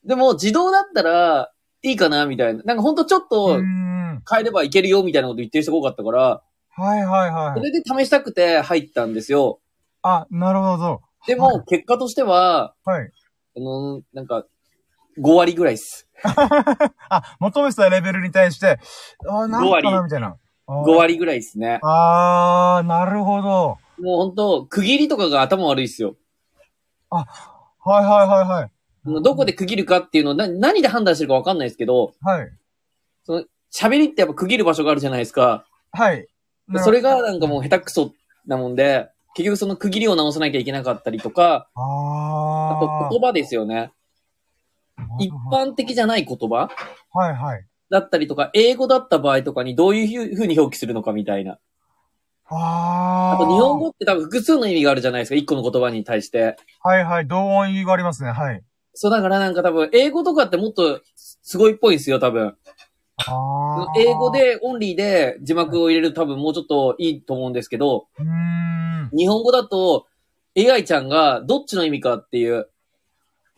[0.04, 1.52] でも、自動だったら、
[1.82, 2.64] いいかな、みたいな。
[2.64, 3.58] なんかほんとちょっうと。
[3.58, 6.42] 変えればいけるよ、みたいなこと言ってる人が多かったから、
[6.78, 7.60] はいはいはい。
[7.60, 9.60] それで試したくて入ったんですよ。
[10.02, 11.02] あ、なるほど。
[11.26, 13.12] でも、結果としては、はい。
[13.58, 14.46] あの、なんか、
[15.18, 16.08] 5割ぐらいっす。
[17.10, 18.80] あ、求めてたレベルに対して、
[19.28, 20.38] あ、なん5か割なみたいな。
[20.68, 20.96] あー5。
[20.96, 21.80] 割ぐらいっすね。
[21.84, 23.78] あー、なるほど。
[24.02, 26.16] もうほんと、区切りとかが頭悪いっすよ。
[27.10, 27.26] は
[27.86, 29.22] いはいはいはい。
[29.24, 32.52] どこで区切るかっていうのをな何で判断してるかわかんないですけど、はい。
[33.24, 35.66] その、喋りってやっぱ区切る場所があるじゃないですか。
[35.92, 36.28] はい。
[36.84, 38.12] それがなんかもう下手くそ
[38.48, 43.10] なもんで、結局その区切りを直さなきゃいけなかったりとか、ああー。
[43.10, 43.92] と言葉ですよね。
[45.20, 46.70] 一般的じゃない言葉
[47.14, 47.66] はいはい。
[47.90, 51.60] だったりとか、英語だった場合とかにどういうふうに表記するのかみたいな。
[52.48, 53.44] あー。
[53.44, 55.36] あと日本語って多分複数の意味があるじゃないですか。
[55.36, 56.58] 一個の言葉に対して。
[56.82, 57.28] はいはい。
[57.28, 58.32] 同音異義がありますね。
[58.32, 58.64] はい。
[58.94, 62.56] そうだからなんか多分、英語とかってもっとすごいっぽいんですよ、多分。
[63.18, 64.00] あー。
[64.00, 64.32] 英語。
[64.32, 69.10] で、オンリーで字幕を入れると多分もうちょっといいと思うんですけど、うーん。
[69.16, 70.08] 日本語だと
[70.58, 72.70] AI ちゃんがどっちの意味かっていう、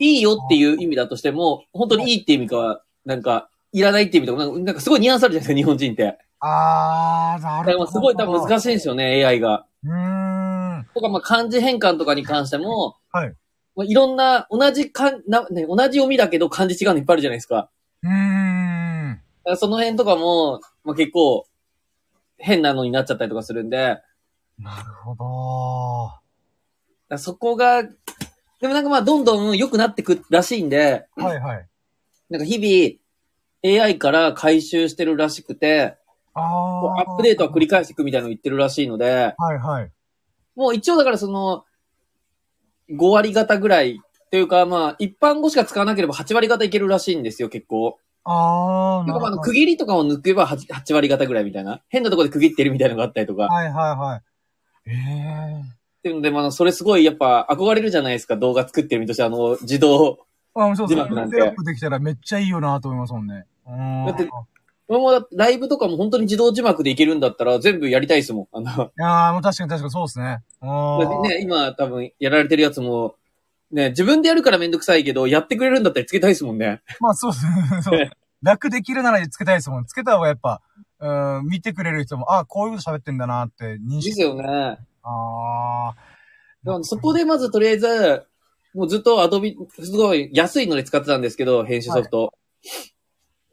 [0.00, 6.18] いいよっていう意味だとしても、本当にいいっていう意味か、なんか、いらないっていう意味とか、なんかすごいニュアンスあるじゃないですか、日本人って。
[6.40, 7.84] あー、なるほど。
[7.84, 9.66] らすごい多分難しいんですよね、AI が。
[9.84, 10.86] うーん。
[10.94, 13.34] とか、まあ漢字変換とかに関しても、はい。
[13.76, 17.70] まあ、いろんな、同じかんな、ね、同じ読みだけど漢字違うのいっぱいあるじゃないですか。
[18.02, 19.20] うーん。
[19.56, 21.46] その辺とかも、まあ、結構、
[22.38, 24.00] 変なのになっちゃったりとかするんで、
[24.58, 26.10] なるほど。
[27.08, 31.68] らそこが、でもなんかまあ、どんどん良くなってくらしいんで、はいはい。
[32.28, 33.07] なんか日々、
[33.64, 35.96] AI から回収してるらしくて、
[36.34, 39.90] あアップデートは繰り返していくみたいなのを言ってるらしいので、はいはい。
[40.54, 41.64] もう一応だからその、
[42.90, 47.98] 5割方ぐらい、というかまあ、一般語しか使わなければ8割方いけるらしいんですよ、結構。
[48.24, 49.06] あー。
[49.06, 51.82] なんかまああの、区切りとかを抜けば 8, 8割方ぐらいみたいな。
[51.88, 53.44] 変なところで区切ってるみたいなのがあったりとか。
[53.44, 54.90] はいはいはい。
[54.90, 60.26] ええっていうので、まあ、それすごいやっぱ憧れるじゃないですか、動画作ってる身として、あの、自動。
[60.58, 60.72] ー。
[60.72, 63.46] あ、そうです字幕なんてテロップできたらめっちゃいいよなと思いますもんね。
[63.66, 64.06] うーん。
[64.06, 64.28] だって
[64.88, 68.48] もうだってライブとかも本当に自動字幕でいけるんだったら全部やりたいですもん。
[68.52, 70.42] あの、いやー、もう確かに確かにそうですね。
[70.62, 73.16] ね、今多分やられてるやつも、
[73.70, 76.80] ね、自分でやるからめんどくさいけど、やってくれるんだったらつけたいですもんね。
[77.00, 77.82] まあそうですね。
[77.82, 78.10] そう。
[78.40, 79.84] 楽できるならつけたいですもん。
[79.84, 80.62] つけた方がやっぱ、
[81.00, 84.10] うん、見てくれる人も、あ、こういうこと喋ってんだなって認識。
[84.10, 84.78] ですよね。
[85.02, 85.94] あ
[86.64, 88.26] だからそこでまずとりあえず、
[88.78, 92.32] もうずっとアドビ、すごい安いので使ってたんですけど、編集ソフト。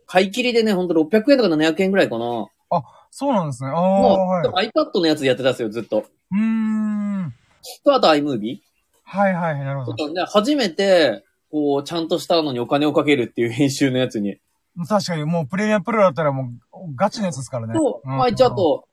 [0.06, 2.26] 買い切りでね、ほんと600円とか700円ぐらいかな。
[2.26, 2.82] もー。
[3.10, 3.72] そうなんですね。
[3.72, 4.70] あー、う、はい。
[4.70, 6.06] iPad のやつでやってたんですよ、ずっと。
[6.32, 7.34] うーん。
[7.84, 8.60] と、あと iMovie。
[9.04, 10.14] はいはいはい、なるほど。
[10.14, 14.38] ね、初めて、こう、ちゃんとしたのにお金をかけるっていう編集のやつに。
[14.88, 17.74] 確かにもうプレミアムプロだったらもうガチのやつですからね。
[17.76, 18.88] そう、んまあ一応あと、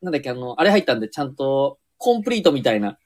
[0.00, 2.98] なんだっけ、あの、あれ入ったんで、ちゃんと、コンプリートみたいな。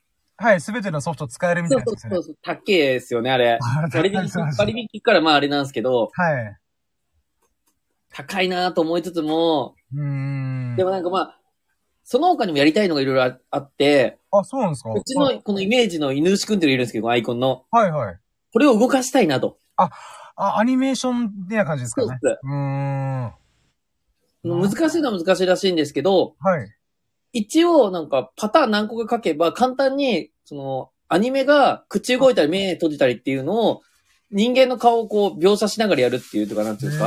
[0.43, 1.99] はい、すべてのソフト使えるみたそいうなね。
[2.01, 3.59] そうそうそう、高いですよね、あれ。
[3.61, 6.57] あれ割引割引からまああれなんですけど、はい。
[8.11, 10.77] 高いなと思いつつも、うーん。
[10.77, 11.41] でもなんかまあ、
[12.05, 14.93] その他にもやりたいのがいろいろああって、あ、そうなんですか？
[14.93, 17.67] うちのこのイメージの犬牛くんっているんですけど、アイコンの。
[17.71, 18.17] はいはい。
[18.53, 19.59] これを動かしたいなと。
[19.77, 19.91] あ、
[20.37, 22.19] アニメーション的な感じですかね。
[22.23, 22.41] そうです。
[22.45, 23.25] うーん。
[23.25, 23.35] は
[24.43, 26.35] 難しいのは難しいらしいんですけど、
[26.65, 26.80] い。
[27.33, 33.83] 一応なんかパターン何個か書けば簡単に、その、アニメが口動いたり目閉じたりっていうのを、
[34.33, 37.03] 人間の顔をこう描写しながらやるっていうとか、なんていうんです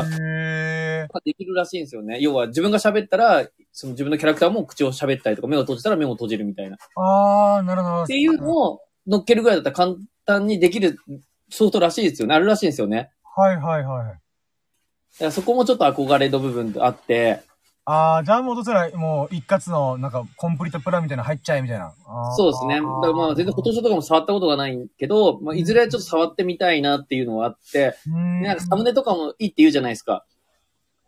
[1.09, 1.19] か？
[1.23, 2.19] できるらしいんですよね。
[2.19, 6.75] 要は自分が喋ったら、その自分のキャラクターも口を喋ったりとか、目を閉じたら目を閉じるみたいな。
[6.75, 8.05] っあー、なるほど。
[8.05, 9.95] ていうのを乗っけるぐらいだったら簡
[10.25, 10.97] 単にできる
[11.49, 12.35] ソフトらしいですよね。
[12.35, 13.11] あるらしいんですよね。
[13.35, 14.15] はいはいは
[15.21, 15.31] い。
[15.31, 17.41] そこもちょっと憧れの部分あって、
[17.85, 21.93] あー、じゃあもうどうせら、もう一括の、なんか、コンプリートプランみたいなの入っちゃえみたいな。
[22.37, 22.75] そうですね。
[22.75, 30.25] だからまあ全然フォトショーとかも触ったことがないけど、まあいずれちょっと触ってみたいなっていうのはあって、なんかサムネとかもいいって言うじゃないですか。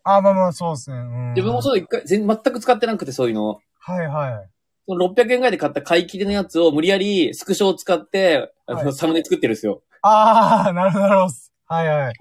[0.03, 0.97] あー、まあまあ、そうですね。
[0.97, 3.61] うん自分もそう一回、全全く使ってなくてそういうのを。
[3.79, 4.49] はいはい。
[4.87, 9.81] その600円ぐらいで買った買い切りのやつを無理やりスクショを使って、はいサムネ作ってるんですよ。
[10.01, 11.33] あー、なるほど、なるほど。
[11.67, 12.13] はいはい。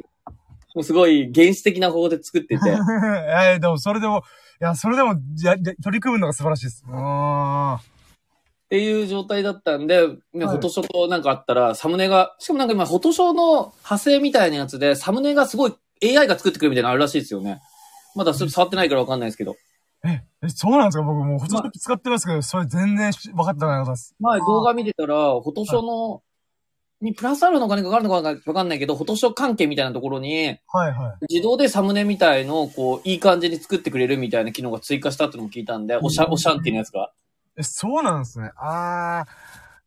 [0.75, 2.61] もうすごい原始的な方法で作ってて。
[2.71, 4.21] えー、でも、それでも、い
[4.61, 6.85] や、それでも、や、や取り組むのが素晴らしいです。
[6.87, 7.75] うーん。
[7.75, 7.81] っ
[8.71, 17.61] ていう状態だったんで、ね、はいフォトショーとなんかあったら、サムネが、しかもなんか今、フォトショーの派生みたいなやつで、サムネがすごい AI が作ってくるみたいなのあるらしいですよね。
[18.17, 19.57] まだそれ触ってないからわかんないですけど。
[20.07, 21.03] え、え、そうなんですか？
[21.05, 24.15] 僕もう、フォトショップ使ってますけど、それ全然し分かってないことです。
[24.21, 26.23] 前動画見てたら、フォトショーの、
[27.01, 31.33] にプラスアルファのお金がかかるのかわかんないけど、フォトショー関係みたいなところに、はいはい。
[31.33, 37.13] 自動でサムネみたいのを、こう、いい感じに作ってくれるみたいな機能が追加したってのも聞いたんで、おしゃ、おしゃんっていうやつが。
[37.59, 38.51] え、そうなんですね。
[38.57, 39.25] あ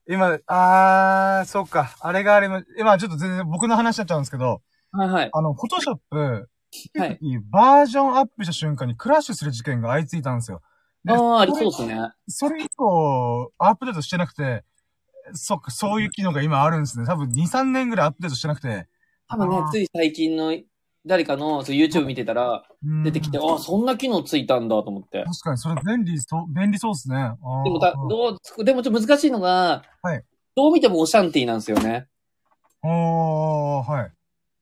[0.07, 1.95] ー、今、あー、そっか。
[1.99, 4.61] あれがあれも、今ちょっと全然僕の話になっちゃうんですけど、
[4.91, 5.29] はいはい。
[5.33, 6.49] あの、フォトショップ、
[6.97, 7.19] はい。
[7.49, 10.61] バージョンアップした瞬間にクラッシュする事件が相次いたんですよ。
[11.03, 11.99] でああ、ありそうですね。
[12.27, 14.63] それ以降、アップデートしてなくて、
[15.33, 17.05] そっか、そういう機能が今あるんですね。
[17.05, 18.87] 多分2、3年ぐらいアップデートしてなくて。
[19.29, 20.55] 多分ねつい最近の
[21.05, 25.23] 誰かのそう YouTube 見てたら、うん出てきて、ああ、そんな機能ついたんだと思って。
[25.23, 27.31] 確かに、それ便利そう、便利そうですね。
[27.63, 30.23] でもた、どう、でもちょっと難しいのが、はい
[30.55, 32.07] どう見てもオシャンティーなんですよね。
[32.81, 34.11] おー、はい。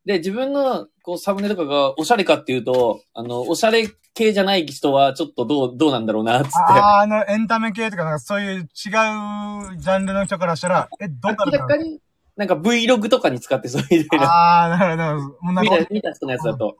[0.05, 6.55] で、自分のこうサムネとかがおしゃれかっていうと、あの、おしゃれ系じゃない人はちょっとどう、どうなんだろうな、つって。
[6.57, 11.99] あー、あの、エンタメ系とか、なんかそういう違うジャンルの人からしたら、え、どうなるかに、
[12.37, 15.79] なんか Vlog とかに使ってそういうの あー、なるほどなるほど。
[15.79, 16.77] 見た、見た人のやつだと。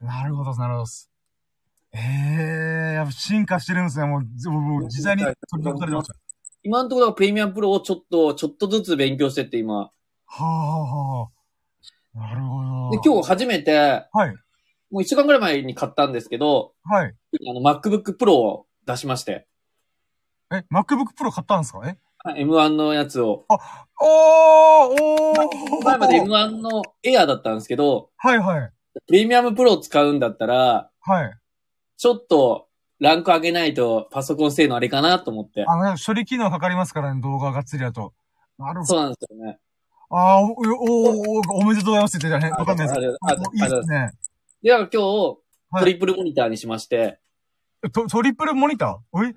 [0.00, 0.86] なるほど、なるほど。
[1.92, 4.06] ええー、やっぱ進化してるんですね。
[4.06, 6.14] もう、ずもう、時代に取り残されてました。
[6.62, 9.74] 今のところプレミアムプロをちょっと、ちょっとずつ勉強してって今。
[9.76, 9.90] は
[10.38, 11.28] あ、は
[12.14, 12.90] あ、なるほど。
[12.90, 14.36] で、今日初めて、はい、
[14.90, 17.14] もう一週間ぐらい前に買ったんですけど、はい。
[17.48, 19.46] あの、MacBook Pro を出しまして、
[20.52, 21.80] え、MacBook Pro 買ったんですか？
[21.84, 21.96] え？
[22.22, 23.46] はい M1 のやつを。
[23.48, 23.58] おー、
[25.00, 28.70] おー前まで M1 の Air だったんですけど、はい、はい、
[29.06, 31.32] プレミアムプロを使うんだったら、はい。
[31.96, 32.68] ちょっと
[32.98, 35.64] ランク上げないとパソコン性能あれかなと思って。
[35.66, 38.12] あの、処理機能かかりますからね、動画がっつりだと。
[38.58, 38.86] なるほど。
[38.86, 39.58] そうなんですよね。
[40.10, 40.54] あー、お、お、
[41.38, 42.58] お、おめでとうございますって言ってたね。
[42.58, 44.12] わかんないですあいいですね。
[44.62, 44.98] では今日、
[45.70, 47.18] はいトリプルモニターにしまして、
[47.92, 48.96] トトリプルモニター？
[49.12, 49.34] おい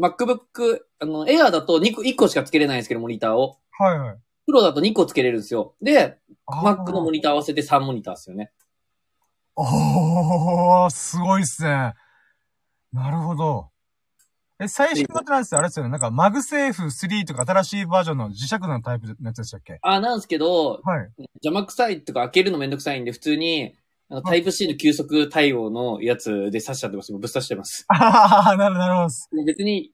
[0.00, 3.58] MacBook、あの、Air だと2個、1個しかつけれないんですけど、モニターを。
[3.72, 4.16] はい、はい。
[4.46, 5.74] プロだと2個つけれるんですよ。
[5.82, 8.52] で、Mac のモニター合わせて3モニターですよね。
[9.56, 11.94] おー、すごいっすね。
[12.92, 13.68] なるほど。
[14.60, 15.90] え、最新型なんですよ、あれですよね。
[15.90, 19.78] なんか、マグセーフ3とか新しいバージョンの磁石のタイプのやつでしたっけ？
[19.82, 21.12] あ、なんですけど、はい。
[21.42, 23.74] 邪魔くさいとか開けるのめんどくさいんで、普通に、
[24.08, 27.12] あのタイプ C の急速対応のやつで刺しちゃってます。
[27.12, 27.84] ぶっ刺してます。
[27.88, 29.08] ああ、なるほど、なるほ
[29.38, 29.44] ど。
[29.44, 29.90] 別に、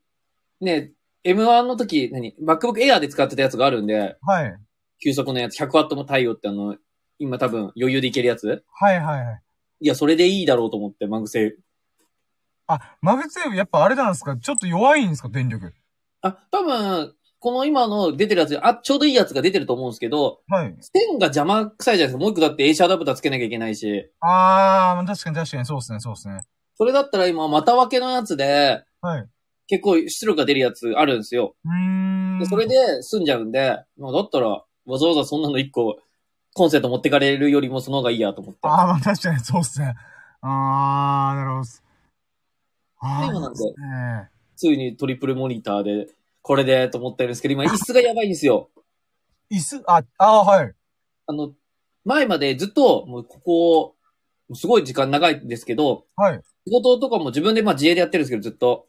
[0.61, 0.93] ね、
[1.25, 4.55] M1 の時、何 ?MacBook Air で使ってたやつがあるんで、はい。
[5.03, 6.77] 急速のやつ、100W も対応ってあの、
[7.19, 9.43] 今多分余裕でいけるやつはい、はい、はい。
[9.81, 11.61] いや、それでいいだろうと思って、マグセーフ。
[12.67, 14.37] あ、マグセーフ、やっぱあれなんですか？
[14.37, 15.73] ちょっと弱いんですか電力。
[16.21, 20.77] あ、多分、この今の出てるやつ、あ、ちょうどいいやつが出てると思うんですけど、はい。
[20.81, 22.19] 線が邪魔くさいじゃないですか。
[22.21, 24.09] もう一個だって AC アダプターつけなきゃいけないし。
[24.21, 26.41] あー、確かに確かに、そうですね、そうですね。
[26.77, 29.29] それだったら今、股分けのやつで、はい。
[29.67, 31.57] 結構出力が出るやつあるんですよ。
[31.65, 32.39] うーん。
[32.39, 35.99] でそれで済んじゃうんで、まあ、だったら、わざわざそんなの一個
[36.55, 38.61] コンセント持ってかれるよりもその方がいいやと思って。
[38.63, 39.95] ああ、まあ確かにそうっすね。
[40.43, 41.83] ああ、なるほど。
[43.05, 46.07] あでもなんでねついにトリプルモニターで、
[46.43, 48.71] これでと思ってるんですけど、今椅子がやばいんですよ。
[49.51, 50.75] 椅子、あ、ああ、はい。
[51.27, 51.53] あの、
[52.05, 53.97] 前までずっと、もうここ、
[54.55, 56.41] すごい時間長いんですけど、はい。
[56.67, 58.89] 仕事とかも自分でまあ自営でやってるんですけど、ずっと。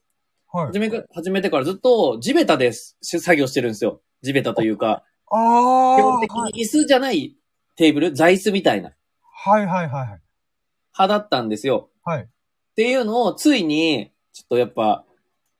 [0.52, 0.68] はい。
[0.68, 4.02] 始めか、始めてからずっと地べたで作業してるんですよ。
[4.22, 7.36] 地べたというか、ああ、基本的はいに椅子じゃない
[7.76, 8.94] テーブル、座椅子みたいな
[9.46, 10.22] はいはいはい。
[10.98, 11.90] 派だったんですよ。
[12.04, 12.22] はい。
[12.22, 12.28] っ
[12.76, 15.06] ていうのをついに、ちょっとやっぱ、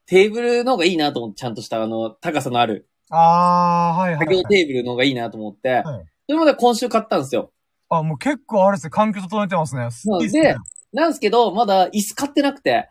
[0.06, 4.46] テーブルの方がいいなと思って、ちゃんとしたあの、高さのあるああ、はいはい、作業はい。
[4.48, 7.52] テーブルの方がいいなと思って、はいそれまで今週買ったんですよ。
[7.90, 9.90] あ、もう結構あれですね、環境整えてますね。
[9.92, 10.56] そういいっすねで、
[10.94, 12.88] なんですけど、まだ椅子買ってなくて、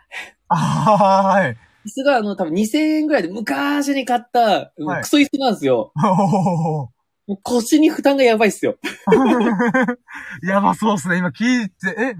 [0.49, 1.53] ああ、はい。
[1.53, 1.57] 椅
[1.89, 5.93] 子があの、多分2000円ぐらいで昔に買った、もうクソ椅子なんですよ。
[5.97, 6.91] お
[7.27, 8.77] もう腰に負担がやばいっすよ。
[9.09, 9.97] ー
[10.47, 11.17] やばそうっすね。
[11.19, 12.15] 今聞いて、え、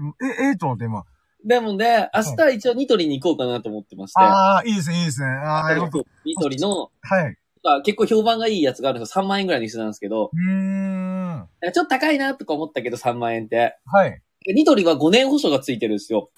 [0.45, 1.03] え、え、と思って今。
[1.43, 4.23] でもね、明日一応ニトリに行こうかなと思ってまして。
[4.23, 5.27] ああ、いいですね、いいですね。
[5.27, 5.75] ああ。
[6.25, 7.37] ニトリの、はい。
[7.65, 9.23] あ結構評判がいいやつがあるんですよ。
[9.23, 11.47] 3万円ぐらいの椅子なんですけど、うーん。
[11.73, 13.77] ちょっと高いなとか思ったけど3万円って。
[13.85, 14.21] はい。
[14.53, 16.29] ニトリは5年保証がついてるんですよ。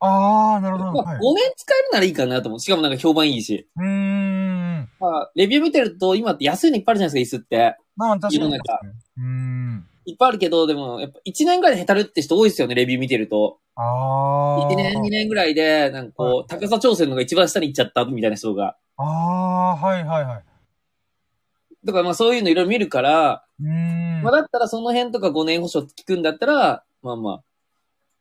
[0.00, 0.92] ああ、なるほど。
[0.92, 1.34] まあ、はい5。
[1.34, 2.60] 年使えるならいいかなと思う。
[2.60, 3.68] しかもなんか評判いいし。
[3.76, 4.88] うーん。
[5.00, 7.76] まあ、レビュー見てると今って安いのいっぱいあるじゃないですか、椅子って。
[7.96, 8.34] まあ、確かに。
[8.36, 9.86] 世の中うーん。
[10.06, 13.58] いっぱいあるけど、でも、やっぱ1年ぐらいでへたるって人多いですよね、レビュー見てると。
[13.76, 14.68] ああ。
[14.70, 18.76] 1年、2年ぐらいで、なんかこう、高さ調整のが一番下に行っちゃったみたいな人が。
[18.96, 20.44] ああ、はいはいはい。
[21.84, 24.22] だからまあそういうのいろいろ見るから、うーん。
[24.22, 27.42] まあだったらその辺とか5年保証聞くんだったら、まあま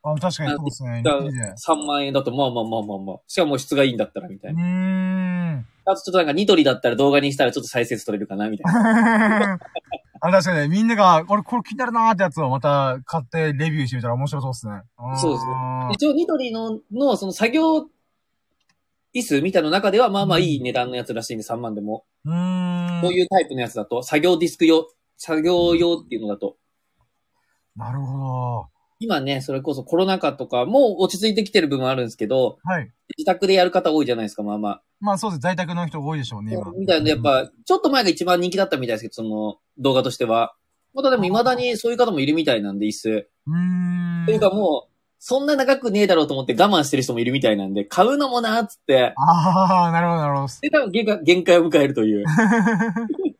[0.03, 1.03] あ、確かにそうですね。
[1.05, 3.17] あ、いいね3万円だとまあまあまあまあまあ。
[3.27, 4.61] しかも質がいいんだったらみたいうな。
[4.61, 5.65] ーん。
[5.85, 9.59] あとちょっとなんかニトリだったら動画にしたらちょっと再生取れるかなみたいな。
[10.25, 14.81] あ、確かにね、みんなが、これ、これ気になるなーってやつをまた買ってレビューしてみたら面白そうですね。
[15.19, 15.51] そうですね
[15.91, 17.87] 一応ニトリの、のその作業
[19.13, 22.05] 椅子みたいなの中ではまあまあいい値段のやつらしいんで3万でも。
[22.23, 23.01] うーん。
[23.01, 24.87] こういうタイプのやつだと、作業ディスク用、
[25.17, 26.55] 作業用っていうのだと。
[27.75, 28.72] なるほど。
[29.03, 32.89] 今ね、それこそコロナ禍とかも落ち着いてきてる部分あるんですけど、はい。
[33.17, 34.81] 自宅でやる方多いじゃないですか、まあまあ。
[35.01, 35.39] まあそうです。
[35.41, 36.71] 在宅の人多いでしょうね、今。
[36.71, 40.55] みたいな、やっぱ、ちょっと前が一番人気だったみたいですけど、その動画としては。
[40.93, 43.09] まだでも未だにそういう方もいるみたいなんで、椅子。
[43.09, 44.25] うーん。
[44.25, 50.53] というかもう、そんな長くねえだろうと思って我慢してる人もいるみたいなんで、買うのもなーっつって、ああ、なるほど、なるほど。
[50.61, 52.25] で、多分限界を迎えるという。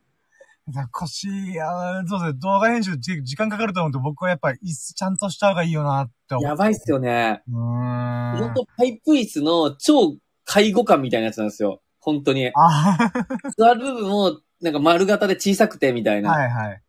[0.94, 2.40] 腰、いやーそうですね。
[2.40, 6.50] 動画編集じ時間かかると思うと僕はやっぱり椅子ちゃんとした方がいいよなって思う。
[6.50, 7.44] やばいっすよね。
[7.50, 8.38] うーん。
[8.38, 10.16] ほんとパイプ椅子の超
[10.46, 11.82] 介護感みたいなやつなんですよ。
[12.00, 12.52] 本当に。
[12.56, 12.98] あ
[13.58, 16.32] 座る部分も、なんか丸型で小さくてみたいあ、な。
[16.32, 16.82] はいはい。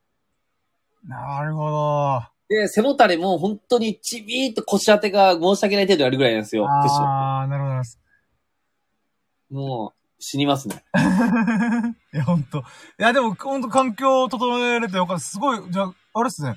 [1.06, 2.22] なるほど。
[2.48, 6.66] で、背もたれも本当にちびーっと腰当てが申し訳ない程度あるぐらいなんですよ。
[6.68, 9.60] ああ、なるほど。
[9.60, 10.82] もう、死にますね。
[12.14, 12.60] いや、ほんと。
[12.60, 12.62] い
[12.96, 15.20] や、でも、ほんと環境を整えれてよかった。
[15.22, 16.56] すごい、じゃあ、あれっすね。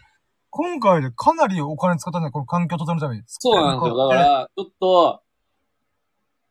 [0.49, 3.23] 今回でかなりお金使ったんだよ、この環境を整えるために。
[3.27, 4.07] そうなんですよ。
[4.07, 5.22] だから、ちょっと、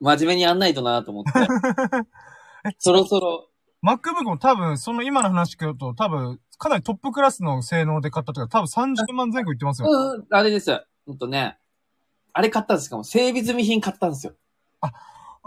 [0.01, 1.31] 真面目にやんないとなと思って。
[2.79, 3.49] そろそろ、
[3.83, 9.89] MacBook も多分、その今の話聞くと、多分、かなりトップクラスの性能で買ったというか、多分30万前後いってますよ。
[9.91, 10.85] うん、うんあれです。
[11.07, 11.57] ほんとね、
[12.35, 12.99] あれ買ったんですか？
[12.99, 14.35] も整備済み品買ったんですよ。
[14.83, 14.93] あ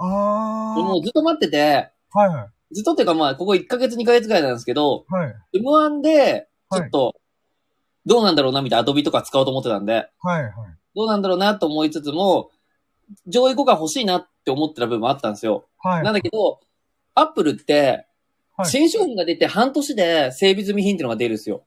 [0.06, 2.20] もうずっと待ってて、あ。
[2.20, 2.76] はいはい。
[2.76, 5.36] ずっとっていうかまあ、ここ1ヶ月2ヶ月ぐらいなんですけど、はい。
[5.56, 7.16] M1 で、ちょっと、
[8.06, 10.54] どうなんだろうなみたいなアドビとか使おうと思ってたんで、はいはい。
[10.96, 12.52] どうなんだろうなと思いつつも、
[13.28, 15.66] 上位互換欲しいなって思ってた部分もあったんですよ。
[15.80, 16.04] はい。
[16.04, 16.60] なんだけど、
[17.16, 18.06] アップルって、はい
[18.66, 21.64] 新商品が出て半年で整備済み品っていうのが出るんですよ。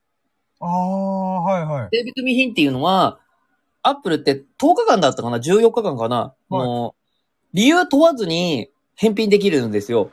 [0.61, 1.89] ああ、はいはい。
[1.91, 3.19] 整備済み品っていうのは、
[3.83, 7.02] アップルって10日間だったかな ?14 日間かな、はいもう、
[7.53, 10.11] 理由問わずに返品できるんですよ。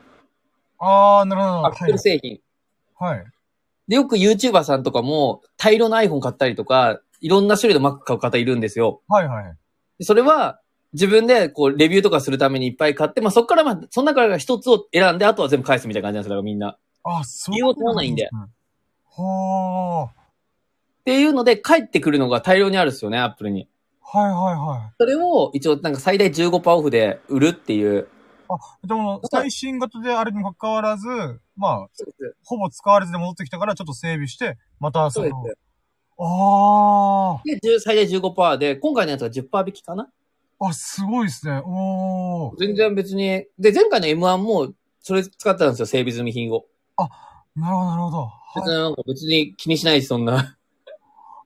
[0.78, 1.66] ああ、なるほど。
[1.68, 2.40] アップル製品。
[2.98, 3.26] はい。
[3.88, 9.02] で、よく YouTuber さんとかも大量の iPhone 買ったりとか、いろんな種類の Mac 買う方いるんですよ。
[9.08, 9.58] はいはい。
[10.00, 10.60] でそれは、
[10.94, 16.78] 自分でこう、レビューとかするためにいっぱい買って、まあ、そっからまあ、その中から一つを選んで、あとは全部返すみたいな感じなんですよ、だからみんな。
[17.04, 17.54] あ、そう。
[17.54, 18.30] 理由を問わないんで。
[19.12, 23.68] はっていうので、帰ってくるのが大量にあるんですよね、アップルに。
[24.14, 24.18] あ。
[24.18, 24.94] はいはいはい。
[25.00, 28.08] それを、一応、なんか最大15%オフで売るっていう。
[28.86, 31.08] でも、最新型であれにもかかわらず、
[31.56, 31.88] まあ、
[32.44, 35.58] ほぼ使われずで戻ってきたから、ちょっと整備して、またその、そうです。
[36.22, 40.10] あで、10最大15%で、今回のやつが10%引きかな？
[40.60, 40.68] あ。
[40.68, 41.62] あ、すごいですね。
[41.64, 42.58] おー。
[42.58, 43.46] 全然別に。
[43.58, 46.66] で、前回の M1 も、それ使ってたんですよ、整備済み品を。
[47.56, 48.30] なるほど、なるほど。
[48.56, 50.58] 別にはい、なんか別に気にしないし、そんな。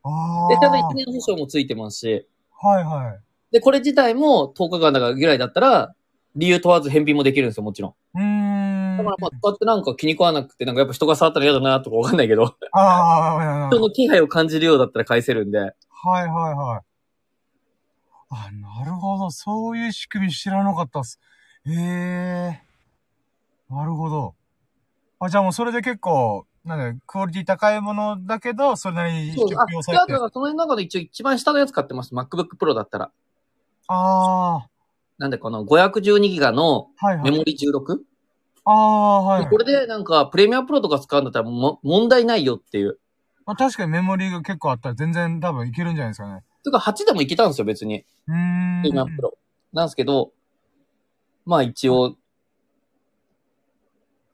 [0.03, 0.49] ああ。
[0.49, 2.27] で、ちゃんと1年保証もついてますし、
[2.63, 3.19] はいはい。
[3.51, 5.93] で、これ自体も10日間だからぐらいだったら、
[6.35, 7.93] 理由問わず返品もできるんですよ、もちろん。
[8.15, 8.97] うーん。
[8.97, 15.73] だからまあ、使ってなんか気に食わなくて、なんかやっぱ人が触ったら嫌だなとかわかんないけど、ああ、人の気配を感じるようだったら返せるんで、はい
[16.05, 16.93] はいはい。
[18.29, 19.29] あ、なるほど。
[19.29, 21.19] そういう仕組み知らなかったっす。
[21.65, 22.61] へえ。
[23.69, 24.35] なるほど。
[25.19, 30.13] あ、じゃあもうそれで結構、なんだクオリティ高いものだけど、それなりにそう出あであと費をされて。
[30.13, 32.15] だからその中で一応一番下のやつ買ってます。
[32.15, 33.11] MacBook Pro だったら。
[33.87, 34.65] あ
[35.17, 37.31] なんでこの512ギガのあ、はいはい。
[37.31, 37.97] メモリ 16?
[38.65, 39.49] ああ、はい。
[39.49, 42.97] これでなんかプレミアプロとか使うんだったらも問題ないよっていう。
[43.45, 46.43] まあ、確かにメモリーが結構あったら全然多分いけるんじゃないですかね。
[46.63, 48.05] とか8でもいけたんですよ、別に。
[48.27, 48.81] うーん。
[48.83, 49.37] プレミアプロ。
[49.73, 50.31] なんですけど、
[51.45, 52.15] まあ一応、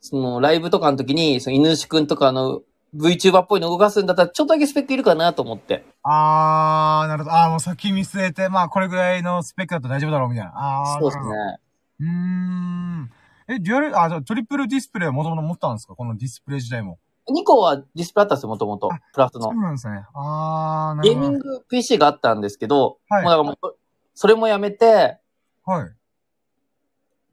[0.02, 2.62] そのライブとかの時に、その犬牛くんとかの
[2.96, 5.86] VTuber っぽいの動かすんだったらちょっとだけスペックいるかなと思って。
[6.04, 7.36] あー、なるほど。
[7.36, 10.52] あー、もう先見据えて、まあこれぐらいのスペックだと大丈夫だろうみたいな。
[10.56, 11.60] あー、そうですね。
[12.00, 13.12] うーん。
[13.50, 15.96] え、デュアル、あ、じゃあトリプルディスプレイはもともと持ったんですか？
[15.96, 16.98] このディスプレイ自体も。
[17.28, 19.00] 2個はディスプレイあったんですよ、もともとあ。
[19.14, 19.56] プラスのそう。
[19.56, 20.04] なんですね。
[20.14, 21.22] あー、なるほど。
[21.22, 23.76] ゲーミング PC があったんですけど、はいもうだからもう、
[24.16, 25.18] それもやめて、
[25.66, 25.88] はい。
[25.90, 25.92] っ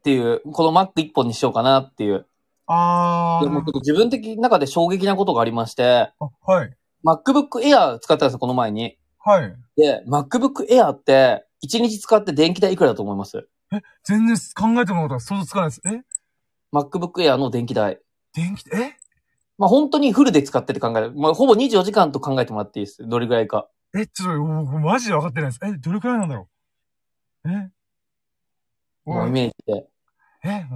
[0.02, 2.26] ていう、この Mac 一本にしようかなっていう。
[2.66, 6.76] あー、でもちょっと自分的中で衝撃なことがありまして、あはい。
[7.04, 8.98] MacBook Air 使ったんですよ、この前に。
[9.18, 9.56] はい。
[9.76, 13.48] で、MacBook Air って、1日使って電気代いくらだと思います？
[14.04, 15.82] 全然考えてもらったら想像つかないです。
[15.86, 16.02] え
[16.72, 18.00] ?MacBook Air の電気代。
[18.34, 18.96] 電気、え？
[19.58, 21.12] まあ本当にフルで使ってって考える。
[21.14, 23.06] まあほぼ24時間と考えてもらっていいです。
[23.08, 23.68] どれぐらいか。
[23.96, 25.60] え、ちょっと、僕マジで分かってないです。
[25.64, 26.48] え、どれくらいなんだろ
[27.44, 27.50] う？
[27.50, 27.70] え？
[29.06, 29.86] まあイメージで。
[30.44, 30.66] え、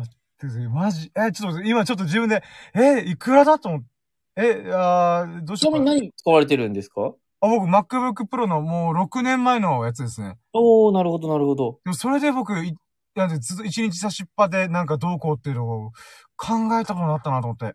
[0.40, 0.68] 待ってください。
[0.68, 2.42] マジ、え、ちょっと待って、今ちょっと自分で、
[2.74, 3.86] え、いくらだと思って、
[4.36, 5.84] え、あーどうしちようかな。
[5.86, 7.12] なみに何使われてるんですか？
[7.40, 10.36] あ、僕 MacBook Pro のもう6年前のやつですね。
[10.52, 11.80] おー、なるほど、なるほど。
[11.84, 12.74] でもそれで僕、い
[13.16, 15.90] なんでずっと一日差しっぱでなんかどうこうっていうのを
[16.36, 17.74] 考えたことなったなと思って。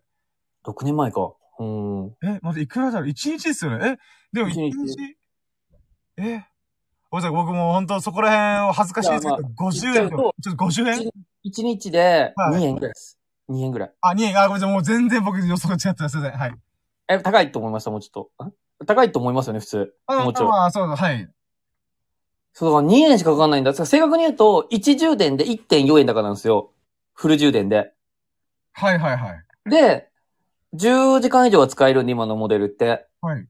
[0.64, 1.34] 6年前か。
[1.58, 2.06] うん。
[2.24, 3.08] え、待って、いくらだろう？
[3.08, 3.96] 一日ですよね？
[3.96, 3.98] え、
[4.32, 5.16] でも一一日日
[6.16, 6.44] え？
[7.10, 11.10] おじゃ僕もう本当そこら辺を恥ずかしいですけど、いや50円ちょっと50円？
[11.46, 13.18] 1日ではい2円ぐらいです。
[13.48, 13.92] 2円ぐらい。
[14.00, 16.08] あ、2円、あ、ごめんなさい、もう全然僕予想が違ってた。
[16.08, 16.38] すいません。
[16.38, 16.54] はい。
[17.08, 18.30] え、高いと思いました、もうちょっと。
[18.38, 18.50] あ
[18.84, 19.94] 高いと思いますよね、普通。
[20.06, 20.50] あもちろん。
[20.50, 21.28] まあ、そうだ、はい。
[22.52, 23.72] そう、だから2円しかかかんないんだ。
[23.72, 26.72] 正確に言うと、1充電で1.4円だからなんですよ。
[27.14, 27.92] フル充電で。
[28.72, 29.34] はいはいは
[29.66, 29.70] い。
[29.70, 30.08] で、
[30.74, 33.06] 10時間以上は使えるんで、今のモデルって。
[33.20, 33.46] はい。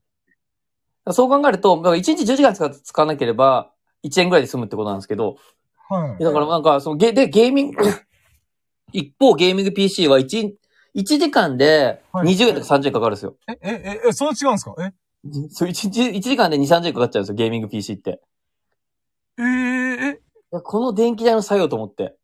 [1.13, 5.37] そう考えると、だから1日10時間使使わなければ、1円ぐらいで済むってことなんですけど、
[5.89, 6.23] はい。
[6.23, 7.83] だからなんか、そのゲ、で、ゲーミング、
[8.93, 10.55] 一方ゲーミング PC は1、
[10.95, 13.37] 1時間ではい20円とか30円かかるんですよ。
[13.49, 14.75] え、え、え、え、そんな違うんですか？
[14.81, 14.93] え？
[15.51, 18.21] そう、1日、1時間で2、30円かかっちゃうんですよ、ゲーミング PC って。
[19.39, 20.21] えー、え、
[20.63, 22.17] この電気代の作用と思って。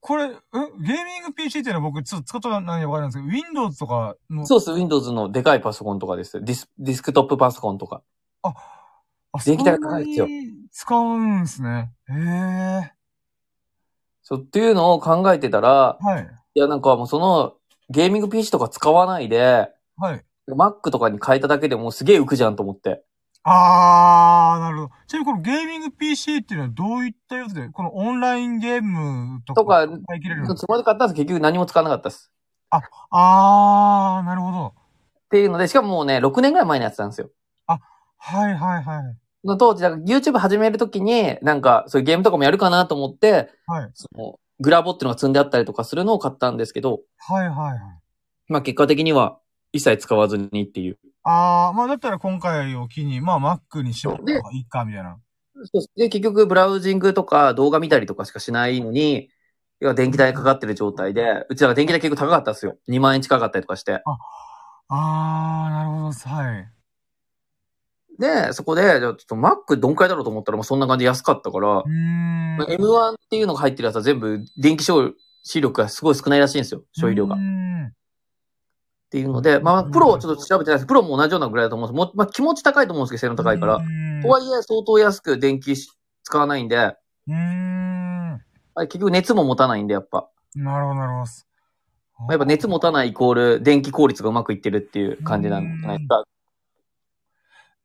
[0.00, 6.40] これ、え、ゲーミング PC っていうのは僕ちょっと使ったないんでわかるんですけど、Windows とかの、そうです、Windows のでかいパソコンとかです。
[6.42, 8.02] ディス、ディスクトップパソコンとか。
[8.42, 8.54] あ
[9.44, 10.28] 電気代が高いですよ
[10.78, 11.90] 使うんですね。
[12.10, 12.92] へえ
[14.22, 16.28] そう、っていうのを考えてたら、はい。
[16.54, 17.54] いや、なんかもうその、
[17.88, 20.22] ゲーミング PC とか使わないで、はい。
[20.48, 23.02] Mac とかに変えただけでもうすげえ浮くじゃんと思って。
[23.42, 24.90] あー、なるほど。
[25.06, 32.30] ちなみにこのゲーミング PC っていうのはどういったやつで、このオンラインゲームとか、とか使い切れるんですそこまで買ったんですけど結局何も使わなかったです。
[32.68, 34.66] あー、なるほど。
[34.66, 37.30] っていうので、しかももうね、6年ぐらい前のやつなんですよ。
[38.18, 39.25] はいはいはい。
[39.46, 43.90] の当時、だから YouTube 始めるときに、なんか、そういうゲームとかもやるかなと思って、はい。
[43.94, 47.78] その、グラボっていうのが積んであったりとかするのを買ったんですけど、はいはいはい。
[48.48, 49.38] まあ結果的には
[49.72, 50.98] 一切使わずにっていう。
[51.24, 55.18] あー、まあだったら今回を機に、まあ Mac にしようでか、いいか、みたいな。
[55.96, 59.30] で、結局ブラウジングとか動画見たりとかしかしないのに、
[59.80, 62.78] 要は電気代かかってる状態で、うちらが電気代結構高かったんですよ。
[62.88, 64.02] 2万円近かったりとかして。
[64.88, 66.75] あー、なるほど、はい。
[68.18, 71.68] で、そこで、ちょっと Mac どんくらいだろうと思ったら、まあそんな感じで安かったから。
[71.68, 75.12] まあ M1 っていうのが入ってるやつは全部電気消
[75.48, 76.82] 費力がすごい少ないらしいんですよ。
[76.92, 77.36] 消費量が。
[77.36, 77.92] っん
[79.10, 80.86] ていうので、まあプロはちょっと調べてないです。
[80.86, 82.16] プロも同じようなぐらいだと思うんです。
[82.16, 83.80] まあ気持ち高いと思うんですけど、性能高いから
[84.22, 85.90] とはいえ相当安く電気し
[86.24, 88.40] 使わないんで、うーん。
[88.80, 90.28] 結局熱も持たないんで、やっぱ。
[90.54, 91.30] なるほど、なるほど。
[92.18, 96.24] まあやっぱ熱持たないイコール電気効率がうまくいってるっていう感じなんじゃないですか。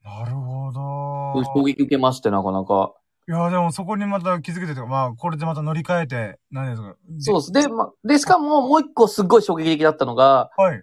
[0.04, 1.44] なるほど。
[1.56, 2.94] 衝撃受けまして、なかなか。
[3.28, 6.96] いや、でもそこにまた気づけてとか、まあ、これでまた乗り換えて、何ですか？
[7.20, 7.68] そうです。
[7.68, 10.82] で、ま、で、しかももう一個すっごい衝撃的だったのが、はい。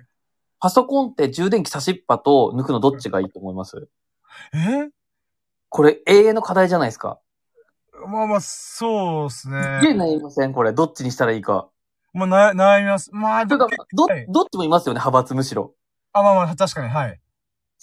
[0.61, 3.89] パソコンって充電器差しっぱと抜くのどっちがいいと思います？
[4.55, 4.89] え？
[5.69, 7.19] これ永遠の課題じゃないですか。
[8.07, 9.81] まあまあ、そうですね。
[9.83, 10.53] すげえ悩みません？
[10.53, 10.73] これ。
[10.73, 11.69] どっちにしたらいいか。
[12.13, 13.11] まあ、な、悩みます。
[13.13, 15.75] まあ、どはい、どっちもいますよね、派閥むしろ。
[16.13, 17.21] あ、まあまあ、確かに、はい。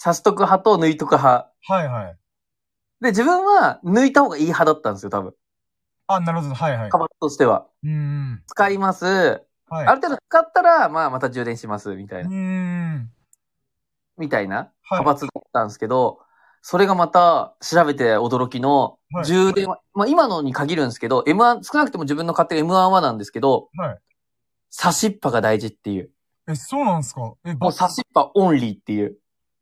[0.02, 1.52] 刺しとく派と抜いとく派。
[1.68, 2.18] はいはい。
[3.02, 5.34] で、自分は抜いた方がいい派だったんですよ、多分。
[6.08, 6.80] あ、なるほど、はいはい。
[6.80, 7.68] 派閥としては。
[7.84, 8.44] うーん。
[8.48, 9.06] 使います。
[9.06, 9.88] はい。
[9.88, 12.30] ある程度使ったら、まあまた充電します、みたいうな。
[12.30, 12.34] ー
[13.00, 13.12] ん。
[14.18, 14.70] みたいなはい。
[15.00, 16.20] 派閥だったんですけど、
[16.62, 24.00] それがまた調べて驚きのはい充電は、まあ今のに限るんですけど、M1、少なくても自分の買ってる M1 はなんですけど、はい。
[24.70, 26.12] 差しっぱが大事っていう。
[26.48, 27.34] え、そうなんですか？
[27.46, 29.18] え、もう差しっぱオンリーっていう。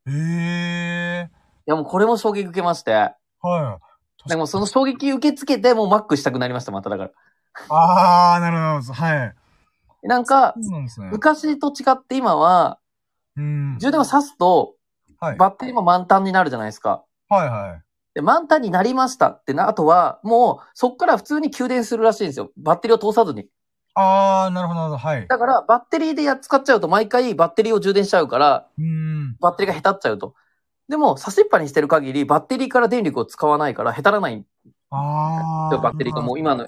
[0.08, 1.30] ええ
[1.66, 2.92] いやもうこれも衝撃受けまして。
[2.92, 3.48] ー。
[3.48, 3.80] は
[4.26, 4.30] い。
[4.30, 7.12] でもその衝撃受け付けてもうマックしたくなりました、まただから。
[7.70, 8.94] あー、なるほど。
[8.94, 9.36] はい。
[10.04, 10.90] なんか、んね。
[11.12, 12.80] 昔と違って今は、
[13.38, 13.78] うん。
[13.80, 14.76] 充電を挿すと、
[15.20, 15.38] はい。
[15.38, 17.06] バッテリーも満タンになるじゃないですか。
[17.30, 17.84] はいはい。
[18.14, 22.52] で、満タンになりましたってな、あとは、もう、そっから普通に給電するらしいんですよ。
[22.58, 23.48] バッテリーを通さずに。
[23.96, 24.98] あー、なるほど、なるほど。
[24.98, 25.28] はい。
[25.28, 29.38] だから、バッテリーでやっ使っちゃうと、毎回バッテリーを充電しちゃうから、うーん。
[29.40, 30.36] バッテリーがへたっちゃうと。
[30.90, 34.46] でも、差しっぱにしてる限り、バッテリーから電力を使わないから、へたらない
[34.90, 35.70] あー。
[35.70, 36.68] すよ、バッテリーがもう今の。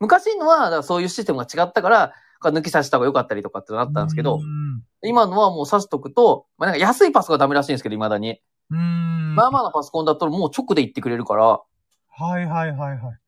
[0.00, 2.12] 昔のは、そういうシステムが違ったから、
[2.50, 8.40] 抜き差した方が良かったりとかってなったんですけどう、ん今のはもう差しとくと、まあ、なんか安いパソコンはダメらしいんですけど、未だに。
[8.70, 9.34] うーん。
[9.34, 11.66] まあまあのパソコンだともう直で言ってくれるから、も
[12.08, 13.21] はいはいはいはい。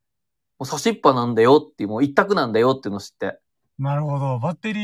[0.61, 3.39] う差しっぱなんだよっていう、もう一択なんだよっていうのを知って。
[3.79, 4.39] なるほど。
[4.39, 4.81] バッテリ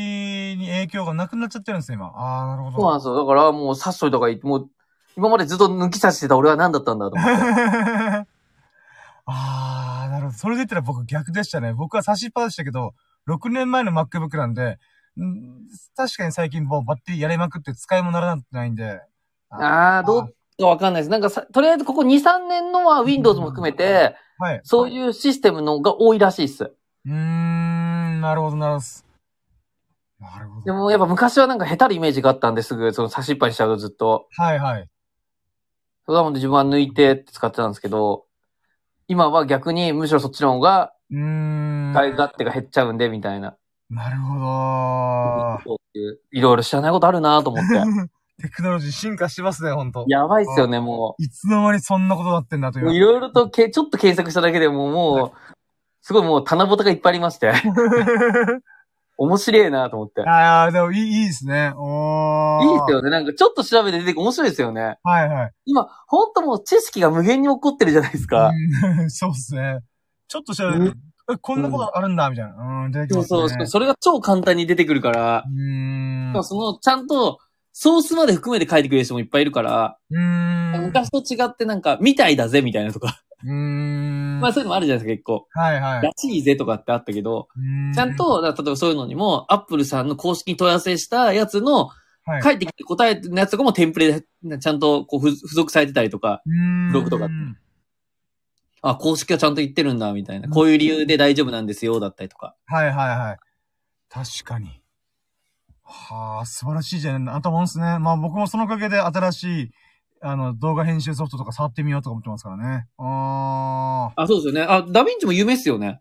[0.54, 2.12] ーに影響がなくなっちゃってるんですね、今。
[2.14, 2.76] あー、なるほど。
[2.76, 3.14] そうなんですよ。
[3.14, 4.40] だからもう差しといた方がいい。
[4.42, 4.70] もう、
[5.16, 7.32] 今までずっと抜き差してた俺は何だったんだと思って。
[9.26, 10.38] あー、なるほど。
[10.38, 11.72] それで言ったら僕逆でしたね。
[11.72, 12.94] 僕は差しっぱでしたけど、
[13.26, 14.78] 6年前の MacBook なんで、
[15.20, 15.66] ん
[15.96, 19.00] 確かに最近もうバッテリーやりまくって使い物ならなくないんで。
[19.50, 20.26] あー、どう
[20.58, 21.10] かわかんないです。
[21.10, 24.60] なんかさ、とりあえずここ2、3年のは Windows も含めて、はい。
[24.64, 26.64] そういうシステムのが多いらしいっす。
[26.64, 30.26] うーん、なるほど、なるほど。
[30.26, 30.64] なるほど。
[30.64, 34.28] でもやっぱ昔はなんか下手るイメージがあったんですぐ、その差しっぱにしちゃうとずっと。
[34.36, 34.88] はいはい。
[36.06, 38.24] そうなので自分は抜いてって使ってたんですけど、
[39.08, 41.92] 今は逆にむしろそっちの方がうーん。
[41.92, 43.56] 使い勝手が減っちゃうんで、みたいな。
[43.90, 45.76] なるほど。
[46.32, 47.74] いろいろ知らないことあるなと思って。
[48.40, 50.04] テクノロジー進化してますね、ほんと。
[50.08, 52.82] やばいっすよね、もいつの間にそんなことなってんだとう。
[52.82, 52.86] いう。
[52.86, 55.52] もういろいろとけ、ちょっと検索しただけでももう、
[56.00, 57.52] すごいもう棚ぼたがいっぱいありまして、
[59.18, 60.22] 面白いなと思って。
[60.22, 61.72] ああ、でもいい、いいですね。
[61.76, 62.64] おー。
[62.64, 63.10] いいですよね。
[63.10, 64.98] なんかちょっと調べて出て面白いですよね。
[65.02, 65.52] はいはい。
[65.66, 68.50] 今、ほんともう知識が無限に起こってるじゃないですか。
[68.98, 69.80] うん そうですね。
[70.26, 70.96] ちょっと調べると、
[71.34, 72.84] え、こんなことあるんだ、みたいな。
[72.84, 73.60] うん、出てきそうますね。
[73.60, 73.66] そう。
[73.66, 76.44] それが超簡単に出てくるから、うーん。
[76.44, 77.40] その、ちゃんと、
[77.72, 80.82] ソースまで含めて書いてくれる人もいっぱいいるから、うーん。
[80.86, 84.40] 昔と違ってなんか、みたいだぜみたいなとか、うーん。
[84.40, 85.46] まあそういうのもあるじゃないですか、結構。
[85.52, 86.02] はいはい。
[86.02, 87.48] らしいぜとかってあったけど、
[87.94, 91.90] ちゃん、と、例えばそういうのにも、アップルさんの公式に問い合わせしたやつの、
[92.24, 92.42] はい。
[92.42, 96.42] 書いてきて答えのやつとかもテンプレで、ちゃんとこう付付属されてたりとか、
[96.88, 97.28] ブログとか
[98.82, 100.48] あ、公式はちゃんと言ってるんだ、みたいな。
[100.48, 102.54] こういう理由で大丈夫なんですよ、だったりとか。
[102.66, 103.38] はいはいはい。
[104.08, 104.79] 確かに。
[105.90, 107.98] はあ、素晴らしいじゃない、あともんですね。
[107.98, 109.70] まあ僕もそのおかげで新しい、
[110.22, 112.86] あの、動画編集ソフトとか触ってみようとか思ってますからね。
[112.98, 114.22] ああ。
[114.22, 114.62] あ、そうですよね。
[114.62, 116.00] あ、ダヴィンチも有名っすよね。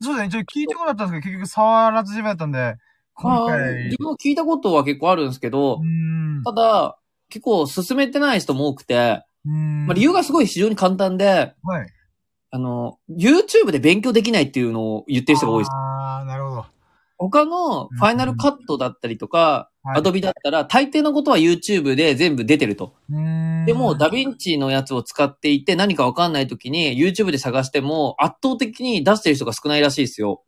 [0.00, 0.28] そうですね。
[0.28, 2.76] 一応聞いてこなかったんですけど、結局触らずじめだったんで、
[3.14, 3.84] 今回。
[3.84, 5.80] 自分も聞いたことは結構あるんですけど。
[6.44, 6.98] ただ、
[7.28, 9.24] 結構進めてない人も多くて。
[9.44, 11.86] まあ、理由がすごい非常に簡単で、はい。
[12.50, 15.70] あの、YouTube で勉強できないっていうのを言ってる人が多いです。
[15.72, 16.47] ああ、なるほど。
[17.18, 22.94] 他のファイナルカットだったりとか、はいアドビだったら、大抵のことは YouTube で全部出てると。
[23.08, 30.42] でも、ダヴィンチのやつを使っていて何かわかんない時に YouTube で探しても圧倒的に出してる人が少ないらしいですよ。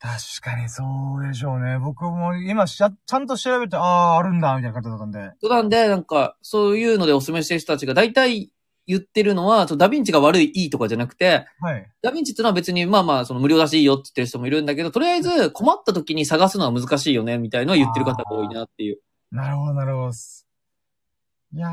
[0.00, 0.82] 確かにそ
[1.22, 1.78] うでしょうね。
[1.78, 5.30] 僕も今ちゃんと調べて、ああ、あるんだ、みたいな感じだったんで。
[5.40, 8.50] そうなんで、なんか、そういうのでお勧めしてる人たちが大体
[8.90, 11.88] 言ってるのは、ダヴィンチが悪い、いいとかじゃなくて、はい。
[12.02, 18.98] ダヴィンチっていうのは別に、まあまあ、その無料だしいいよって言ってる人もいるんだけど、とりあえず困った時に探すのは難しいよね、みたいのは言ってる方が多いなっていう。
[19.30, 20.12] なるほど、なるほど。
[21.52, 21.68] いや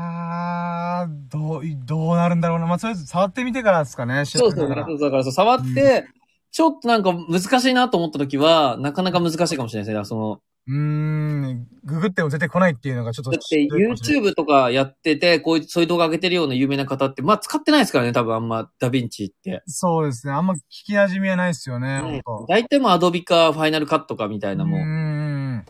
[1.06, 2.66] ー、どう、どうなるんだろうな。
[2.66, 4.24] まあ、とりあえず触ってみてからですかね。
[4.24, 6.06] そうそう、調べてからだからそう触って、
[6.50, 10.04] ちょっとなんか難しいなと思った時は、なかなか難しいかもしれないですね。
[10.04, 13.30] その、うーん、ググっても出てこないっていうのがちょっと。
[13.30, 19.62] だって YouTube とかやってて、こういう、そういう動画上げてるような有名な方って、まあ使ってないですからね、多分あんま、ダヴィンチって。
[19.66, 20.34] そうですね。
[20.34, 22.22] あんま聞き馴染みはないですよね。
[22.48, 25.54] 大体もアドビか、ファイナルカットかみたいなもうーん。
[25.56, 25.64] ん。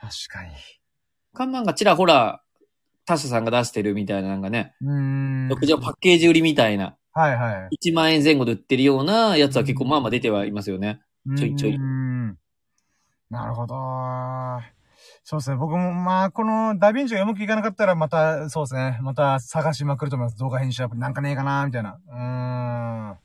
[0.00, 0.50] 確かに。
[1.32, 2.42] 看板がちらほら、
[3.06, 5.48] 他社さんが出してるみたいななんかね、うーん。
[5.48, 7.76] 独自のパッケージ売りみたいな、はいはい。
[7.76, 11.00] 1万円前後で売ってるようなやつは結構うんまあまあ出てはいますよね。
[11.38, 12.38] ちょいちょいうーん。
[13.34, 13.74] なるほど。
[15.24, 15.56] そうですね。
[15.56, 18.98] 僕も、まあ、このダヴィンチがうまくいかなかったら、また、そうですね。
[19.02, 20.38] また探しまくると思います。
[20.38, 21.98] 動画編集アプリなんかねえかなみたいな。
[22.08, 23.16] うーん。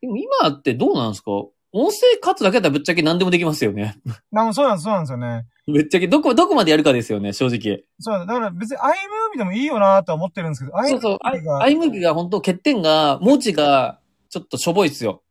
[0.00, 1.30] でも今ってどうなんですか？
[1.76, 3.96] 音声カツだけだったらぶっちゃけ何でもできますよね。
[4.30, 5.46] なそうなんです、そうなんですよね。
[5.66, 7.84] ぶっちゃけどこ、どこまでやるかですよね、正直。
[7.98, 15.22] そうだ、だから別に iMovie でもいいよなとは思ってるんですけど、そうそう、アイ iMovie が、本当欠点が、文字がちょっとしょぼいっすよ。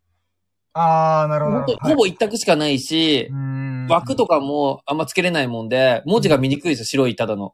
[0.74, 1.78] あー、なるほど。
[1.82, 7.54] ほぼ一択しかないしう、ーん枠とかもあんまつけれないもんで、文字が見にくいですよ、白いただの。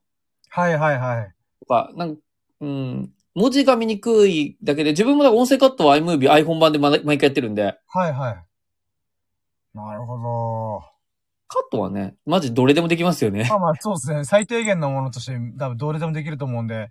[0.50, 1.34] はいはいはい。
[1.60, 2.22] とか、なんか、
[2.62, 8.46] うん、文字が見にくいだけで、自分も音声カットは iMovie、iPhone 版でまだ毎回やってるんで、はいはい。
[9.74, 10.82] なるほど。
[11.48, 13.56] カットはね、マジどれでもできますよねま。
[13.56, 14.24] あまあ、そうですね。
[14.24, 16.90] 最低限のものとして、多分どれでもできると思うんで。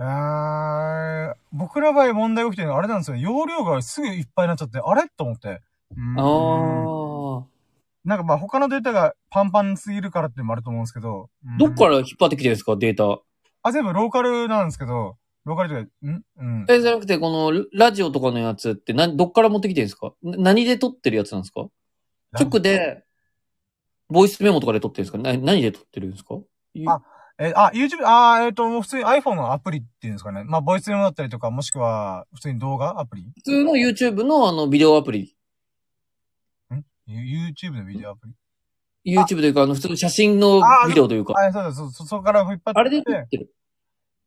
[0.00, 3.16] あー僕ら場合問題が起きてるのはあれなんですよ。
[3.16, 5.08] 容量がすぐいっぱいになっちゃって、あれ？
[5.16, 5.60] と思って。
[5.96, 7.17] うんああ。
[8.04, 11.28] なんかまあ他のデータがパンパンすぎるからってのもあると思うんですけど。
[11.46, 13.20] うんどっから引っ張ってきてるんですか、データ。
[13.62, 16.22] あ、全部ローカルなんですけど、ローカルというか、ん？
[16.38, 16.66] うん。
[16.68, 20.12] え、じゃなくて、この、ラジオとかのやつって、な、どっから持ってきてるんですか？
[20.22, 21.66] な何で撮ってるやつなんですか？
[22.32, 23.04] 直で、
[24.08, 25.18] ボイスメモとかで撮ってるんですか？
[25.18, 26.36] な何で撮ってるんですか？
[26.86, 27.02] あ
[27.40, 30.42] え、あ、YouTube、あ、えっ、と、もう普通に iPhone のアプリっていうんですかね。
[30.44, 33.22] まあ、ボイスメモだったりとか、もしくは、普通に動画アプリ？
[33.22, 35.36] ん普通の YouTube のあの、ビデオアプリ。
[37.08, 38.28] ?YouTube のビデオアプ
[39.04, 41.34] リ？YouTube というか、あの、普通の写真のビデオというか。
[41.38, 43.50] あ、そうだ、そ、そ、そこから引っ張ってあれで撮ってる？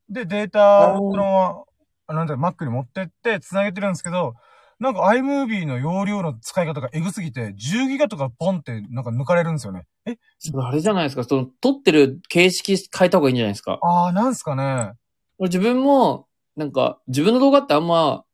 [0.09, 1.63] で、データをそのま
[2.07, 4.33] ま、なんだろ、Mac に持ってって繋げてるんですけど、
[4.79, 9.85] なんか iMovie の容量の使い方がエグすぎて、10ギガとかポンってなんか抜かれるんですよね。
[10.05, 10.17] え？
[10.39, 11.23] それあれじゃないですか？
[11.23, 13.77] その、撮ってる形式変えた方がいいんじゃないですか？
[13.81, 14.93] あー、なんすかね。
[15.37, 18.25] 俺自分も、なんか、自分の動画ってあんま、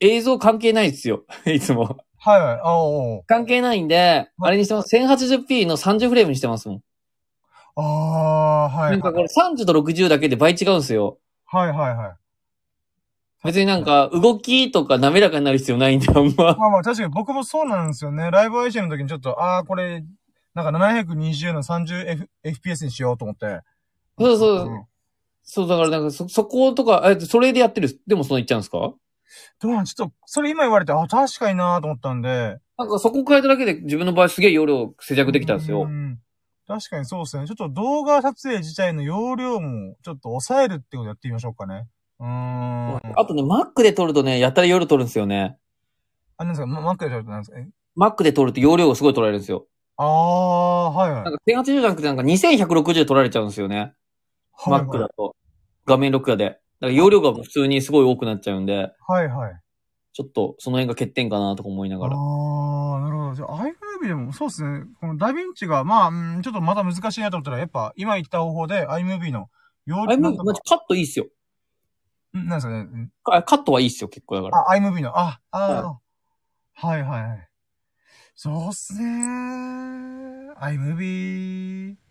[0.00, 1.24] 映像関係ないですよ。
[1.46, 1.96] いつも。
[2.22, 2.60] はいはい。
[2.62, 4.88] あおー関係ないんで、あれにしてます。
[4.94, 6.82] 1080p の30フレームにしてますもん。
[7.76, 8.90] あー、はい。
[8.92, 11.18] なんかこれ30と60だけで倍違うんですよ。
[11.46, 12.12] はいはいはい。
[13.42, 16.56] 別になんか動きとか滑らかになる必要ないんで、あんま。
[16.56, 18.30] まあまあ確かに僕もそうなんですよね。
[18.30, 20.04] ライブ配信の時にちょっと、あー、これ、
[20.54, 23.60] なんか720の 30F FPS にしようと思って。
[24.18, 24.66] そうそう。
[24.66, 24.84] うん
[25.42, 27.88] そう、だからなんかそ、そことか、え、それでやってる。
[28.06, 28.94] でもその言っちゃうんですか？
[29.60, 32.58] どうなんちょっと、それ今言われて、あ、確かになーと思ったんで。
[32.78, 35.86] なんかそこ変えただけで自分の場合すげえ容量節約できたんですよう。
[35.86, 36.18] ん
[36.66, 37.46] 確かにそうですね。
[37.46, 41.86] ちょっと動画撮影自体の容量もちょっと抑えるってことやってみましょうかね。
[42.20, 42.96] うーん。
[42.96, 45.58] あ、あとね、Mac で撮るとね、やったら夜撮るんですよね。
[46.38, 46.66] なんですか？
[46.66, 47.58] ママックで撮るとなんですか？
[47.58, 49.66] え？Mac で撮ると容量がすごい撮られるんですよ。
[49.96, 50.06] あー、
[50.94, 51.24] はいはい。
[51.24, 53.92] なんか1080じゃなくてなんか2160で撮られちゃうんですよね。
[54.52, 55.34] はい Mac だと。
[55.86, 56.59] 画面録画で。
[56.80, 59.60] だから容量が普通にすごい多くなっちゃうんで、はいはい。
[60.12, 62.14] ちょっとその辺が欠点かなとか思いながら。
[62.14, 63.34] あー、なるほど。
[63.34, 64.84] じゃあ iMovie でもそうですね。
[65.00, 69.48] このダヴィンチが、まあ、うんちょっとまた難しいなと思ったら、やっぱ今言った方法で iMovie の
[69.86, 71.26] 容あれなんとかもマジカットいいっすよ。
[72.36, 72.80] んなんですかね。
[72.80, 74.70] んあカットはいいっすよ、結構だから。
[74.70, 77.46] あ、iMovie の、あ、あー、はい、はいはい
[78.34, 79.04] そうっすね
[80.60, 82.09] iMovie。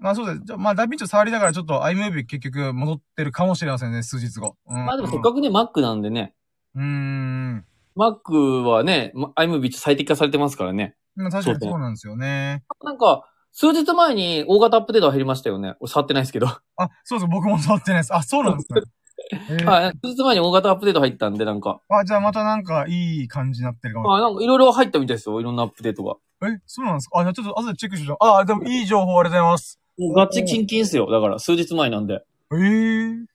[0.00, 0.40] まあそうです。
[0.44, 4.56] じゃあまあダヴィンチを触りながらちょっと iMovie 結局戻ってるかもしれませんね、数日後。
[4.68, 6.34] うん、まあでもせっかくね、Mac なんでね。
[6.74, 7.64] うーん。
[7.96, 10.94] Mac はね、ま iMovie 最適化されてますからね。
[11.16, 12.62] まあ確かにそうなんですよね。
[12.84, 15.74] なんか、数日前に大型アップデートが減りましたよね。
[15.80, 16.46] 俺触ってないですけど。
[16.46, 16.60] あ、
[17.02, 18.14] そうそう、僕も触ってないです。
[18.14, 18.82] あ、そうなんですね。
[19.50, 19.92] えーはい。
[20.04, 21.80] 数日前に大型アップデート入ったんで、なんか。
[21.88, 24.14] あ、じゃあまたなんかいい感じになってるかも。
[24.14, 25.40] あ、なんかいろいろ入ったみたいですよ。
[25.40, 26.14] いろんなアップデートが。
[26.48, 27.18] え、そうなんですか？
[27.18, 28.24] あ、じゃあちょっと後でチェックしよう。
[28.24, 29.80] あ、でもいい情報ありがとうございます。
[29.98, 31.10] もうガチキンキンっすよ。
[31.10, 32.24] だから、数日前なんで。
[32.52, 33.26] ええー。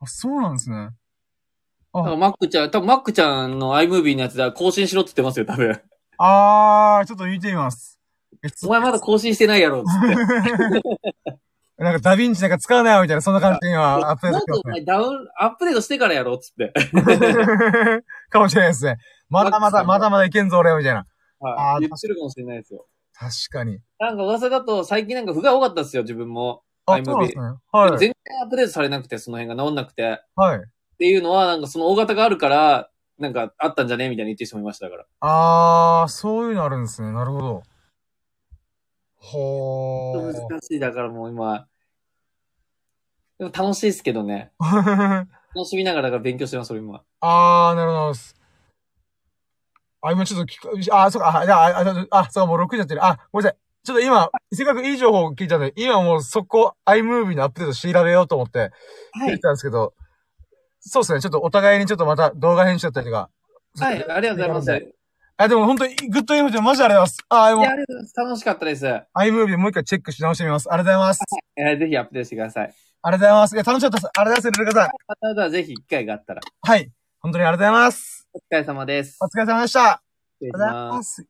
[0.00, 0.90] あ、そうなんですね。
[1.92, 5.80] あなんかマックちゃん、多分マックちゃんの iMovie のやつで更新しろって言ってますよ、多分。
[6.18, 8.00] あー、ちょっと見てみます。
[8.44, 11.34] え、つお前まだ更新してないやろ、つって。
[11.82, 14.72] なんかダヴィンチなんか使うなよみたいな、そんな感じで今アップデートしてますね。
[14.72, 16.72] 前ダウン、アップデートしてからやろ、つって。
[18.30, 18.96] かもしれないですね。
[19.28, 21.06] まだまだ、まだまだいけんぞ俺みたいな。
[21.40, 21.80] あーはい。
[21.80, 22.86] 言ってるかもしれないですよ。
[23.14, 23.78] 確かに。
[23.98, 26.62] なんか噂だと、最近なんか不具合多かったですよ、自分も。
[26.86, 27.44] あ、そうですね。
[27.72, 27.98] はい。
[27.98, 30.02] 全然アップデートされなくて、その辺が治んなくて。
[30.02, 30.60] っはい。
[30.98, 35.06] ていうのは、なんかその大型があるから、なんかあったんじゃねみたいに言ってる人もいましたから。
[35.20, 37.12] あー、そういうのあるんですね。
[37.12, 37.62] なるほど。
[39.16, 40.48] ほー。
[40.48, 41.66] 難しい、だからもう今。
[43.38, 44.52] でも楽しいですけどね。
[44.60, 47.02] 楽しみながらが勉強してます、それ今。
[47.20, 48.12] あー、なるほど。
[50.06, 53.04] あ、今ちょっと聞く、あ、そうか、あ、じゃあ、あ、あ、あ、そうか、もう6時やってる。
[53.04, 53.58] あ、ごめんなさい。
[53.84, 58.70] ちょっと今、せっかくいい情報を聞いたので、今もうそこ、iMovie のアップデート調べようと思って、
[59.12, 59.32] はい。
[59.32, 59.94] 聞いたんですけど、
[60.80, 63.30] そうですね、ちょっとお互いにちょっとまた動画編集だったりとか。
[63.78, 64.84] はい、ありがとうございます。
[64.84, 64.94] い
[65.36, 67.18] あ、でも本当に good info でマジでありがとうございます。
[67.28, 68.16] あ、でもや、ありがとうございます。
[68.16, 68.86] 楽しかったです。
[68.86, 70.72] iMovie もう一回チェックし直してみます。
[70.72, 71.20] ありがとうございます。
[71.56, 72.74] えーぜひアップデートしてください。
[73.02, 73.54] ありがとうございます。
[73.54, 74.10] いや、楽しかったです。
[74.18, 74.60] ありがとうございます。
[74.60, 74.90] ルルカさん。
[75.08, 76.40] またまたぜひ機会があったら。
[76.62, 76.90] はい。
[77.24, 78.28] 本当にありがとうございます。
[78.34, 79.16] お疲れ様です。
[79.18, 79.92] お疲れ様でした。
[79.92, 80.02] あ
[80.42, 80.92] りがとうございま。
[80.96, 81.26] ますす。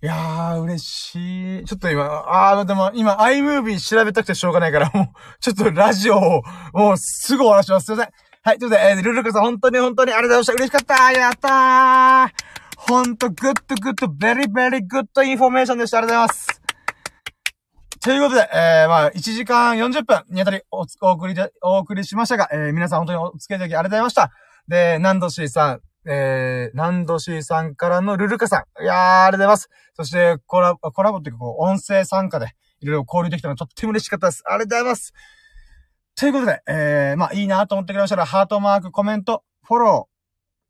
[0.00, 1.64] いやー、嬉しい。
[1.64, 5.06] ちょっと今、あー、でも今、iMovie 調べたくてしょうがないから、もう、
[5.40, 6.42] ちょっとラジオを、
[6.72, 7.86] もうすぐ終わらします。
[7.86, 8.12] すいません。
[8.44, 10.66] はい、ということで、えー、ルルカさん、本当に本当にありがとうございました。
[10.66, 12.30] 嬉しかったやったー
[12.76, 15.98] ほんと、 good good、very very good information でした。
[15.98, 16.59] ありがとうございます。
[18.02, 24.30] ということで、えー、まあ、1時間40分にあたりおお送りで、お送りしましたが、えー、皆さん本当にお付き合いいただきありがとうございました。
[24.68, 28.82] で、ナンドシーさん、えー、ナンドシーさんからのルルカさん。
[28.82, 29.68] いやー、ありがとうございます。
[29.96, 32.46] そして、コラボ、コラボっていうか、こう、音声参加で、
[32.80, 34.44] いろいろ交流できたのとっても嬉しかったです。
[34.46, 35.12] ありがとうございます。
[36.16, 40.19] ということで、えー、まあ、いいなと思ってくれましたら、ハートマーク、コメント、フォロー、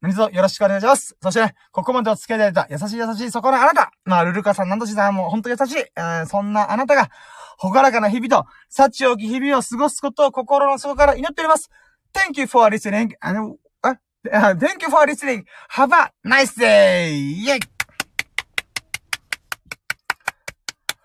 [0.01, 1.15] 何卒よろしくお願いします。
[1.23, 3.93] そして、ここまでお付き合いいただいた優しい優しいそこのあなた。
[4.05, 5.79] まあ、ルルカさん、ナンドシーさんも本当優しい。
[5.79, 7.11] えー、そんなあなたが、
[7.59, 11.71] ほがらかな日々と、幸多き日々を過ごすことを心の底から祈っております。
[12.15, 13.11] Thank you for listening.
[13.21, 15.45] あの、あ、Thank you for listening.
[15.73, 17.11] Have a nice day!
[17.11, 17.61] イェイ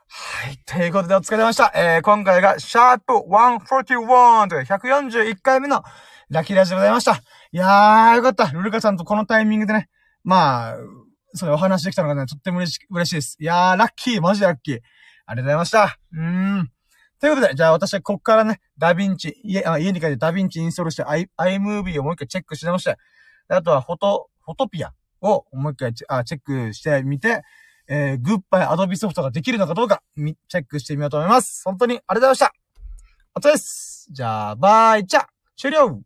[0.07, 0.57] はい。
[0.65, 1.73] ということでお疲れ様でした。
[1.76, 5.84] えー、今回が、シャープ141という141回目の
[6.30, 7.35] ラッキーラジオでございました。
[7.56, 8.48] いやー、よかった。
[8.52, 9.88] ルルカさんとこのタイミングでね、
[10.26, 10.76] まあ、
[11.36, 13.38] そういうお話できたのがね、とっても嬉し嬉しいです。
[13.40, 14.80] いやー、ラッキー、マジでラッキー。
[15.26, 15.98] ありがとうございました。
[16.11, 16.22] うー
[16.64, 16.72] ん。
[17.22, 22.98] ということで、じゃあ私はこっからね、ダヴィンチ、家、あ家に帰ってダヴィンチインストールして、i、iMovie をもう一回チェックし直して、
[23.48, 24.91] あとはフォト、フォトピア
[25.22, 27.41] をもう一回チェあチェックしてみて、
[27.88, 31.61] えー、グッバイアドビソフトができるのかどうか、み、チェックしてみようと思います。
[31.64, 32.53] 本当にありがとうございました。
[33.34, 34.10] お疲れです。
[34.11, 35.26] じゃあ、バイチャ
[35.56, 36.02] 終了